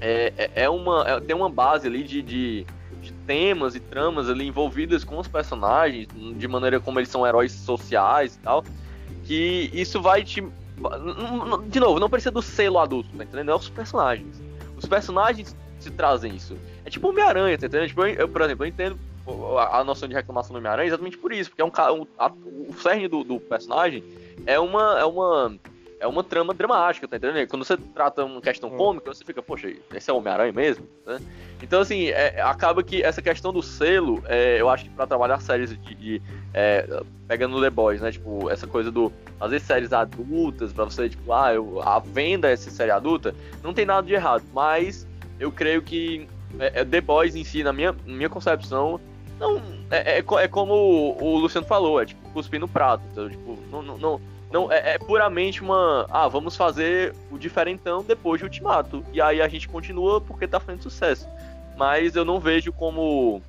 é, 0.00 0.50
é 0.54 0.68
uma. 0.68 1.20
tem 1.20 1.34
uma 1.34 1.50
base 1.50 1.88
ali 1.88 2.04
de, 2.04 2.22
de, 2.22 2.66
de, 3.00 3.12
temas 3.26 3.74
e 3.74 3.80
tramas 3.80 4.30
ali 4.30 4.46
envolvidas 4.46 5.02
com 5.02 5.18
os 5.18 5.26
personagens, 5.26 6.06
de 6.36 6.46
maneira 6.46 6.78
como 6.78 7.00
eles 7.00 7.08
são 7.08 7.26
heróis 7.26 7.52
sociais 7.52 8.36
e 8.36 8.38
tal. 8.38 8.64
Que 9.24 9.70
isso 9.72 10.00
vai 10.00 10.22
te. 10.22 10.40
De 11.68 11.80
novo, 11.80 11.98
não 11.98 12.08
precisa 12.08 12.30
do 12.30 12.42
selo 12.42 12.78
adulto, 12.78 13.08
tá 13.16 13.24
entendendo? 13.24 13.50
É 13.50 13.54
os 13.54 13.68
personagens. 13.68 14.40
Os 14.76 14.84
personagens 14.84 15.56
te 15.80 15.90
trazem 15.90 16.36
isso. 16.36 16.56
É 16.84 16.90
tipo 16.90 17.08
Homem-Aranha, 17.08 17.58
tá 17.58 17.66
entendendo? 17.66 17.88
Tipo, 17.88 18.02
eu, 18.02 18.14
eu, 18.14 18.28
por 18.28 18.42
exemplo, 18.42 18.64
eu 18.64 18.68
entendo 18.68 18.96
a, 19.58 19.84
noção 19.84 20.08
de 20.08 20.14
reclamação 20.14 20.52
do 20.52 20.58
Homem-Aranha 20.58 20.88
exatamente 20.88 21.18
por 21.18 21.32
isso, 21.32 21.50
porque 21.50 21.62
é 21.62 21.64
um, 21.64 22.00
um 22.00 22.06
a, 22.18 22.30
o 22.30 22.74
cerne 22.80 23.08
do, 23.08 23.24
do, 23.24 23.40
personagem 23.40 24.04
é 24.46 24.58
uma, 24.58 24.98
é 24.98 25.04
uma 25.04 25.58
é 25.98 26.06
uma 26.06 26.22
trama 26.22 26.52
dramática, 26.52 27.08
tá 27.08 27.16
entendendo? 27.16 27.48
Quando 27.48 27.64
você 27.64 27.76
trata 27.76 28.24
uma 28.24 28.40
questão 28.40 28.70
hum. 28.70 28.76
cômica, 28.76 29.12
você 29.12 29.24
fica, 29.24 29.42
poxa, 29.42 29.72
esse 29.94 30.10
é 30.10 30.12
o 30.12 30.18
Homem-Aranha 30.18 30.52
mesmo? 30.52 30.86
Né? 31.06 31.18
Então, 31.62 31.80
assim, 31.80 32.08
é, 32.08 32.40
acaba 32.42 32.82
que 32.82 33.02
essa 33.02 33.22
questão 33.22 33.52
do 33.52 33.62
selo, 33.62 34.22
é, 34.26 34.60
eu 34.60 34.68
acho 34.68 34.84
que 34.84 34.90
pra 34.90 35.06
trabalhar 35.06 35.40
séries 35.40 35.70
de. 35.70 35.94
de 35.94 36.22
é, 36.52 37.02
pegando 37.26 37.60
The 37.60 37.70
Boys, 37.70 38.02
né? 38.02 38.12
Tipo, 38.12 38.50
essa 38.50 38.66
coisa 38.66 38.90
do. 38.90 39.10
Fazer 39.38 39.58
séries 39.60 39.92
adultas, 39.92 40.72
pra 40.72 40.84
você, 40.84 41.08
tipo, 41.08 41.32
ah, 41.32 41.54
eu, 41.54 41.80
a 41.82 41.98
venda 41.98 42.50
essa 42.50 42.70
série 42.70 42.90
adulta, 42.90 43.34
não 43.62 43.72
tem 43.72 43.86
nada 43.86 44.06
de 44.06 44.12
errado, 44.12 44.44
mas 44.52 45.06
eu 45.40 45.50
creio 45.50 45.82
que 45.82 46.28
é, 46.58 46.80
é 46.80 46.84
The 46.84 47.00
Boys 47.00 47.34
em 47.34 47.44
si, 47.44 47.62
na 47.62 47.72
minha, 47.72 47.92
na 47.92 48.14
minha 48.14 48.28
concepção, 48.28 49.00
não, 49.38 49.60
é, 49.90 50.16
é, 50.16 50.18
é, 50.18 50.48
como 50.48 51.16
o 51.20 51.38
Luciano 51.38 51.66
falou, 51.66 52.00
é 52.00 52.06
tipo 52.06 52.28
cuspir 52.30 52.60
no 52.60 52.68
prato. 52.68 53.02
Então, 53.12 53.28
tipo, 53.28 53.58
não, 53.70 53.82
não, 53.82 53.98
não, 53.98 54.20
não 54.50 54.72
é, 54.72 54.94
é, 54.94 54.98
puramente 54.98 55.62
uma. 55.62 56.06
Ah, 56.10 56.28
vamos 56.28 56.56
fazer 56.56 57.14
o 57.30 57.38
diferentão 57.38 58.02
depois 58.02 58.38
de 58.40 58.44
Ultimato. 58.44 59.04
E 59.12 59.20
aí 59.20 59.40
a 59.40 59.48
gente 59.48 59.68
continua 59.68 60.20
porque 60.20 60.46
tá 60.46 60.58
fazendo 60.58 60.82
sucesso. 60.82 61.28
Mas 61.76 62.16
eu 62.16 62.24
não 62.24 62.40
vejo 62.40 62.72
como 62.72 63.42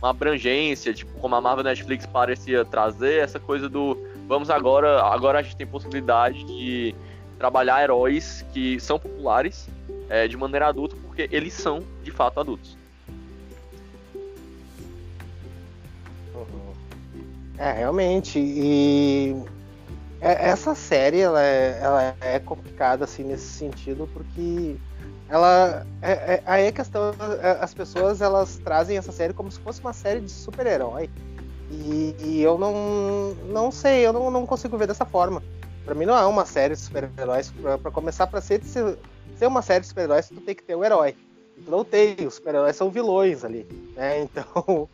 uma 0.00 0.10
abrangência, 0.10 0.92
tipo, 0.92 1.12
como 1.20 1.36
a 1.36 1.40
Marvel 1.40 1.64
Netflix 1.64 2.06
parecia 2.06 2.64
trazer, 2.64 3.22
essa 3.22 3.38
coisa 3.38 3.68
do 3.68 3.96
vamos 4.26 4.50
agora. 4.50 5.02
Agora 5.02 5.38
a 5.38 5.42
gente 5.42 5.56
tem 5.56 5.66
possibilidade 5.66 6.42
de 6.44 6.94
trabalhar 7.38 7.82
heróis 7.82 8.44
que 8.52 8.80
são 8.80 8.98
populares 8.98 9.68
é, 10.08 10.26
de 10.26 10.36
maneira 10.36 10.66
adulta, 10.66 10.96
porque 11.02 11.28
eles 11.30 11.54
são 11.54 11.82
de 12.02 12.10
fato 12.10 12.40
adultos. 12.40 12.79
É, 17.60 17.72
realmente. 17.72 18.38
E 18.38 19.36
é, 20.18 20.48
essa 20.48 20.74
série 20.74 21.20
ela 21.20 21.44
é, 21.44 21.78
ela 21.82 22.16
é 22.22 22.38
complicada 22.38 23.04
assim 23.04 23.22
nesse 23.22 23.46
sentido 23.46 24.08
porque 24.14 24.76
ela 25.28 25.86
é, 26.00 26.12
é, 26.12 26.42
aí 26.46 26.68
a 26.68 26.72
questão 26.72 27.14
é, 27.42 27.58
as 27.60 27.74
pessoas 27.74 28.22
elas 28.22 28.58
trazem 28.64 28.96
essa 28.96 29.12
série 29.12 29.34
como 29.34 29.52
se 29.52 29.60
fosse 29.60 29.78
uma 29.82 29.92
série 29.92 30.20
de 30.20 30.30
super-herói. 30.30 31.10
E, 31.70 32.16
e, 32.18 32.42
eu 32.42 32.58
não 32.58 33.34
não 33.52 33.70
sei 33.70 34.06
eu 34.06 34.12
não, 34.12 34.30
não 34.30 34.46
consigo 34.46 34.78
ver 34.78 34.86
dessa 34.86 35.04
forma. 35.04 35.42
Para 35.84 35.94
mim 35.94 36.06
não 36.06 36.16
é 36.16 36.24
uma 36.24 36.46
série 36.46 36.74
de 36.74 36.80
super-heróis 36.80 37.52
para 37.82 37.90
começar 37.90 38.26
para 38.26 38.40
ser, 38.40 38.62
ser 38.64 39.46
uma 39.46 39.60
série 39.60 39.82
de 39.82 39.88
super-heróis 39.88 40.30
tu 40.30 40.40
tem 40.40 40.54
que 40.54 40.62
ter 40.62 40.74
o 40.74 40.78
um 40.78 40.84
herói. 40.84 41.14
Tu 41.62 41.70
não 41.70 41.84
tem 41.84 42.16
os 42.26 42.36
super-heróis 42.36 42.74
são 42.74 42.90
vilões 42.90 43.44
ali 43.44 43.66
né? 43.94 44.22
Então 44.32 44.88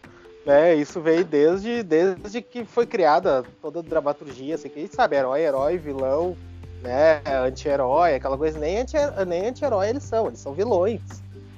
né 0.47 0.75
isso 0.75 1.01
veio 1.01 1.25
desde 1.25 1.83
desde 1.83 2.41
que 2.41 2.65
foi 2.65 2.87
criada 2.87 3.45
toda 3.61 3.81
a 3.81 3.83
dramaturgia 3.83 4.55
assim 4.55 4.71
que 4.71 4.79
a 4.79 4.83
gente 4.83 4.95
sabe 4.95 5.17
herói 5.17 5.43
herói 5.43 5.77
vilão 5.77 6.35
né, 6.83 7.21
anti-herói, 7.27 8.15
aquela 8.15 8.39
coisa, 8.39 8.59
nem 8.59 8.79
anti-herói 8.79 9.25
nem 9.25 9.49
anti 9.49 9.65
eles 9.65 10.03
são, 10.05 10.29
eles 10.29 10.39
são 10.39 10.53
vilões. 10.53 11.01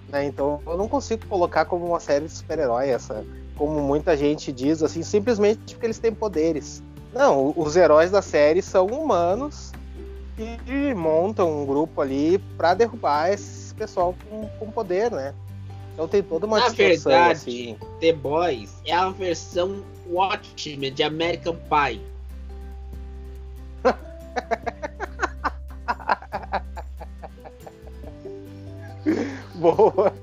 Né? 0.08 0.24
Então 0.24 0.60
eu 0.66 0.76
não 0.76 0.88
consigo 0.88 1.26
colocar 1.26 1.64
como 1.66 1.86
uma 1.86 2.00
série 2.00 2.26
de 2.26 2.32
super-herói 2.32 2.88
essa, 2.88 3.24
como 3.56 3.80
muita 3.80 4.16
gente 4.16 4.50
diz, 4.52 4.82
assim, 4.82 5.02
simplesmente 5.02 5.74
porque 5.74 5.86
eles 5.86 5.98
têm 5.98 6.12
poderes. 6.12 6.82
Não, 7.12 7.52
os 7.56 7.76
heróis 7.76 8.10
da 8.10 8.22
série 8.22 8.62
são 8.62 8.86
humanos 8.86 9.72
que 10.36 10.94
montam 10.94 11.62
um 11.62 11.66
grupo 11.66 12.00
ali 12.00 12.38
para 12.56 12.74
derrubar 12.74 13.32
esse 13.32 13.74
pessoal 13.74 14.14
com, 14.28 14.46
com 14.58 14.70
poder, 14.70 15.10
né? 15.10 15.34
Então 15.98 16.06
tem 16.06 16.22
toda 16.22 16.46
uma 16.46 16.60
Na 16.60 16.68
verdade, 16.68 17.32
assim. 17.32 17.76
The 17.98 18.12
Boys 18.12 18.80
é 18.86 18.94
a 18.94 19.08
versão 19.08 19.82
Watchmen 20.08 20.94
de 20.94 21.02
American 21.02 21.56
Pie. 21.56 22.00
Boa. 29.56 30.14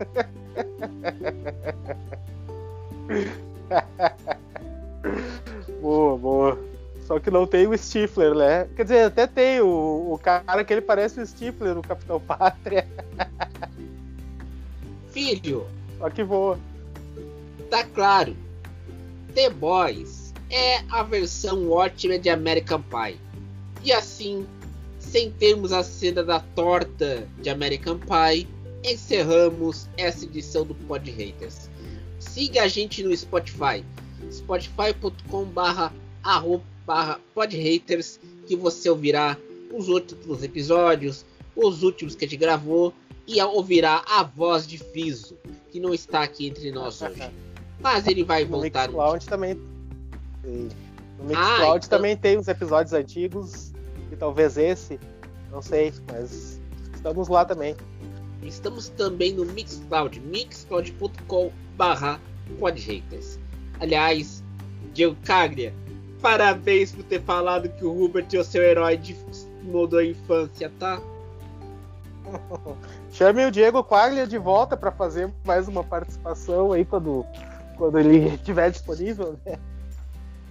boa, 5.81 6.17
boa. 6.17 6.57
Só 7.01 7.19
que 7.19 7.29
não 7.29 7.45
tem 7.45 7.67
o 7.67 7.77
Stifler, 7.77 8.33
né? 8.33 8.69
Quer 8.77 8.83
dizer, 8.83 9.07
até 9.07 9.27
tem 9.27 9.59
o, 9.59 10.13
o 10.13 10.17
cara 10.17 10.63
que 10.63 10.73
ele 10.73 10.79
parece 10.79 11.19
o 11.19 11.27
Stifler, 11.27 11.77
o 11.77 11.81
Capitão 11.81 12.17
Pátria. 12.17 12.87
Filho. 15.15 15.65
Que 16.13 16.25
voa. 16.25 16.59
Tá 17.69 17.85
claro. 17.85 18.35
The 19.33 19.49
Boys 19.49 20.33
é 20.49 20.79
a 20.89 21.03
versão 21.03 21.71
ótima 21.71 22.19
de 22.19 22.29
American 22.29 22.81
Pie. 22.81 23.17
E 23.81 23.93
assim, 23.93 24.45
sem 24.99 25.31
termos 25.31 25.71
a 25.71 25.83
cena 25.83 26.21
da 26.21 26.41
torta 26.41 27.25
de 27.41 27.49
American 27.49 27.97
Pie, 27.97 28.45
encerramos 28.83 29.87
essa 29.95 30.25
edição 30.25 30.65
do 30.65 30.75
Pod 30.75 31.09
Haters. 31.09 31.69
Siga 32.19 32.63
a 32.63 32.67
gente 32.67 33.01
no 33.01 33.15
Spotify, 33.15 33.85
spotify.com 34.29 35.45
barra 35.45 35.93
podhaters, 37.33 38.19
que 38.45 38.57
você 38.57 38.89
ouvirá 38.89 39.37
os 39.73 39.87
outros 39.87 40.43
episódios, 40.43 41.25
os 41.55 41.83
últimos 41.83 42.15
que 42.15 42.25
a 42.25 42.27
gente 42.27 42.37
gravou, 42.37 42.93
e 43.27 43.41
ouvirá 43.41 44.03
a 44.07 44.23
voz 44.23 44.67
de 44.67 44.77
Fiso, 44.77 45.37
que 45.71 45.79
não 45.79 45.93
está 45.93 46.23
aqui 46.23 46.47
entre 46.47 46.71
nós 46.71 47.01
hoje. 47.03 47.31
Mas 47.79 48.07
ele 48.07 48.23
vai 48.23 48.45
voltar. 48.45 48.89
No 48.89 48.97
Mixcloud 48.97 49.25
um 49.25 49.29
também. 49.29 49.53
No 50.43 51.25
Mixcloud 51.25 51.35
ah, 51.35 51.75
então... 51.77 51.89
também 51.89 52.17
tem 52.17 52.37
os 52.37 52.47
episódios 52.47 52.93
antigos 52.93 53.71
que 54.09 54.15
talvez 54.15 54.57
esse, 54.57 54.99
não 55.51 55.61
sei, 55.61 55.93
mas 56.11 56.59
estamos 56.93 57.27
lá 57.27 57.45
também. 57.45 57.75
Estamos 58.43 58.89
também 58.89 59.33
no 59.33 59.45
Mixcloud, 59.45 60.19
mixcloud.com 60.19 61.51
barra 61.75 62.19
podhaters. 62.59 63.39
Aliás, 63.79 64.43
Diego 64.93 65.17
Caglia, 65.25 65.73
parabéns 66.21 66.91
por 66.91 67.03
ter 67.03 67.21
falado 67.21 67.69
que 67.69 67.83
o 67.83 68.03
Hubert 68.03 68.27
é 68.33 68.39
o 68.39 68.43
seu 68.43 68.61
herói 68.61 68.97
de 68.97 69.15
mudou 69.63 69.99
a 69.99 70.05
infância, 70.05 70.71
tá? 70.79 71.01
Chame 73.15 73.45
o 73.45 73.51
Diego 73.51 73.81
Quaglia 73.81 74.27
de 74.27 74.37
volta 74.37 74.75
para 74.75 74.91
fazer 74.91 75.31
mais 75.45 75.69
uma 75.69 75.81
participação 75.81 76.73
aí 76.73 76.83
quando, 76.83 77.25
quando 77.77 77.97
ele 77.97 78.35
estiver 78.35 78.69
disponível, 78.69 79.39
né? 79.45 79.57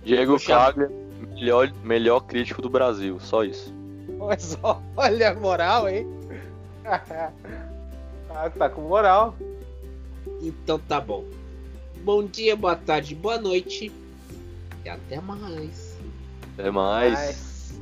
Diego 0.02 0.40
Quaglia, 0.40 0.90
melhor, 1.34 1.70
melhor 1.82 2.20
crítico 2.20 2.62
do 2.62 2.70
Brasil, 2.70 3.20
só 3.20 3.44
isso. 3.44 3.70
Mas 4.18 4.56
olha 4.96 5.32
a 5.32 5.34
moral, 5.34 5.90
hein? 5.90 6.06
ah, 6.86 8.50
tá 8.56 8.70
com 8.70 8.80
moral. 8.80 9.34
Então 10.40 10.78
tá 10.78 11.02
bom. 11.02 11.22
Bom 12.02 12.24
dia, 12.24 12.56
boa 12.56 12.76
tarde, 12.76 13.14
boa 13.14 13.36
noite. 13.36 13.92
E 14.82 14.88
até 14.88 15.20
mais. 15.20 15.98
Até 16.54 16.70
mais. 16.70 17.12
mais. 17.12 17.74